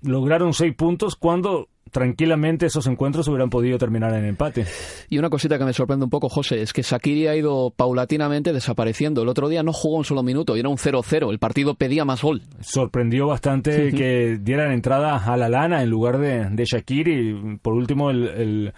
lograron 0.01 0.53
seis 0.53 0.73
puntos 0.75 1.15
cuando 1.15 1.69
tranquilamente 1.91 2.65
esos 2.65 2.87
encuentros 2.87 3.27
hubieran 3.27 3.49
podido 3.49 3.77
terminar 3.77 4.13
en 4.13 4.25
empate. 4.25 4.65
Y 5.09 5.19
una 5.19 5.29
cosita 5.29 5.57
que 5.57 5.65
me 5.65 5.73
sorprende 5.73 6.05
un 6.05 6.09
poco, 6.09 6.27
José, 6.27 6.61
es 6.61 6.73
que 6.73 6.83
Sakiri 6.83 7.27
ha 7.27 7.35
ido 7.35 7.71
paulatinamente 7.75 8.51
desapareciendo. 8.51 9.21
El 9.21 9.29
otro 9.29 9.47
día 9.47 9.63
no 9.63 9.71
jugó 9.71 9.97
un 9.97 10.03
solo 10.03 10.23
minuto 10.23 10.55
y 10.55 10.59
era 10.59 10.69
un 10.69 10.77
0-0. 10.77 11.31
El 11.31 11.39
partido 11.39 11.75
pedía 11.75 12.03
más 12.03 12.21
gol. 12.21 12.41
Sorprendió 12.59 13.27
bastante 13.27 13.91
que 13.93 14.37
dieran 14.41 14.71
entrada 14.71 15.17
a 15.17 15.37
la 15.37 15.49
lana 15.49 15.81
en 15.81 15.89
lugar 15.89 16.17
de, 16.17 16.49
de 16.49 16.65
Shakiri. 16.65 17.59
Por 17.61 17.73
último, 17.73 18.11
el 18.11 18.73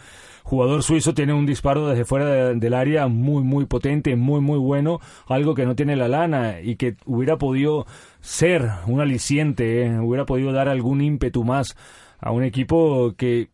jugador 0.50 0.82
suizo 0.82 1.14
tiene 1.14 1.32
un 1.32 1.46
disparo 1.46 1.88
desde 1.88 2.06
fuera 2.06 2.56
del 2.56 2.74
área 2.74 3.08
muy, 3.08 3.44
muy 3.44 3.68
potente, 3.68 4.16
muy, 4.16 4.42
muy 4.42 4.58
bueno, 4.58 5.00
algo 5.28 5.54
que 5.54 5.64
no 5.64 5.76
tiene 5.76 5.96
la 5.96 6.08
lana 6.08 6.60
y 6.60 6.76
que 6.76 6.96
hubiera 7.06 7.38
podido 7.38 7.86
ser 8.20 8.68
un 8.88 9.00
aliciente, 9.00 9.84
eh, 9.84 10.00
hubiera 10.00 10.26
podido 10.26 10.52
dar 10.52 10.68
algún 10.68 11.02
ímpetu 11.02 11.44
más 11.44 11.78
a 12.20 12.32
un 12.32 12.44
equipo 12.44 13.14
que 13.16 13.50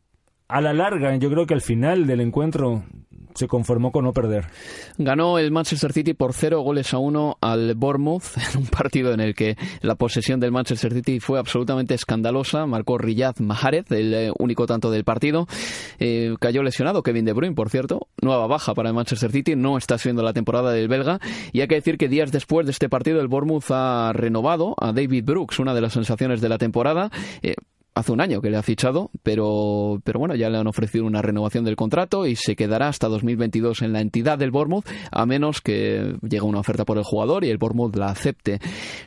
a 0.47 0.61
la 0.61 0.71
larga, 0.71 1.13
yo 1.17 1.29
creo 1.29 1.45
que 1.45 1.53
al 1.53 1.61
final 1.61 2.07
del 2.07 2.21
encuentro 2.21 2.83
se 3.35 3.47
conformó 3.47 3.91
con 3.91 4.05
no 4.05 4.13
perder. 4.13 4.45
Ganó 4.97 5.37
el 5.37 5.51
Manchester 5.51 5.93
City 5.93 6.13
por 6.13 6.33
cero 6.33 6.61
goles 6.61 6.93
a 6.93 6.97
uno 6.97 7.37
al 7.41 7.75
Bournemouth 7.75 8.23
en 8.53 8.61
un 8.61 8.67
partido 8.67 9.13
en 9.13 9.19
el 9.19 9.35
que 9.35 9.57
la 9.81 9.95
posesión 9.95 10.39
del 10.39 10.51
Manchester 10.51 10.93
City 10.93 11.19
fue 11.19 11.37
absolutamente 11.37 11.93
escandalosa. 11.93 12.65
Marcó 12.65 12.97
Riyad 12.97 13.37
Mahrez, 13.39 13.91
el 13.91 14.13
eh, 14.13 14.31
único 14.39 14.65
tanto 14.65 14.89
del 14.89 15.03
partido. 15.03 15.47
Eh, 15.99 16.35
cayó 16.39 16.63
lesionado 16.63 17.03
Kevin 17.03 17.25
De 17.25 17.33
Bruyne, 17.33 17.55
por 17.55 17.69
cierto. 17.69 18.07
Nueva 18.21 18.47
baja 18.47 18.73
para 18.73 18.89
el 18.89 18.95
Manchester 18.95 19.31
City. 19.31 19.55
No 19.55 19.77
está 19.77 19.97
siendo 19.97 20.23
la 20.23 20.33
temporada 20.33 20.71
del 20.71 20.87
belga. 20.87 21.19
Y 21.51 21.61
hay 21.61 21.67
que 21.67 21.75
decir 21.75 21.97
que 21.97 22.07
días 22.07 22.31
después 22.31 22.65
de 22.65 22.71
este 22.71 22.89
partido 22.89 23.19
el 23.19 23.27
Bournemouth 23.27 23.69
ha 23.69 24.11
renovado 24.13 24.75
a 24.79 24.93
David 24.93 25.25
Brooks, 25.25 25.59
una 25.59 25.73
de 25.73 25.81
las 25.81 25.93
sensaciones 25.93 26.41
de 26.41 26.49
la 26.49 26.57
temporada. 26.57 27.11
Eh, 27.41 27.55
hace 27.95 28.11
un 28.11 28.19
año 28.19 28.41
que 28.41 28.49
le 28.49 28.57
ha 28.57 28.61
fichado, 28.61 29.09
pero, 29.23 30.01
pero 30.03 30.19
bueno, 30.19 30.35
ya 30.35 30.49
le 30.49 30.57
han 30.57 30.67
ofrecido 30.67 31.05
una 31.05 31.21
renovación 31.21 31.63
del 31.63 31.77
contrato 31.77 32.27
y 32.27 32.35
se 32.35 32.57
quedará 32.57 32.89
hasta 32.89 33.07
2022 33.07 33.81
en 33.83 33.93
la 33.93 34.01
entidad 34.01 34.37
del 34.37 34.51
Bournemouth, 34.51 34.85
a 35.11 35.25
menos 35.25 35.61
que 35.61 36.17
llegue 36.21 36.41
una 36.41 36.59
oferta 36.59 36.83
por 36.83 36.97
el 36.97 37.05
jugador 37.05 37.45
y 37.45 37.49
el 37.49 37.57
Bournemouth 37.57 37.95
la 37.95 38.07
acepte. 38.07 38.59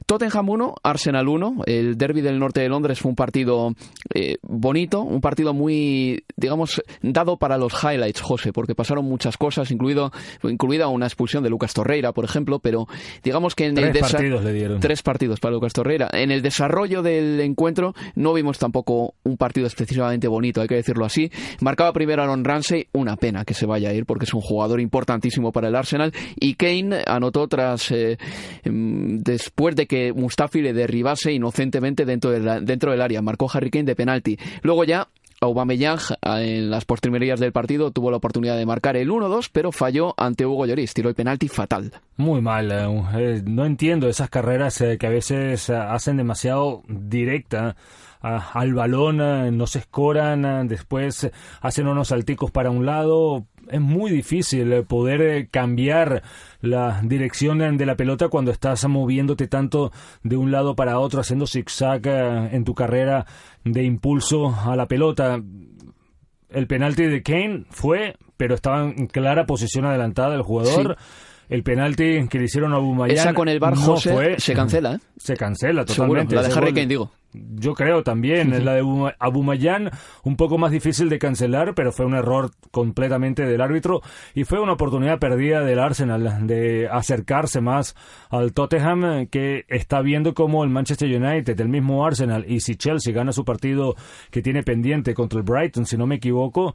Tottenham 0.07 0.49
1, 0.49 0.74
Arsenal 0.82 1.28
1. 1.28 1.64
El 1.66 1.99
derby 1.99 2.22
del 2.22 2.39
norte 2.39 2.62
de 2.62 2.70
Londres 2.70 2.99
fue 2.99 3.11
un 3.11 3.16
partido 3.16 3.74
eh, 4.14 4.39
bonito, 4.43 5.03
un 5.03 5.20
partido 5.20 5.53
muy, 5.53 6.24
digamos, 6.36 6.82
dado 7.03 7.36
para 7.36 7.59
los 7.59 7.74
highlights, 7.84 8.22
José, 8.22 8.55
porque 8.55 8.74
pasaron 8.74 9.05
muchas 9.05 9.36
cosas, 9.36 9.70
incluido, 9.70 10.12
incluida 10.45 10.89
una 10.89 11.07
expulsión 11.07 11.45
de 11.45 11.51
Lucas 11.51 11.74
Torreira, 11.74 12.12
por 12.12 12.24
ejemplo, 12.24 12.59
pero 12.59 12.86
digamos 13.22 13.55
que 13.55 13.66
en 13.66 13.74
tres 13.74 13.95
el 13.95 14.01
partidos 14.01 14.45
le 14.45 14.53
dieron. 14.55 14.80
Tres 14.80 15.03
partidos 15.03 15.41
para 15.41 15.53
Lucas 15.53 15.74
Torreira. 15.74 16.09
En 16.11 16.30
el 16.30 16.41
desarrollo 16.41 17.03
del 17.03 17.39
encuentro 17.41 17.95
no 18.14 18.32
vimos 18.32 18.59
tampoco 18.59 18.78
un 18.87 19.37
partido 19.37 19.66
excesivamente 19.66 20.29
bonito, 20.29 20.61
hay 20.61 20.68
que 20.68 20.76
decirlo 20.76 21.05
así. 21.05 21.31
Marcaba 21.61 21.93
primero 21.93 22.22
Aaron 22.22 22.45
Ramsey, 22.45 22.87
una 22.93 23.16
pena 23.16 23.45
que 23.45 23.55
se 23.55 23.66
vaya 23.66 23.91
a 23.91 23.93
ir 23.95 24.07
porque 24.07 24.24
es 24.24 24.35
un 24.35 24.41
jugador 24.41 24.81
importantísimo 24.81 25.53
para 25.53 25.68
el 25.68 25.76
Arsenal. 25.76 26.12
Y 26.37 26.55
Kane 26.55 27.03
anotó 27.07 27.49
tras 27.49 27.91
eh, 27.91 28.18
em, 28.64 29.18
después 29.20 29.76
de 29.76 29.87
que 29.87 30.12
Mustafi 30.12 30.61
le 30.62 30.72
derribase 30.72 31.33
inocentemente 31.33 32.05
dentro, 32.05 32.31
de 32.31 32.41
la- 32.41 32.61
dentro 32.61 32.91
del 32.91 33.03
área. 33.03 33.22
Marcó 33.22 33.49
Harry 33.53 33.70
Kane 33.70 33.85
de 33.85 33.97
penalti. 33.97 34.39
Luego 34.62 34.85
ya 34.85 35.09
Aubameyang 35.41 36.01
en 36.22 36.68
las 36.68 36.85
postrimerías 36.85 37.39
del 37.39 37.53
partido 37.53 37.93
tuvo 37.93 38.11
la 38.11 38.16
oportunidad 38.16 38.57
de 38.57 38.66
marcar 38.66 38.97
el 38.97 39.09
1-2, 39.09 39.51
pero 39.53 39.70
falló 39.70 40.12
ante 40.16 40.45
Hugo 40.45 40.66
Lloris. 40.66 40.93
Tiró 40.95 41.09
el 41.09 41.14
penalti 41.14 41.47
fatal. 41.47 41.93
Muy 42.16 42.41
mal. 42.41 42.72
eh, 42.72 43.05
eh, 43.16 43.43
no 43.47 43.64
entiendo 43.64 44.09
esas 44.09 44.31
carreras 44.31 44.81
eh, 44.81 44.99
que 44.99 45.07
a 45.07 45.11
veces 45.11 45.68
eh, 45.70 45.76
hacen 45.76 46.16
demasiado 46.16 46.83
directa 46.89 47.76
ah, 48.21 48.51
al 48.55 48.75
balón, 48.75 49.21
eh, 49.21 49.51
no 49.51 49.66
se 49.66 49.81
escoran, 49.81 50.45
eh, 50.45 50.64
después 50.64 51.31
hacen 51.61 51.87
unos 51.87 52.09
salticos 52.09 52.51
para 52.51 52.71
un 52.71 52.87
lado. 52.87 53.47
Es 53.71 53.81
muy 53.81 54.11
difícil 54.11 54.73
eh, 54.73 54.83
poder 54.83 55.49
cambiar 55.51 56.23
la 56.61 57.01
dirección 57.05 57.77
de 57.77 57.87
la 57.87 57.97
pelota 57.97 58.29
cuando 58.29 58.51
estás 58.51 58.87
moviéndote 58.89 59.47
tanto 59.47 59.93
de 60.23 60.37
un 60.37 60.51
lado 60.51 60.75
para 60.75 60.99
otro, 60.99 61.21
haciendo 61.21 61.47
zigzag 61.47 62.07
en 62.07 62.64
tu 62.64 62.75
carrera 62.75 63.27
de 63.64 63.85
impulso 63.85 64.55
a 64.55 64.75
la 64.75 64.87
pelota. 64.87 65.41
El 66.49 66.66
penalti 66.66 67.05
de 67.05 67.23
Kane 67.23 67.66
fue, 67.69 68.16
pero 68.39 68.55
estaba 68.55 68.85
en 68.85 69.07
clara 69.07 69.45
posición 69.45 69.85
adelantada 69.85 70.31
del 70.31 70.43
jugador. 70.43 70.97
El 71.49 71.62
penalti 71.62 72.28
que 72.28 72.38
le 72.38 72.44
hicieron 72.44 72.74
a 72.74 72.78
Bumayán 72.78 73.16
Esa 73.16 73.32
con 73.34 73.49
el 73.49 73.59
VAR, 73.59 73.74
no 73.74 73.80
José, 73.80 74.12
fue. 74.12 74.38
se 74.40 74.55
cancela, 74.55 74.94
¿eh? 74.94 74.99
Se 75.16 75.36
cancela 75.36 75.86
Seguro, 75.86 76.20
totalmente. 76.22 76.34
la 76.36 76.42
de 76.42 76.53
Harry. 76.55 76.74
Kane, 76.74 76.86
digo. 76.86 77.11
Yo 77.32 77.74
creo 77.74 78.03
también. 78.03 78.64
La 78.64 78.72
de 78.74 78.80
Abuma- 78.82 79.14
Abumayán, 79.18 79.90
un 80.24 80.36
poco 80.36 80.57
más 80.57 80.70
difícil 80.70 81.09
de 81.11 81.18
cancelar, 81.18 81.74
pero 81.74 81.92
fue 81.92 82.07
un 82.07 82.14
error 82.14 82.51
completamente 82.70 83.44
del 83.44 83.61
árbitro 83.61 84.01
y 84.34 84.44
fue 84.44 84.61
una 84.61 84.72
oportunidad 84.72 85.18
perdida 85.18 85.62
del 85.62 85.78
Arsenal 85.78 86.46
de 86.46 86.88
acercarse 86.90 87.61
más 87.61 87.94
al 88.30 88.53
Tottenham, 88.55 89.26
que 89.26 89.64
está 89.68 90.01
viendo 90.01 90.32
como 90.34 90.64
el 90.64 90.70
Manchester 90.70 91.09
United, 91.14 91.61
el 91.61 91.68
mismo 91.68 92.05
Arsenal, 92.07 92.44
y 92.49 92.61
si 92.61 92.76
Chelsea 92.76 93.12
gana 93.12 93.32
su 93.32 93.44
partido 93.44 93.94
que 94.30 94.40
tiene 94.40 94.62
pendiente 94.62 95.12
contra 95.12 95.38
el 95.38 95.44
Brighton, 95.44 95.84
si 95.84 95.96
no 95.99 96.07
me 96.07 96.14
equivoco, 96.16 96.74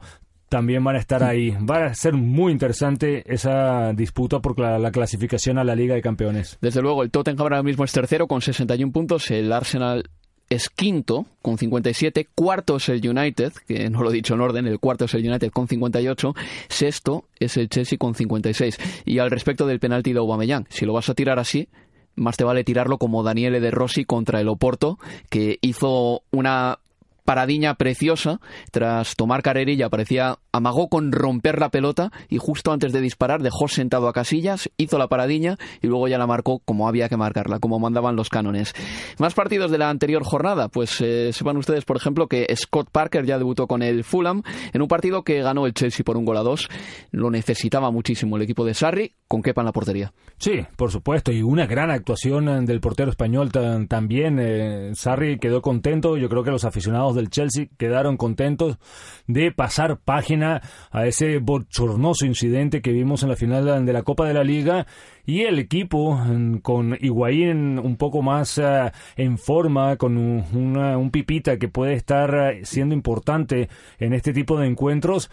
también 0.54 0.84
van 0.84 0.94
a 0.94 1.00
estar 1.00 1.24
ahí. 1.24 1.50
Va 1.68 1.86
a 1.86 1.94
ser 1.94 2.12
muy 2.12 2.52
interesante 2.52 3.24
esa 3.26 3.92
disputa 3.92 4.38
por 4.38 4.56
la, 4.56 4.78
la 4.78 4.92
clasificación 4.92 5.58
a 5.58 5.64
la 5.64 5.74
Liga 5.74 5.96
de 5.96 6.00
Campeones. 6.00 6.58
Desde 6.60 6.80
luego, 6.80 7.02
el 7.02 7.10
Tottenham 7.10 7.40
ahora 7.40 7.62
mismo 7.64 7.82
es 7.82 7.90
tercero 7.90 8.28
con 8.28 8.40
61 8.40 8.92
puntos, 8.92 9.32
el 9.32 9.52
Arsenal 9.52 10.08
es 10.48 10.70
quinto 10.70 11.26
con 11.42 11.58
57, 11.58 12.28
cuarto 12.36 12.76
es 12.76 12.88
el 12.88 13.04
United, 13.04 13.52
que 13.66 13.90
no 13.90 14.04
lo 14.04 14.10
he 14.10 14.14
dicho 14.14 14.34
en 14.34 14.42
orden, 14.42 14.68
el 14.68 14.78
cuarto 14.78 15.06
es 15.06 15.14
el 15.14 15.28
United 15.28 15.50
con 15.50 15.66
58, 15.66 16.34
sexto 16.68 17.24
es 17.40 17.56
el 17.56 17.68
Chelsea 17.68 17.98
con 17.98 18.14
56. 18.14 18.78
Y 19.06 19.18
al 19.18 19.32
respecto 19.32 19.66
del 19.66 19.80
penalti 19.80 20.12
de 20.12 20.20
Aubameyang, 20.20 20.66
si 20.68 20.86
lo 20.86 20.92
vas 20.92 21.08
a 21.08 21.14
tirar 21.14 21.40
así, 21.40 21.66
más 22.14 22.36
te 22.36 22.44
vale 22.44 22.62
tirarlo 22.62 22.98
como 22.98 23.24
Daniele 23.24 23.58
De 23.58 23.72
Rossi 23.72 24.04
contra 24.04 24.40
el 24.40 24.46
Oporto, 24.46 25.00
que 25.30 25.58
hizo 25.62 26.22
una 26.30 26.78
paradiña 27.24 27.74
preciosa 27.74 28.40
tras 28.70 29.16
tomar 29.16 29.42
carrerilla 29.42 29.88
parecía 29.88 30.38
amagó 30.52 30.88
con 30.88 31.10
romper 31.10 31.58
la 31.58 31.70
pelota 31.70 32.12
y 32.28 32.38
justo 32.38 32.72
antes 32.72 32.92
de 32.92 33.00
disparar 33.00 33.42
dejó 33.42 33.68
sentado 33.68 34.08
a 34.08 34.12
Casillas 34.12 34.70
hizo 34.76 34.98
la 34.98 35.08
paradiña 35.08 35.56
y 35.82 35.86
luego 35.86 36.06
ya 36.08 36.18
la 36.18 36.26
marcó 36.26 36.60
como 36.64 36.86
había 36.86 37.08
que 37.08 37.16
marcarla 37.16 37.58
como 37.58 37.78
mandaban 37.78 38.16
los 38.16 38.28
cánones. 38.28 38.72
Más 39.18 39.34
partidos 39.34 39.70
de 39.70 39.78
la 39.78 39.90
anterior 39.90 40.22
jornada 40.24 40.68
pues 40.68 41.00
eh, 41.00 41.32
sepan 41.32 41.56
ustedes 41.56 41.84
por 41.84 41.96
ejemplo 41.96 42.28
que 42.28 42.46
Scott 42.54 42.90
Parker 42.90 43.24
ya 43.24 43.38
debutó 43.38 43.66
con 43.66 43.82
el 43.82 44.04
Fulham 44.04 44.42
en 44.72 44.82
un 44.82 44.88
partido 44.88 45.22
que 45.22 45.42
ganó 45.42 45.66
el 45.66 45.74
Chelsea 45.74 46.04
por 46.04 46.16
un 46.16 46.24
gol 46.24 46.36
a 46.36 46.42
dos. 46.42 46.68
Lo 47.10 47.30
necesitaba 47.30 47.90
muchísimo 47.90 48.36
el 48.36 48.42
equipo 48.42 48.64
de 48.64 48.74
Sarri 48.74 49.14
con 49.42 49.60
en 49.62 49.66
la 49.66 49.72
portería 49.72 50.12
Sí, 50.38 50.60
por 50.76 50.90
supuesto, 50.90 51.30
y 51.32 51.42
una 51.42 51.66
gran 51.66 51.90
actuación 51.90 52.48
eh, 52.48 52.60
del 52.62 52.80
portero 52.80 53.10
español 53.10 53.50
también. 53.52 54.38
eh, 54.40 54.90
Sarri 54.94 55.38
quedó 55.38 55.62
contento, 55.62 56.16
yo 56.16 56.28
creo 56.28 56.42
que 56.42 56.50
los 56.50 56.64
aficionados 56.64 57.14
del 57.14 57.30
Chelsea 57.30 57.66
quedaron 57.78 58.16
contentos 58.16 58.78
de 59.26 59.52
pasar 59.52 59.98
página 59.98 60.60
a 60.90 61.06
ese 61.06 61.38
bochornoso 61.38 62.26
incidente 62.26 62.82
que 62.82 62.92
vimos 62.92 63.22
en 63.22 63.28
la 63.30 63.36
final 63.36 63.84
de 63.86 63.92
la 63.92 64.02
Copa 64.02 64.26
de 64.26 64.34
la 64.34 64.44
Liga 64.44 64.86
y 65.26 65.42
el 65.42 65.58
equipo 65.58 66.14
mm, 66.16 66.58
con 66.58 66.96
Higuaín 67.00 67.78
un 67.78 67.96
poco 67.96 68.20
más 68.22 68.58
eh, 68.58 68.90
en 69.16 69.38
forma, 69.38 69.96
con 69.96 70.16
un, 70.18 70.44
una- 70.52 70.98
un 70.98 71.10
pipita 71.10 71.56
que 71.58 71.68
puede 71.68 71.94
estar 71.94 72.34
eh, 72.34 72.60
siendo 72.64 72.94
importante 72.94 73.68
en 73.98 74.12
este 74.12 74.32
tipo 74.32 74.58
de 74.58 74.66
encuentros, 74.66 75.30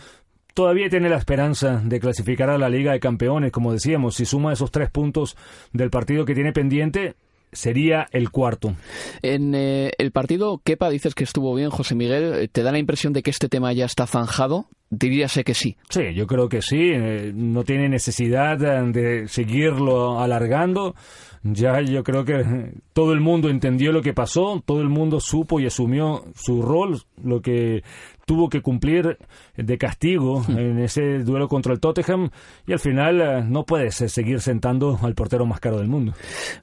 todavía 0.54 0.90
tiene 0.90 1.10
la 1.10 1.18
esperanza 1.18 1.82
de 1.84 2.00
clasificar 2.00 2.50
a 2.50 2.58
la 2.58 2.70
Liga 2.70 2.92
de 2.92 3.00
Campeones, 3.00 3.52
como 3.52 3.74
decíamos, 3.74 4.16
si 4.16 4.26
suma 4.26 4.54
esos 4.54 4.72
tres 4.72 4.90
puntos 4.90 5.38
del 5.74 5.90
partido 5.90 6.26
que 6.26 6.36
tiene 6.36 6.54
pendiente, 6.54 7.16
sería 7.52 8.08
el 8.12 8.30
cuarto. 8.32 8.76
En 9.22 9.54
eh, 9.56 9.92
el 9.98 10.12
partido, 10.12 10.62
Kepa, 10.64 10.90
dices 10.90 11.16
que 11.16 11.24
estuvo 11.24 11.54
bien, 11.54 11.70
José 11.70 11.96
Miguel. 11.96 12.34
eh, 12.34 12.48
¿Te 12.48 12.64
da 12.64 12.72
la 12.72 12.80
impresión 12.80 13.14
de 13.14 13.24
que 13.24 13.32
este 13.32 13.50
tema 13.50 13.74
ya 13.74 13.86
está 13.86 14.08
zanjado? 14.08 14.68
Diríase 14.90 15.44
que 15.44 15.54
sí. 15.54 15.78
Sí, 15.90 16.14
yo 16.14 16.28
creo 16.28 16.50
que 16.50 16.62
sí, 16.62 16.92
eh, 16.94 17.32
no 17.34 17.64
tiene 17.64 17.88
necesidad 17.88 18.58
de 18.58 19.28
seguirlo 19.28 20.20
alargando. 20.20 20.96
Ya 21.44 21.82
yo 21.82 22.04
creo 22.04 22.24
que 22.24 22.74
todo 22.94 23.14
el 23.14 23.20
mundo 23.20 23.50
entendió 23.50 23.92
lo 23.92 24.04
que 24.04 24.14
pasó, 24.14 24.62
todo 24.64 24.82
el 24.82 24.90
mundo 24.90 25.20
supo 25.20 25.60
y 25.60 25.66
asumió 25.66 26.26
su 26.36 26.62
rol, 26.62 27.02
lo 27.24 27.42
que 27.42 27.84
tuvo 28.32 28.48
que 28.48 28.62
cumplir 28.62 29.18
de 29.58 29.78
castigo 29.78 30.42
en 30.48 30.80
ese 30.80 31.20
duelo 31.20 31.50
contra 31.50 31.74
el 31.74 31.82
Tottenham 31.82 32.30
y 32.66 32.72
al 32.72 32.80
final 32.80 33.20
eh, 33.20 33.44
no 33.44 33.66
puedes 33.66 33.96
seguir 33.96 34.40
sentando 34.40 34.98
al 35.02 35.16
portero 35.16 35.46
más 35.46 35.60
caro 35.60 35.80
del 35.80 35.90
mundo. 35.90 36.14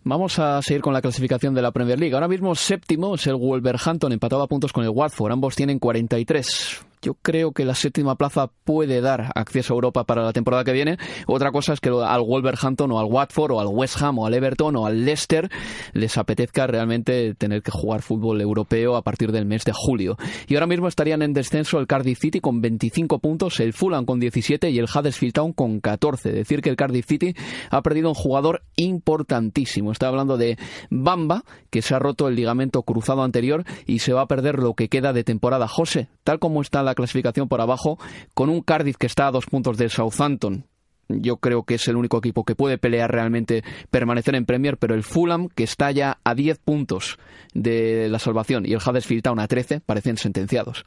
Vamos 0.03 0.39
a 0.39 0.63
seguir 0.63 0.81
con 0.81 0.95
la 0.95 1.03
clasificación 1.03 1.53
de 1.53 1.61
la 1.61 1.71
Premier 1.71 2.01
League. 2.01 2.15
Ahora 2.15 2.27
mismo 2.27 2.55
séptimo 2.55 3.17
es 3.17 3.27
el 3.27 3.35
Wolverhampton, 3.35 4.13
empatado 4.13 4.43
a 4.43 4.47
puntos 4.47 4.73
con 4.73 4.83
el 4.83 4.89
Watford. 4.89 5.31
Ambos 5.31 5.57
tienen 5.57 5.79
43. 5.79 6.88
Yo 7.03 7.15
creo 7.15 7.53
que 7.53 7.65
la 7.65 7.75
séptima 7.75 8.17
plaza 8.17 8.51
puede 8.65 9.01
dar 9.01 9.33
acceso 9.35 9.73
a 9.73 9.77
Europa 9.77 10.05
para 10.05 10.23
la 10.23 10.33
temporada 10.33 10.65
que 10.65 10.73
viene. 10.73 10.99
Otra 11.27 11.53
cosa 11.53 11.73
es 11.73 11.81
que 11.81 11.89
al 11.89 12.23
Wolverhampton 12.23 12.91
o 12.93 12.99
al 12.99 13.07
Watford 13.07 13.53
o 13.53 13.61
al 13.61 13.69
West 13.69 14.01
Ham 14.03 14.19
o 14.19 14.27
al 14.27 14.35
Everton 14.35 14.77
o 14.77 14.87
al 14.87 15.05
Leicester 15.05 15.49
les 15.93 16.19
apetezca 16.19 16.67
realmente 16.67 17.35
tener 17.35 17.63
que 17.63 17.71
jugar 17.71 18.03
fútbol 18.03 18.41
europeo 18.41 18.97
a 18.97 19.03
partir 19.03 19.33
del 19.33 19.47
mes 19.47 19.65
de 19.65 19.73
julio. 19.75 20.17
Y 20.47 20.55
ahora 20.55 20.67
mismo 20.67 20.89
estarían 20.89 21.23
en 21.23 21.33
descenso 21.33 21.79
el 21.79 21.87
Cardiff 21.87 22.19
City 22.21 22.41
con 22.41 22.61
25 22.61 23.19
puntos, 23.19 23.61
el 23.61 23.73
Fulham 23.73 24.05
con 24.05 24.21
17 24.21 24.71
y 24.71 24.79
el 24.79 24.87
Huddersfield 24.87 25.35
Town 25.35 25.53
con 25.53 25.81
14. 25.81 26.33
Decir 26.33 26.63
que 26.63 26.71
el 26.71 26.77
Cardiff 26.77 27.07
City 27.07 27.35
ha 27.71 27.83
perdido 27.83 28.09
un 28.09 28.15
jugador 28.15 28.63
importantísimo. 28.77 29.93
Está 29.93 30.09
hablando 30.09 30.37
de 30.37 30.59
Bamba, 30.91 31.45
que 31.71 31.83
se 31.83 31.95
ha 31.95 31.99
roto 31.99 32.29
el 32.29 32.35
ligamento 32.35 32.83
cruzado 32.83 33.23
anterior 33.23 33.65
y 33.87 34.01
se 34.01 34.13
va 34.13 34.23
a 34.23 34.27
perder 34.27 34.59
lo 34.59 34.75
que 34.75 34.89
queda 34.89 35.13
de 35.13 35.25
temporada. 35.25 35.69
José, 35.69 36.09
tal 36.25 36.39
como 36.39 36.63
está 36.63 36.83
clasificación 36.95 37.49
por 37.49 37.61
abajo, 37.61 37.99
con 38.35 38.49
un 38.49 38.63
Cardiff 38.63 38.97
que 38.97 39.07
está 39.07 39.27
a 39.27 39.31
dos 39.31 39.47
puntos 39.47 39.77
del 39.79 39.91
Southampton. 39.91 40.65
Yo 41.09 41.39
creo 41.39 41.63
que 41.63 41.77
es 41.77 41.89
el 41.89 41.97
único 41.97 42.19
equipo 42.19 42.45
que 42.45 42.55
puede 42.55 42.77
pelear 42.77 43.11
realmente 43.11 43.65
permanecer 43.91 44.35
en 44.35 44.45
Premier, 44.45 44.77
pero 44.77 44.95
el 44.95 45.03
Fulham, 45.03 45.49
que 45.49 45.65
está 45.65 45.91
ya 45.91 46.19
a 46.23 46.35
10 46.35 46.59
puntos 46.59 47.19
de 47.55 48.09
la 48.11 48.19
salvación, 48.19 48.67
y 48.67 48.75
el 48.75 48.79
Huddersfield 48.79 49.23
Town 49.23 49.41
a 49.41 49.49
13, 49.49 49.81
parecen 49.81 50.19
sentenciados. 50.19 50.85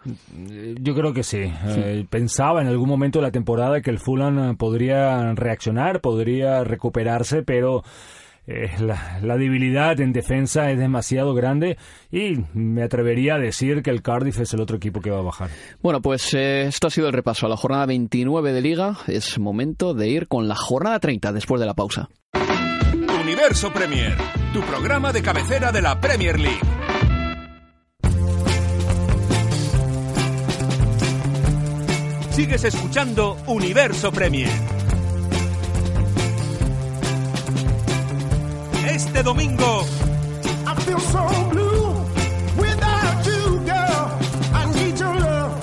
Eh, 0.52 0.76
Yo 0.80 0.94
creo 0.94 1.14
que 1.14 1.24
sí. 1.24 1.52
Eh, 1.66 2.06
pensaba 2.08 2.62
en 2.62 2.68
algún 2.68 2.88
momento 2.88 3.18
de 3.18 3.24
la 3.24 3.32
temporada 3.32 3.82
que 3.82 3.90
el 3.90 3.98
Fulham 3.98 4.52
eh, 4.52 4.56
podría 4.56 5.34
reaccionar, 5.34 6.02
podría 6.02 6.64
recuperarse, 6.64 7.42
pero 7.42 7.84
eh, 8.48 8.72
la, 8.80 9.38
debilidad 9.38 10.00
en 10.00 10.14
defensa 10.14 10.72
es 10.72 10.80
demasiado 10.80 11.36
grande 11.36 11.78
y 12.12 12.38
me 12.54 12.84
atrevería 12.84 13.36
a 13.36 13.40
decir 13.40 13.84
que 13.84 13.92
el 13.92 14.02
Cardiff 14.02 14.40
es 14.40 14.54
el 14.54 14.62
otro 14.62 14.78
equipo 14.78 15.00
que 15.00 15.12
va 15.12 15.20
a 15.20 15.24
bajar. 15.24 15.50
Bueno, 15.82 16.02
pues 16.02 16.34
eh, 16.34 16.64
esto 16.64 16.88
ha 16.88 16.90
sido 16.90 17.08
el 17.08 17.14
repaso 17.14 17.46
a 17.46 17.50
la 17.50 17.58
jornada 17.58 17.86
29 17.86 18.52
de 18.52 18.62
liga. 18.62 18.98
Es 19.08 19.38
momento 19.38 19.94
de 19.94 20.10
ir 20.10 20.28
con 20.28 20.48
la 20.48 20.56
jornada 20.56 21.00
30 21.00 21.32
después 21.34 21.60
de 21.60 21.68
la 21.68 21.76
pausa. 21.76 22.10
Universo 23.22 23.72
Premier, 23.72 24.18
tu 24.54 24.62
programa 24.62 25.14
de 25.14 25.22
cabecera 25.22 25.72
de 25.72 25.82
la 25.82 26.02
Premier 26.02 26.40
League. 26.40 26.60
Sigues 32.32 32.64
escuchando 32.64 33.38
Universo 33.46 34.12
Premier. 34.12 34.81
Este 38.94 39.24
domingo 39.24 39.86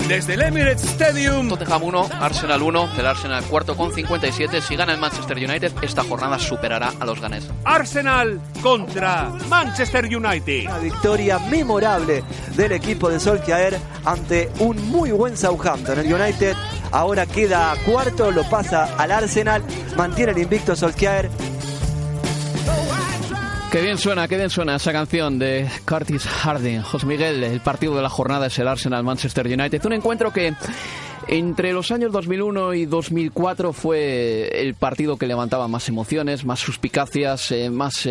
desde 0.09 0.33
el 0.33 0.41
Emirates 0.41 0.83
Stadium. 0.83 1.47
Tottenham 1.47 1.83
1, 1.83 2.09
Arsenal 2.19 2.63
1, 2.63 2.89
el 2.97 3.05
Arsenal 3.05 3.43
cuarto 3.43 3.77
con 3.77 3.93
57. 3.93 4.61
Si 4.61 4.75
gana 4.75 4.93
el 4.93 4.99
Manchester 4.99 5.37
United, 5.37 5.71
esta 5.83 6.03
jornada 6.03 6.39
superará 6.39 6.91
a 6.99 7.05
los 7.05 7.21
ganes. 7.21 7.47
Arsenal 7.63 8.41
contra 8.63 9.31
Manchester 9.47 10.05
United. 10.05 10.65
Una 10.65 10.79
victoria 10.79 11.37
memorable 11.37 12.23
del 12.55 12.71
equipo 12.71 13.09
de 13.09 13.19
Solskjaer 13.19 13.79
ante 14.03 14.49
un 14.59 14.89
muy 14.89 15.11
buen 15.11 15.37
Southampton. 15.37 15.99
El 15.99 16.11
United 16.11 16.55
ahora 16.91 17.27
queda 17.27 17.75
cuarto, 17.85 18.31
lo 18.31 18.43
pasa 18.49 18.95
al 18.97 19.11
Arsenal, 19.11 19.61
mantiene 19.95 20.31
el 20.31 20.39
invicto 20.39 20.75
Solskjaer 20.75 21.29
Qué 23.71 23.81
bien 23.81 23.99
suena, 23.99 24.27
qué 24.27 24.35
bien 24.35 24.49
suena 24.49 24.77
esa 24.77 24.91
canción 24.91 25.37
de 25.37 25.69
Curtis 25.85 26.25
Harding. 26.25 26.81
José 26.81 27.05
Miguel, 27.05 27.43
el 27.43 27.59
partido 27.59 27.95
de 27.95 28.01
la 28.01 28.09
jornada 28.09 28.47
es 28.47 28.57
el 28.57 28.67
Arsenal 28.67 29.03
Manchester 29.03 29.45
United. 29.45 29.85
Un 29.85 29.93
encuentro 29.93 30.33
que 30.33 30.55
entre 31.27 31.73
los 31.73 31.91
años 31.91 32.11
2001 32.11 32.73
y 32.73 32.85
2004 32.85 33.73
fue 33.73 34.49
el 34.61 34.73
partido 34.73 35.17
que 35.17 35.27
levantaba 35.27 35.67
más 35.67 35.87
emociones, 35.89 36.45
más 36.45 36.59
suspicacias, 36.59 37.51
eh, 37.51 37.69
más... 37.69 38.07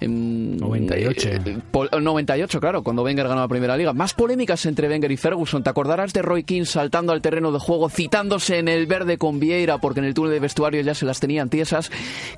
98. 0.00 1.28
Eh, 1.28 1.58
98, 2.00 2.58
eh, 2.58 2.60
claro, 2.60 2.82
cuando 2.82 3.02
Wenger 3.02 3.28
ganó 3.28 3.40
la 3.40 3.48
Primera 3.48 3.76
Liga. 3.76 3.92
Más 3.92 4.14
polémicas 4.14 4.64
entre 4.66 4.88
Wenger 4.88 5.10
y 5.10 5.16
Ferguson. 5.16 5.62
¿Te 5.62 5.70
acordarás 5.70 6.12
de 6.12 6.22
Roy 6.22 6.44
King 6.44 6.64
saltando 6.64 7.12
al 7.12 7.22
terreno 7.22 7.52
de 7.52 7.58
juego, 7.58 7.88
citándose 7.88 8.58
en 8.58 8.68
el 8.68 8.86
verde 8.86 9.18
con 9.18 9.40
Vieira 9.40 9.78
porque 9.78 10.00
en 10.00 10.06
el 10.06 10.14
túnel 10.14 10.32
de 10.32 10.40
vestuario 10.40 10.80
ya 10.82 10.94
se 10.94 11.06
las 11.06 11.20
tenían 11.20 11.48
tiesas? 11.48 11.90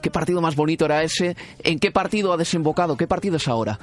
¿Qué 0.02 0.10
partido 0.10 0.40
más 0.40 0.56
bonito 0.56 0.84
era 0.84 1.02
ese? 1.02 1.36
¿En 1.62 1.78
qué 1.78 1.90
partido 1.90 2.32
ha 2.32 2.36
desembocado? 2.36 2.96
¿Qué 2.96 3.06
partido 3.06 3.36
es 3.36 3.48
ahora? 3.48 3.78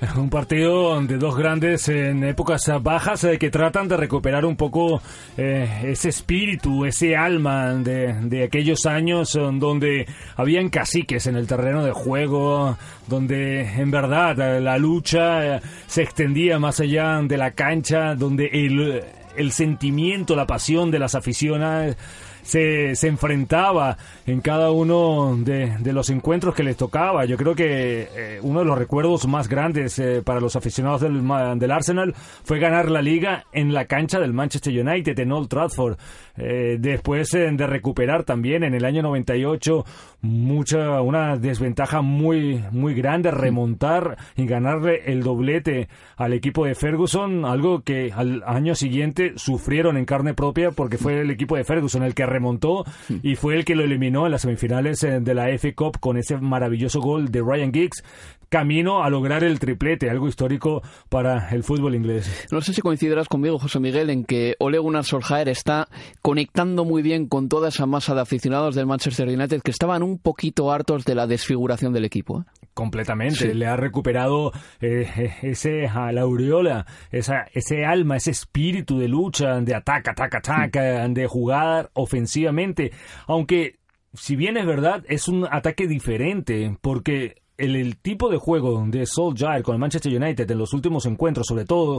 Un 0.16 0.30
partido 0.30 1.00
de 1.02 1.18
dos 1.18 1.36
grandes 1.36 1.88
en 1.88 2.24
épocas 2.24 2.70
bajas 2.82 3.24
eh, 3.24 3.38
que 3.38 3.50
tratan 3.50 3.88
de 3.88 3.96
recuperar 3.96 4.44
un 4.44 4.56
poco 4.56 5.00
eh, 5.36 5.82
ese 5.84 6.08
espíritu, 6.08 6.84
ese 6.84 7.16
alma 7.16 7.74
de, 7.74 8.12
de, 8.22 8.44
aquellos 8.44 8.86
años 8.86 9.32
donde 9.32 10.06
habían 10.36 10.68
caciques 10.68 11.26
en 11.26 11.36
el 11.36 11.46
terreno 11.46 11.84
de 11.84 11.92
juego, 11.92 12.76
donde 13.06 13.60
en 13.60 13.90
verdad 13.90 14.60
la 14.60 14.78
lucha 14.78 15.56
eh, 15.56 15.60
se 15.86 16.02
extendía 16.02 16.58
más 16.58 16.80
allá 16.80 17.20
de 17.22 17.36
la 17.36 17.52
cancha, 17.52 18.14
donde 18.14 18.46
el, 18.52 19.02
el 19.36 19.52
sentimiento, 19.52 20.36
la 20.36 20.46
pasión 20.46 20.90
de 20.90 20.98
las 20.98 21.14
aficiones 21.14 21.96
se, 22.44 22.94
se 22.94 23.08
enfrentaba 23.08 23.96
en 24.26 24.40
cada 24.40 24.70
uno 24.70 25.36
de, 25.36 25.76
de, 25.80 25.92
los 25.92 26.10
encuentros 26.10 26.54
que 26.54 26.62
les 26.62 26.76
tocaba. 26.76 27.24
Yo 27.24 27.36
creo 27.36 27.54
que 27.54 28.08
eh, 28.14 28.38
uno 28.42 28.60
de 28.60 28.66
los 28.66 28.78
recuerdos 28.78 29.26
más 29.26 29.48
grandes 29.48 29.98
eh, 29.98 30.22
para 30.22 30.40
los 30.40 30.54
aficionados 30.54 31.00
del, 31.00 31.26
del, 31.58 31.70
Arsenal 31.70 32.14
fue 32.44 32.58
ganar 32.58 32.90
la 32.90 33.02
liga 33.02 33.44
en 33.52 33.72
la 33.72 33.86
cancha 33.86 34.20
del 34.20 34.32
Manchester 34.32 34.72
United 34.86 35.18
en 35.18 35.32
Old 35.32 35.48
Trafford. 35.48 35.96
Eh, 36.36 36.76
después 36.78 37.30
de 37.30 37.66
recuperar 37.66 38.24
también 38.24 38.64
en 38.64 38.74
el 38.74 38.84
año 38.84 39.02
98 39.02 39.84
mucha 40.24 41.02
una 41.02 41.36
desventaja 41.36 42.00
muy 42.00 42.64
muy 42.72 42.94
grande 42.94 43.30
remontar 43.30 44.16
y 44.36 44.46
ganarle 44.46 45.02
el 45.12 45.22
doblete 45.22 45.88
al 46.16 46.32
equipo 46.32 46.64
de 46.64 46.74
Ferguson 46.74 47.44
algo 47.44 47.82
que 47.82 48.10
al 48.10 48.42
año 48.46 48.74
siguiente 48.74 49.34
sufrieron 49.36 49.98
en 49.98 50.06
carne 50.06 50.32
propia 50.32 50.70
porque 50.70 50.96
fue 50.96 51.20
el 51.20 51.30
equipo 51.30 51.56
de 51.56 51.64
Ferguson 51.64 52.02
el 52.02 52.14
que 52.14 52.24
remontó 52.24 52.84
y 53.22 53.36
fue 53.36 53.56
el 53.56 53.66
que 53.66 53.74
lo 53.74 53.84
eliminó 53.84 54.24
en 54.24 54.32
las 54.32 54.42
semifinales 54.42 55.02
eh, 55.04 55.20
de 55.20 55.34
la 55.34 55.46
FA 55.58 55.72
Cup 55.74 56.00
con 56.00 56.16
ese 56.16 56.38
maravilloso 56.38 57.00
gol 57.00 57.30
de 57.30 57.42
Ryan 57.42 57.72
Giggs 57.72 58.02
camino 58.48 59.02
a 59.02 59.10
lograr 59.10 59.44
el 59.44 59.58
triplete, 59.58 60.10
algo 60.10 60.28
histórico 60.28 60.82
para 61.08 61.50
el 61.50 61.62
fútbol 61.64 61.94
inglés. 61.94 62.46
No 62.50 62.60
sé 62.60 62.72
si 62.72 62.80
coincidirás 62.80 63.28
conmigo, 63.28 63.58
José 63.58 63.80
Miguel, 63.80 64.10
en 64.10 64.24
que 64.24 64.56
Ole 64.58 64.78
Gunnar 64.78 65.04
Solskjaer 65.04 65.48
está 65.48 65.88
conectando 66.22 66.84
muy 66.84 67.02
bien 67.02 67.26
con 67.26 67.48
toda 67.48 67.68
esa 67.68 67.86
masa 67.86 68.14
de 68.14 68.20
aficionados 68.20 68.74
del 68.74 68.86
Manchester 68.86 69.28
United 69.28 69.62
que 69.62 69.70
estaban 69.70 70.02
un 70.02 70.18
poquito 70.18 70.72
hartos 70.72 71.04
de 71.04 71.14
la 71.14 71.26
desfiguración 71.26 71.92
del 71.92 72.04
equipo. 72.04 72.40
¿eh? 72.40 72.66
Completamente, 72.74 73.54
le 73.54 73.66
ha 73.66 73.76
recuperado 73.76 74.52
eh, 74.80 75.34
ese 75.42 75.86
a 75.86 76.10
la 76.10 76.22
aureola, 76.22 76.86
esa, 77.12 77.46
ese 77.52 77.84
alma, 77.84 78.16
ese 78.16 78.32
espíritu 78.32 78.98
de 78.98 79.06
lucha, 79.06 79.60
de 79.60 79.74
ataca, 79.74 80.10
ataca, 80.10 80.38
ataca, 80.38 81.08
de 81.08 81.26
jugar 81.28 81.90
ofensivamente, 81.94 82.90
aunque 83.28 83.78
si 84.14 84.36
bien 84.36 84.56
es 84.56 84.66
verdad, 84.66 85.04
es 85.08 85.28
un 85.28 85.46
ataque 85.50 85.86
diferente, 85.86 86.76
porque 86.80 87.42
el, 87.56 87.96
tipo 87.98 88.28
de 88.28 88.38
juego 88.38 88.84
de 88.86 89.06
Solskjaer 89.06 89.62
con 89.62 89.74
el 89.74 89.80
Manchester 89.80 90.14
United 90.14 90.50
en 90.50 90.58
los 90.58 90.72
últimos 90.72 91.06
encuentros, 91.06 91.46
sobre 91.46 91.64
todo 91.64 91.98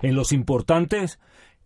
en 0.00 0.14
los 0.14 0.32
importantes, 0.32 1.18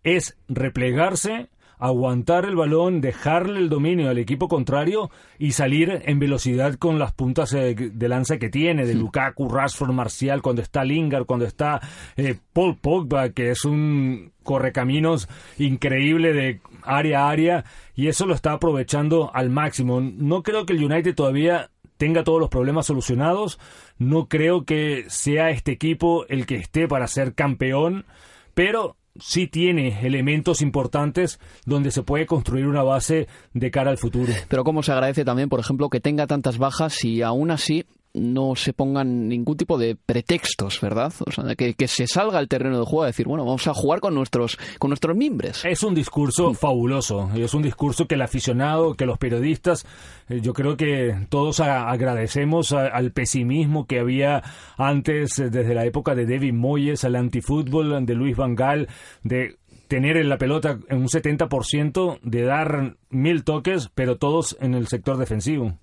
es 0.03 0.37
replegarse, 0.47 1.49
aguantar 1.79 2.45
el 2.45 2.55
balón, 2.55 3.01
dejarle 3.01 3.59
el 3.59 3.69
dominio 3.69 4.09
al 4.09 4.17
equipo 4.17 4.47
contrario 4.47 5.11
y 5.37 5.51
salir 5.51 6.01
en 6.05 6.19
velocidad 6.19 6.75
con 6.75 6.97
las 6.97 7.13
puntas 7.13 7.53
eh, 7.53 7.75
de 7.75 8.09
lanza 8.09 8.37
que 8.37 8.49
tiene, 8.49 8.85
de 8.85 8.95
Lukaku, 8.95 9.47
Rashford, 9.47 9.91
Marcial, 9.91 10.41
cuando 10.41 10.61
está 10.61 10.83
Lingard, 10.83 11.25
cuando 11.25 11.45
está 11.45 11.79
eh, 12.15 12.35
Paul 12.53 12.77
Pogba, 12.77 13.29
que 13.29 13.51
es 13.51 13.63
un 13.65 14.31
correcaminos 14.43 15.27
increíble 15.57 16.33
de 16.33 16.61
área 16.81 17.25
a 17.25 17.29
área, 17.29 17.65
y 17.95 18.07
eso 18.07 18.25
lo 18.25 18.33
está 18.33 18.53
aprovechando 18.53 19.29
al 19.33 19.49
máximo. 19.49 20.01
No 20.01 20.41
creo 20.41 20.65
que 20.65 20.73
el 20.73 20.83
United 20.83 21.13
todavía 21.15 21.69
tenga 21.97 22.23
todos 22.23 22.39
los 22.39 22.49
problemas 22.49 22.85
solucionados. 22.85 23.59
No 23.97 24.27
creo 24.27 24.65
que 24.65 25.05
sea 25.09 25.49
este 25.49 25.71
equipo 25.73 26.25
el 26.27 26.45
que 26.45 26.55
esté 26.55 26.87
para 26.87 27.07
ser 27.07 27.33
campeón, 27.33 28.05
pero 28.53 28.95
sí 29.19 29.47
tiene 29.47 30.05
elementos 30.05 30.61
importantes 30.61 31.39
donde 31.65 31.91
se 31.91 32.03
puede 32.03 32.25
construir 32.25 32.67
una 32.67 32.83
base 32.83 33.27
de 33.53 33.71
cara 33.71 33.91
al 33.91 33.97
futuro. 33.97 34.31
Pero 34.47 34.63
cómo 34.63 34.83
se 34.83 34.91
agradece 34.91 35.25
también, 35.25 35.49
por 35.49 35.59
ejemplo, 35.59 35.89
que 35.89 35.99
tenga 35.99 36.27
tantas 36.27 36.57
bajas 36.57 37.03
y 37.03 37.21
aún 37.21 37.51
así 37.51 37.85
no 38.13 38.55
se 38.55 38.73
pongan 38.73 39.27
ningún 39.27 39.57
tipo 39.57 39.77
de 39.77 39.95
pretextos, 39.95 40.81
¿verdad? 40.81 41.13
O 41.25 41.31
sea, 41.31 41.55
que, 41.55 41.73
que, 41.73 41.87
se 41.87 42.07
salga 42.07 42.39
al 42.39 42.47
terreno 42.47 42.79
de 42.79 42.85
juego 42.85 43.03
a 43.03 43.07
decir, 43.07 43.27
bueno, 43.27 43.45
vamos 43.45 43.67
a 43.67 43.73
jugar 43.73 43.99
con 43.99 44.15
nuestros, 44.15 44.57
con 44.79 44.89
nuestros 44.89 45.15
mimbres. 45.15 45.63
Es 45.65 45.83
un 45.83 45.93
discurso 45.93 46.53
fabuloso, 46.53 47.29
y 47.35 47.41
es 47.43 47.53
un 47.53 47.61
discurso 47.61 48.07
que 48.07 48.15
el 48.15 48.21
aficionado, 48.21 48.95
que 48.95 49.05
los 49.05 49.17
periodistas, 49.17 49.85
eh, 50.29 50.41
yo 50.41 50.53
creo 50.53 50.77
que 50.77 51.27
todos 51.29 51.59
agradecemos 51.59 52.73
al 52.73 53.11
pesimismo 53.11 53.85
que 53.85 53.99
había 53.99 54.43
antes, 54.77 55.39
eh, 55.39 55.49
desde 55.49 55.75
la 55.75 55.85
época 55.85 56.15
de 56.15 56.25
David 56.25 56.53
Moyes, 56.53 57.03
al 57.03 57.15
antifútbol 57.15 58.05
de 58.05 58.15
Luis 58.15 58.35
Van 58.35 58.55
Gaal, 58.55 58.87
de 59.23 59.57
tener 59.87 60.17
en 60.17 60.29
la 60.29 60.37
pelota 60.37 60.79
en 60.89 60.97
un 60.97 61.07
70%, 61.07 62.19
de 62.21 62.41
dar 62.43 62.97
mil 63.09 63.43
toques, 63.43 63.89
pero 63.95 64.17
todos 64.17 64.57
en 64.59 64.73
el 64.73 64.87
sector 64.87 65.17
defensivo. 65.17 65.77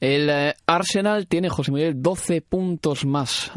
El 0.00 0.30
eh, 0.30 0.54
Arsenal 0.66 1.26
tiene, 1.26 1.48
José 1.48 1.72
Miguel, 1.72 2.02
12 2.02 2.40
puntos 2.42 3.04
más 3.04 3.52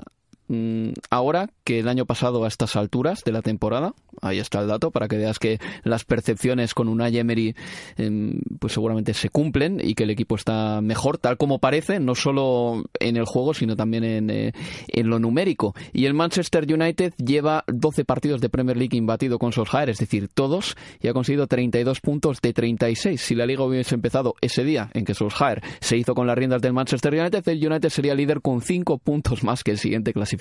ahora 1.09 1.49
que 1.63 1.79
el 1.79 1.87
año 1.87 2.05
pasado 2.05 2.43
a 2.43 2.47
estas 2.47 2.75
alturas 2.75 3.23
de 3.23 3.31
la 3.31 3.41
temporada. 3.41 3.93
Ahí 4.21 4.39
está 4.39 4.59
el 4.61 4.67
dato 4.67 4.91
para 4.91 5.07
que 5.07 5.17
veas 5.17 5.39
que 5.39 5.59
las 5.83 6.03
percepciones 6.03 6.73
con 6.73 6.89
Unai 6.89 7.17
Emery 7.17 7.55
em, 7.97 8.41
pues 8.59 8.73
seguramente 8.73 9.13
se 9.13 9.29
cumplen 9.29 9.79
y 9.81 9.95
que 9.95 10.03
el 10.03 10.09
equipo 10.09 10.35
está 10.35 10.81
mejor 10.81 11.17
tal 11.17 11.37
como 11.37 11.59
parece, 11.59 11.99
no 11.99 12.15
solo 12.15 12.83
en 12.99 13.17
el 13.17 13.25
juego 13.25 13.53
sino 13.53 13.75
también 13.75 14.03
en, 14.03 14.29
eh, 14.29 14.51
en 14.87 15.09
lo 15.09 15.19
numérico. 15.19 15.73
Y 15.93 16.05
el 16.05 16.13
Manchester 16.13 16.71
United 16.71 17.13
lleva 17.17 17.63
12 17.67 18.05
partidos 18.05 18.41
de 18.41 18.49
Premier 18.49 18.77
League 18.77 18.97
imbatido 18.97 19.39
con 19.39 19.53
Solskjaer, 19.53 19.89
es 19.89 19.97
decir, 19.97 20.27
todos 20.27 20.75
y 21.01 21.07
ha 21.07 21.13
conseguido 21.13 21.47
32 21.47 22.01
puntos 22.01 22.41
de 22.41 22.53
36. 22.53 23.19
Si 23.19 23.35
la 23.35 23.45
liga 23.45 23.63
hubiese 23.63 23.95
empezado 23.95 24.35
ese 24.41 24.63
día 24.63 24.89
en 24.93 25.05
que 25.05 25.13
Solskjaer 25.13 25.61
se 25.79 25.97
hizo 25.97 26.13
con 26.13 26.27
las 26.27 26.37
riendas 26.37 26.61
del 26.61 26.73
Manchester 26.73 27.13
United, 27.13 27.47
el 27.47 27.65
United 27.65 27.89
sería 27.89 28.15
líder 28.15 28.41
con 28.41 28.61
5 28.61 28.97
puntos 28.97 29.43
más 29.43 29.63
que 29.63 29.71
el 29.71 29.77
siguiente 29.77 30.13
clasificado. 30.13 30.40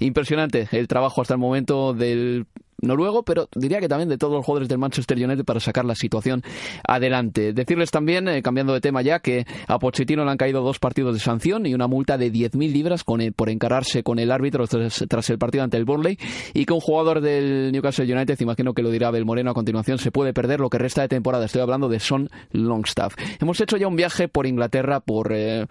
Impresionante 0.00 0.68
el 0.72 0.88
trabajo 0.88 1.22
hasta 1.22 1.34
el 1.34 1.40
momento 1.40 1.94
del 1.94 2.46
noruego, 2.82 3.22
pero 3.22 3.48
diría 3.54 3.80
que 3.80 3.88
también 3.88 4.08
de 4.08 4.18
todos 4.18 4.34
los 4.34 4.44
jugadores 4.44 4.68
del 4.68 4.78
Manchester 4.78 5.16
United 5.16 5.44
para 5.44 5.60
sacar 5.60 5.84
la 5.84 5.94
situación 5.94 6.42
adelante. 6.86 7.52
Decirles 7.52 7.90
también, 7.90 8.28
eh, 8.28 8.42
cambiando 8.42 8.74
de 8.74 8.80
tema 8.80 9.02
ya, 9.02 9.20
que 9.20 9.46
a 9.68 9.78
Pochettino 9.78 10.24
le 10.24 10.30
han 10.30 10.36
caído 10.36 10.62
dos 10.62 10.78
partidos 10.78 11.14
de 11.14 11.20
sanción 11.20 11.66
y 11.66 11.74
una 11.74 11.86
multa 11.86 12.18
de 12.18 12.30
10.000 12.32 12.72
libras 12.72 13.04
con 13.04 13.22
por 13.36 13.50
encararse 13.50 14.02
con 14.02 14.18
el 14.18 14.32
árbitro 14.32 14.66
tras, 14.66 15.30
el 15.30 15.38
partido 15.38 15.62
ante 15.62 15.76
el 15.76 15.84
Burnley 15.84 16.18
y 16.54 16.64
que 16.64 16.72
un 16.72 16.80
jugador 16.80 17.20
del 17.20 17.70
Newcastle 17.72 18.12
United, 18.12 18.40
imagino 18.40 18.74
que 18.74 18.82
lo 18.82 18.90
dirá 18.90 19.08
Abel 19.08 19.24
Moreno 19.24 19.52
a 19.52 19.54
continuación, 19.54 19.98
se 19.98 20.10
puede 20.10 20.32
perder 20.32 20.60
lo 20.60 20.68
que 20.70 20.78
resta 20.78 21.02
de 21.02 21.08
temporada. 21.08 21.44
Estoy 21.44 21.62
hablando 21.62 21.88
de 21.88 22.00
Son 22.00 22.30
Longstaff. 22.50 23.14
Hemos 23.40 23.60
hecho 23.60 23.76
ya 23.76 23.86
un 23.86 23.96
viaje 23.96 24.28
por 24.28 24.46
Inglaterra, 24.46 25.00
por 25.00 25.32
eh, 25.32 25.66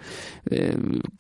eh, 0.49 0.77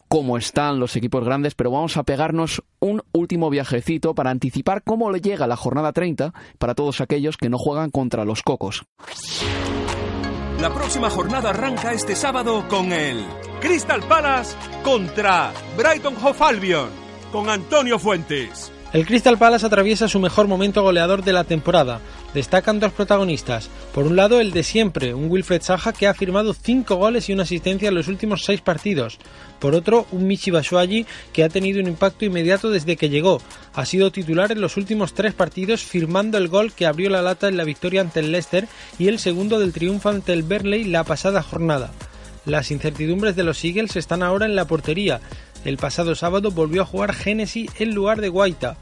cómo 0.07 0.37
están 0.37 0.79
los 0.79 0.95
equipos 0.95 1.25
grandes, 1.25 1.55
pero 1.55 1.71
vamos 1.71 1.97
a 1.97 2.03
pegarnos 2.03 2.63
un 2.79 3.01
último 3.11 3.49
viajecito 3.49 4.15
para 4.15 4.29
anticipar 4.29 4.83
cómo 4.83 5.11
le 5.11 5.21
llega 5.21 5.47
la 5.47 5.55
jornada 5.55 5.80
30 5.91 6.33
para 6.57 6.75
todos 6.75 7.01
aquellos 7.01 7.37
que 7.37 7.49
no 7.49 7.57
juegan 7.57 7.89
contra 7.89 8.25
los 8.25 8.43
cocos. 8.43 8.83
La 10.59 10.71
próxima 10.73 11.09
jornada 11.09 11.49
arranca 11.49 11.91
este 11.91 12.15
sábado 12.15 12.67
con 12.67 12.91
el 12.91 13.25
Crystal 13.61 14.01
Palace 14.03 14.55
contra 14.83 15.51
Brighton 15.75 16.15
Hove 16.23 16.37
Albion 16.39 16.89
con 17.31 17.49
Antonio 17.49 17.97
Fuentes. 17.97 18.71
El 18.93 19.05
Crystal 19.05 19.37
Palace 19.37 19.65
atraviesa 19.65 20.09
su 20.09 20.19
mejor 20.19 20.49
momento 20.49 20.83
goleador 20.83 21.23
de 21.23 21.31
la 21.31 21.45
temporada. 21.45 22.01
Destacan 22.33 22.81
dos 22.81 22.91
protagonistas. 22.91 23.69
Por 23.93 24.05
un 24.05 24.17
lado, 24.17 24.41
el 24.41 24.51
de 24.51 24.63
siempre, 24.63 25.13
un 25.13 25.31
Wilfred 25.31 25.61
Saja 25.61 25.93
que 25.93 26.07
ha 26.07 26.13
firmado 26.13 26.53
5 26.53 26.97
goles 26.97 27.29
y 27.29 27.33
una 27.33 27.43
asistencia 27.43 27.87
en 27.87 27.95
los 27.95 28.09
últimos 28.09 28.43
6 28.43 28.59
partidos. 28.59 29.17
Por 29.59 29.75
otro, 29.75 30.07
un 30.11 30.27
Michi 30.27 30.51
Bashuagi 30.51 31.05
que 31.31 31.45
ha 31.45 31.49
tenido 31.49 31.79
un 31.79 31.87
impacto 31.87 32.25
inmediato 32.25 32.69
desde 32.69 32.97
que 32.97 33.07
llegó. 33.07 33.41
Ha 33.73 33.85
sido 33.85 34.11
titular 34.11 34.51
en 34.51 34.59
los 34.59 34.75
últimos 34.75 35.13
3 35.13 35.35
partidos, 35.35 35.83
firmando 35.83 36.37
el 36.37 36.49
gol 36.49 36.73
que 36.73 36.85
abrió 36.85 37.09
la 37.09 37.21
lata 37.21 37.47
en 37.47 37.55
la 37.55 37.63
victoria 37.63 38.01
ante 38.01 38.19
el 38.19 38.33
Leicester 38.33 38.67
y 38.99 39.07
el 39.07 39.19
segundo 39.19 39.57
del 39.57 39.71
triunfo 39.71 40.09
ante 40.09 40.33
el 40.33 40.43
Burnley 40.43 40.83
la 40.83 41.05
pasada 41.05 41.41
jornada. 41.41 41.91
Las 42.43 42.71
incertidumbres 42.71 43.35
de 43.35 43.43
los 43.43 43.63
Eagles 43.63 43.95
están 43.95 44.23
ahora 44.23 44.47
en 44.47 44.55
la 44.55 44.65
portería. 44.65 45.21
El 45.63 45.77
pasado 45.77 46.15
sábado 46.15 46.51
volvió 46.51 46.81
a 46.81 46.85
jugar 46.85 47.13
Genesis 47.13 47.69
en 47.79 47.93
lugar 47.93 48.19
de 48.19 48.29
Guaita. 48.29 48.77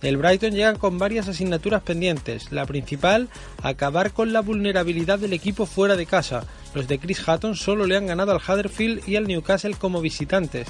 El 0.00 0.16
Brighton 0.16 0.52
llega 0.52 0.74
con 0.74 0.98
varias 0.98 1.28
asignaturas 1.28 1.82
pendientes. 1.82 2.50
La 2.50 2.66
principal, 2.66 3.28
acabar 3.62 4.12
con 4.12 4.32
la 4.32 4.40
vulnerabilidad 4.40 5.18
del 5.18 5.34
equipo 5.34 5.66
fuera 5.66 5.94
de 5.94 6.06
casa. 6.06 6.44
Los 6.74 6.88
de 6.88 6.98
Chris 6.98 7.26
Hatton 7.28 7.54
solo 7.54 7.86
le 7.86 7.96
han 7.96 8.06
ganado 8.06 8.32
al 8.32 8.40
Huddersfield 8.40 9.08
y 9.08 9.16
al 9.16 9.28
Newcastle 9.28 9.74
como 9.74 10.00
visitantes. 10.00 10.66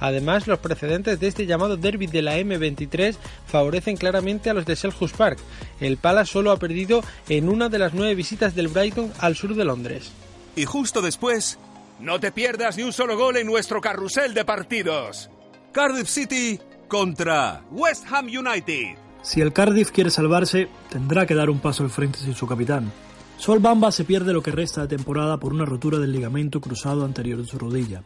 Además, 0.00 0.48
los 0.48 0.58
precedentes 0.58 1.20
de 1.20 1.28
este 1.28 1.46
llamado 1.46 1.76
derby 1.76 2.08
de 2.08 2.22
la 2.22 2.36
M23 2.38 3.14
favorecen 3.46 3.96
claramente 3.96 4.50
a 4.50 4.54
los 4.54 4.66
de 4.66 4.74
Selhurst 4.74 5.14
Park. 5.14 5.38
El 5.78 5.96
Palace 5.96 6.32
solo 6.32 6.50
ha 6.50 6.56
perdido 6.56 7.04
en 7.28 7.48
una 7.48 7.68
de 7.68 7.78
las 7.78 7.94
nueve 7.94 8.16
visitas 8.16 8.56
del 8.56 8.66
Brighton 8.66 9.12
al 9.20 9.36
sur 9.36 9.54
de 9.54 9.64
Londres. 9.64 10.10
Y 10.56 10.64
justo 10.64 11.02
después, 11.02 11.56
no 12.02 12.18
te 12.18 12.32
pierdas 12.32 12.76
ni 12.76 12.82
un 12.82 12.92
solo 12.92 13.16
gol 13.16 13.36
en 13.36 13.46
nuestro 13.46 13.80
carrusel 13.80 14.34
de 14.34 14.44
partidos. 14.44 15.30
Cardiff 15.70 16.08
City 16.08 16.58
contra 16.88 17.62
West 17.70 18.04
Ham 18.10 18.26
United. 18.26 18.98
Si 19.22 19.40
el 19.40 19.52
Cardiff 19.52 19.92
quiere 19.92 20.10
salvarse, 20.10 20.68
tendrá 20.90 21.26
que 21.26 21.36
dar 21.36 21.48
un 21.48 21.60
paso 21.60 21.84
al 21.84 21.90
frente 21.90 22.18
sin 22.18 22.34
su 22.34 22.48
capitán. 22.48 22.92
Sol 23.38 23.60
Bamba 23.60 23.92
se 23.92 24.04
pierde 24.04 24.32
lo 24.32 24.42
que 24.42 24.50
resta 24.50 24.82
de 24.82 24.96
temporada 24.96 25.36
por 25.36 25.52
una 25.52 25.64
rotura 25.64 25.98
del 25.98 26.12
ligamento 26.12 26.60
cruzado 26.60 27.04
anterior 27.04 27.40
de 27.40 27.46
su 27.46 27.56
rodilla. 27.56 28.02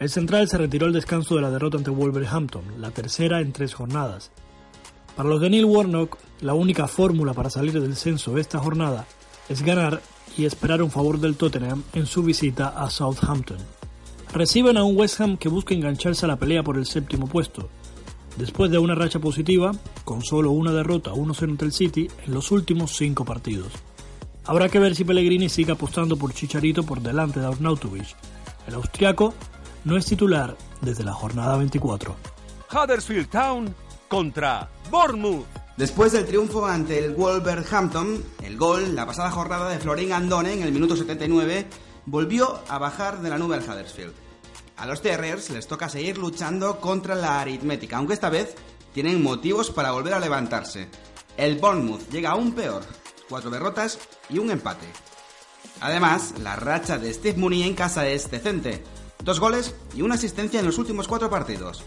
El 0.00 0.10
central 0.10 0.48
se 0.48 0.58
retiró 0.58 0.86
al 0.86 0.92
descanso 0.92 1.36
de 1.36 1.42
la 1.42 1.50
derrota 1.50 1.78
ante 1.78 1.90
Wolverhampton, 1.90 2.80
la 2.80 2.90
tercera 2.90 3.40
en 3.40 3.52
tres 3.52 3.72
jornadas. 3.72 4.32
Para 5.14 5.28
los 5.28 5.40
de 5.40 5.50
Neil 5.50 5.64
Warnock, 5.64 6.18
la 6.40 6.54
única 6.54 6.88
fórmula 6.88 7.34
para 7.34 7.50
salir 7.50 7.80
del 7.80 7.96
censo 7.96 8.36
esta 8.36 8.58
jornada 8.58 9.06
es 9.48 9.62
ganar 9.62 10.00
y 10.38 10.46
esperar 10.46 10.82
un 10.82 10.90
favor 10.90 11.18
del 11.18 11.36
Tottenham 11.36 11.82
en 11.92 12.06
su 12.06 12.22
visita 12.22 12.68
a 12.68 12.88
Southampton. 12.88 13.58
Reciben 14.32 14.76
a 14.76 14.84
un 14.84 14.96
West 14.96 15.20
Ham 15.20 15.36
que 15.36 15.48
busca 15.48 15.74
engancharse 15.74 16.24
a 16.24 16.28
la 16.28 16.38
pelea 16.38 16.62
por 16.62 16.78
el 16.78 16.86
séptimo 16.86 17.26
puesto, 17.26 17.68
después 18.36 18.70
de 18.70 18.78
una 18.78 18.94
racha 18.94 19.18
positiva, 19.18 19.72
con 20.04 20.22
solo 20.22 20.52
una 20.52 20.72
derrota 20.72 21.12
1-0 21.12 21.42
ante 21.50 21.64
el 21.64 21.72
City 21.72 22.08
en 22.24 22.32
los 22.32 22.52
últimos 22.52 22.96
cinco 22.96 23.24
partidos. 23.24 23.72
Habrá 24.46 24.68
que 24.68 24.78
ver 24.78 24.94
si 24.94 25.04
Pellegrini 25.04 25.48
sigue 25.48 25.72
apostando 25.72 26.16
por 26.16 26.32
Chicharito 26.32 26.82
por 26.84 27.02
delante 27.02 27.40
de 27.40 27.46
Arnautovic. 27.46 28.06
El 28.66 28.74
austriaco 28.74 29.34
no 29.84 29.96
es 29.96 30.06
titular 30.06 30.56
desde 30.80 31.04
la 31.04 31.12
jornada 31.12 31.56
24. 31.56 32.16
Huddersfield 32.72 33.28
Town 33.28 33.74
contra 34.08 34.70
Bournemouth. 34.90 35.57
Después 35.78 36.10
del 36.10 36.26
triunfo 36.26 36.66
ante 36.66 36.98
el 36.98 37.14
Wolverhampton, 37.14 38.24
el 38.42 38.56
gol, 38.56 38.96
la 38.96 39.06
pasada 39.06 39.30
jornada 39.30 39.68
de 39.68 39.78
Florin 39.78 40.12
Andone 40.12 40.52
en 40.52 40.64
el 40.64 40.72
minuto 40.72 40.96
79, 40.96 41.68
volvió 42.04 42.58
a 42.66 42.78
bajar 42.78 43.22
de 43.22 43.30
la 43.30 43.38
nube 43.38 43.54
al 43.54 43.62
Huddersfield. 43.62 44.12
A 44.76 44.86
los 44.86 45.02
Terriers 45.02 45.50
les 45.50 45.68
toca 45.68 45.88
seguir 45.88 46.18
luchando 46.18 46.80
contra 46.80 47.14
la 47.14 47.40
aritmética, 47.40 47.96
aunque 47.96 48.14
esta 48.14 48.28
vez 48.28 48.56
tienen 48.92 49.22
motivos 49.22 49.70
para 49.70 49.92
volver 49.92 50.14
a 50.14 50.18
levantarse. 50.18 50.88
El 51.36 51.58
Bournemouth 51.58 52.10
llega 52.10 52.30
aún 52.30 52.54
peor, 52.54 52.82
cuatro 53.28 53.48
derrotas 53.48 54.00
y 54.28 54.38
un 54.38 54.50
empate. 54.50 54.88
Además, 55.80 56.34
la 56.40 56.56
racha 56.56 56.98
de 56.98 57.14
Steve 57.14 57.38
Mooney 57.38 57.62
en 57.62 57.76
casa 57.76 58.08
es 58.08 58.28
decente, 58.32 58.82
dos 59.22 59.38
goles 59.38 59.76
y 59.94 60.02
una 60.02 60.16
asistencia 60.16 60.58
en 60.58 60.66
los 60.66 60.78
últimos 60.78 61.06
cuatro 61.06 61.30
partidos. 61.30 61.84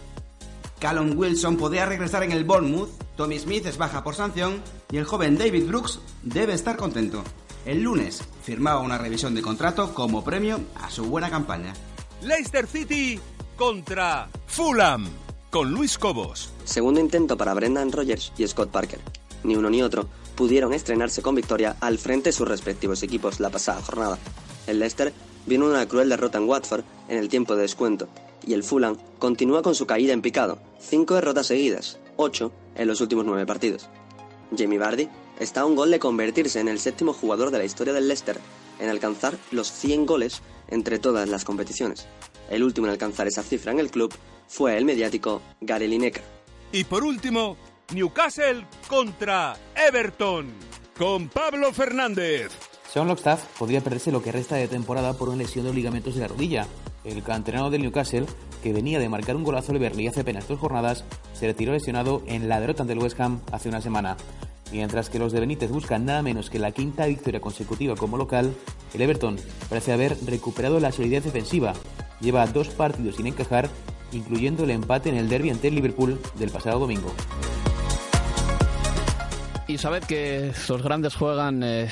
Callum 0.82 1.16
Wilson 1.16 1.56
podría 1.56 1.86
regresar 1.86 2.24
en 2.24 2.32
el 2.32 2.42
Bournemouth, 2.42 2.90
Tommy 3.16 3.38
Smith 3.38 3.64
es 3.66 3.78
baja 3.78 4.02
por 4.02 4.16
sanción 4.16 4.60
y 4.90 4.96
el 4.96 5.04
joven 5.04 5.38
David 5.38 5.68
Brooks 5.68 6.00
debe 6.24 6.54
estar 6.54 6.76
contento. 6.76 7.22
El 7.64 7.82
lunes 7.82 8.20
firmaba 8.42 8.80
una 8.80 8.98
revisión 8.98 9.32
de 9.36 9.42
contrato 9.42 9.94
como 9.94 10.24
premio 10.24 10.58
a 10.74 10.90
su 10.90 11.04
buena 11.04 11.30
campaña. 11.30 11.72
Leicester 12.22 12.66
City 12.66 13.20
contra 13.56 14.28
Fulham 14.48 15.06
con 15.50 15.70
Luis 15.70 15.96
Cobos. 15.98 16.50
Segundo 16.64 16.98
intento 16.98 17.36
para 17.36 17.54
Brendan 17.54 17.92
Rogers 17.92 18.32
y 18.36 18.44
Scott 18.48 18.72
Parker. 18.72 18.98
Ni 19.44 19.54
uno 19.54 19.70
ni 19.70 19.82
otro 19.82 20.08
pudieron 20.34 20.72
estrenarse 20.72 21.22
con 21.22 21.36
victoria 21.36 21.76
al 21.78 21.96
frente 21.98 22.30
de 22.30 22.32
sus 22.32 22.48
respectivos 22.48 23.04
equipos 23.04 23.38
la 23.38 23.50
pasada 23.50 23.80
jornada. 23.82 24.18
El 24.66 24.80
Leicester 24.80 25.12
vino 25.46 25.64
una 25.64 25.86
cruel 25.86 26.08
derrota 26.08 26.38
en 26.38 26.48
Watford 26.48 26.82
en 27.08 27.18
el 27.18 27.28
tiempo 27.28 27.54
de 27.54 27.62
descuento 27.62 28.08
y 28.46 28.54
el 28.54 28.64
Fulham 28.64 28.96
continúa 29.18 29.62
con 29.62 29.74
su 29.74 29.86
caída 29.86 30.12
en 30.12 30.22
picado, 30.22 30.58
cinco 30.80 31.14
derrotas 31.14 31.46
seguidas, 31.46 31.98
ocho 32.16 32.52
en 32.74 32.88
los 32.88 33.00
últimos 33.00 33.24
nueve 33.24 33.46
partidos. 33.46 33.88
Jamie 34.56 34.78
Vardy 34.78 35.08
está 35.38 35.62
a 35.62 35.66
un 35.66 35.76
gol 35.76 35.90
de 35.90 35.98
convertirse 35.98 36.60
en 36.60 36.68
el 36.68 36.78
séptimo 36.78 37.12
jugador 37.12 37.50
de 37.50 37.58
la 37.58 37.64
historia 37.64 37.92
del 37.92 38.08
Leicester 38.08 38.38
en 38.78 38.88
alcanzar 38.88 39.36
los 39.50 39.70
100 39.70 40.06
goles 40.06 40.42
entre 40.68 40.98
todas 40.98 41.28
las 41.28 41.44
competiciones. 41.44 42.06
El 42.50 42.64
último 42.64 42.86
en 42.86 42.92
alcanzar 42.92 43.26
esa 43.26 43.42
cifra 43.42 43.72
en 43.72 43.78
el 43.78 43.90
club 43.90 44.12
fue 44.48 44.76
el 44.76 44.84
mediático 44.84 45.40
Gary 45.60 45.88
Lineker. 45.88 46.22
Y 46.72 46.84
por 46.84 47.04
último, 47.04 47.56
Newcastle 47.94 48.66
contra 48.88 49.56
Everton 49.74 50.52
con 50.98 51.28
Pablo 51.28 51.72
Fernández. 51.72 52.52
Sean 52.92 53.08
Lockstaff 53.08 53.44
podría 53.58 53.80
perderse 53.80 54.12
lo 54.12 54.22
que 54.22 54.32
resta 54.32 54.56
de 54.56 54.68
temporada 54.68 55.14
por 55.14 55.28
una 55.28 55.38
lesión 55.38 55.64
de 55.64 55.70
los 55.70 55.76
ligamentos 55.76 56.14
de 56.14 56.20
la 56.20 56.28
rodilla. 56.28 56.66
El 57.04 57.22
canterano 57.22 57.70
del 57.70 57.82
Newcastle, 57.82 58.26
que 58.62 58.72
venía 58.72 58.98
de 58.98 59.08
marcar 59.08 59.34
un 59.36 59.44
golazo 59.44 59.72
de 59.72 59.78
Berlín 59.78 60.08
hace 60.08 60.20
apenas 60.20 60.46
dos 60.46 60.60
jornadas, 60.60 61.04
se 61.34 61.46
retiró 61.46 61.72
lesionado 61.72 62.22
en 62.26 62.48
la 62.48 62.60
derrota 62.60 62.82
ante 62.82 62.92
el 62.92 63.00
West 63.00 63.20
Ham 63.20 63.40
hace 63.50 63.68
una 63.68 63.80
semana. 63.80 64.16
Mientras 64.70 65.10
que 65.10 65.18
los 65.18 65.32
de 65.32 65.40
Benítez 65.40 65.70
buscan 65.70 66.06
nada 66.06 66.22
menos 66.22 66.48
que 66.48 66.58
la 66.58 66.70
quinta 66.72 67.06
victoria 67.06 67.40
consecutiva 67.40 67.94
como 67.96 68.16
local, 68.16 68.54
el 68.94 69.02
Everton 69.02 69.36
parece 69.68 69.92
haber 69.92 70.16
recuperado 70.24 70.80
la 70.80 70.92
solidez 70.92 71.24
defensiva. 71.24 71.74
Lleva 72.20 72.46
dos 72.46 72.68
partidos 72.68 73.16
sin 73.16 73.26
encajar, 73.26 73.68
incluyendo 74.12 74.64
el 74.64 74.70
empate 74.70 75.10
en 75.10 75.16
el 75.16 75.28
derby 75.28 75.50
ante 75.50 75.68
el 75.68 75.74
Liverpool 75.74 76.20
del 76.38 76.50
pasado 76.50 76.78
domingo. 76.78 77.12
Y 79.66 79.78
sabed 79.78 80.04
que 80.04 80.52
los 80.68 80.82
grandes 80.82 81.14
juegan 81.16 81.62
eh, 81.62 81.88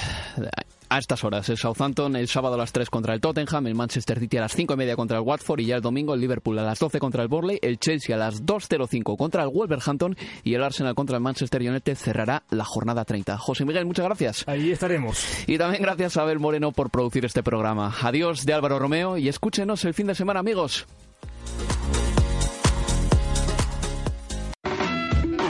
a 0.91 0.99
estas 0.99 1.25
horas. 1.25 1.49
El 1.49 1.57
Southampton 1.57 2.17
el 2.17 2.29
sábado 2.29 2.57
a 2.57 2.59
las 2.59 2.73
3 2.73 2.91
contra 2.91 3.15
el 3.15 3.21
Tottenham, 3.21 3.67
el 3.67 3.75
Manchester 3.75 4.19
City 4.19 4.37
a 4.37 4.43
las 4.43 4.53
5 4.53 4.75
y 4.75 4.77
media 4.77 4.97
contra 4.97 5.17
el 5.17 5.23
Watford 5.23 5.61
y 5.61 5.67
ya 5.67 5.77
el 5.77 5.83
domingo 5.83 6.13
el 6.13 6.21
Liverpool 6.21 6.59
a 6.59 6.63
las 6.63 6.79
12 6.79 6.99
contra 6.99 7.23
el 7.23 7.29
Borley, 7.29 7.59
el 7.63 7.79
Chelsea 7.79 8.15
a 8.15 8.19
las 8.19 8.45
2.05 8.45 9.17
contra 9.17 9.45
el 9.45 9.49
Wolverhampton 9.49 10.17
y 10.45 10.55
el 10.55 10.63
Arsenal 10.63 10.95
contra 10.95 11.17
el 11.17 11.23
Manchester 11.23 11.63
United 11.63 11.97
cerrará 11.97 12.43
la 12.51 12.65
jornada 12.65 13.05
30. 13.05 13.39
José 13.39 13.65
Miguel, 13.65 13.87
muchas 13.87 14.05
gracias. 14.05 14.45
Ahí 14.47 14.71
estaremos. 14.73 15.25
Y 15.47 15.57
también 15.57 15.83
gracias 15.83 16.17
a 16.17 16.23
Abel 16.23 16.41
Moreno 16.41 16.73
por 16.73 16.91
producir 16.91 17.25
este 17.25 17.43
programa. 17.43 17.95
Adiós 18.03 18.45
de 18.45 18.53
Álvaro 18.53 18.79
Romeo 18.79 19.17
y 19.17 19.29
escúchenos 19.29 19.85
el 19.85 19.95
fin 19.95 20.09
de 20.09 20.15
semana, 20.17 20.41
amigos. 20.41 20.87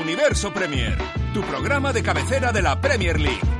Universo 0.03 0.53
Premier, 0.53 0.99
tu 1.33 1.41
programa 1.43 1.93
de 1.93 2.03
cabecera 2.03 2.53
de 2.53 2.63
la 2.63 2.81
Premier 2.81 3.19
League. 3.19 3.60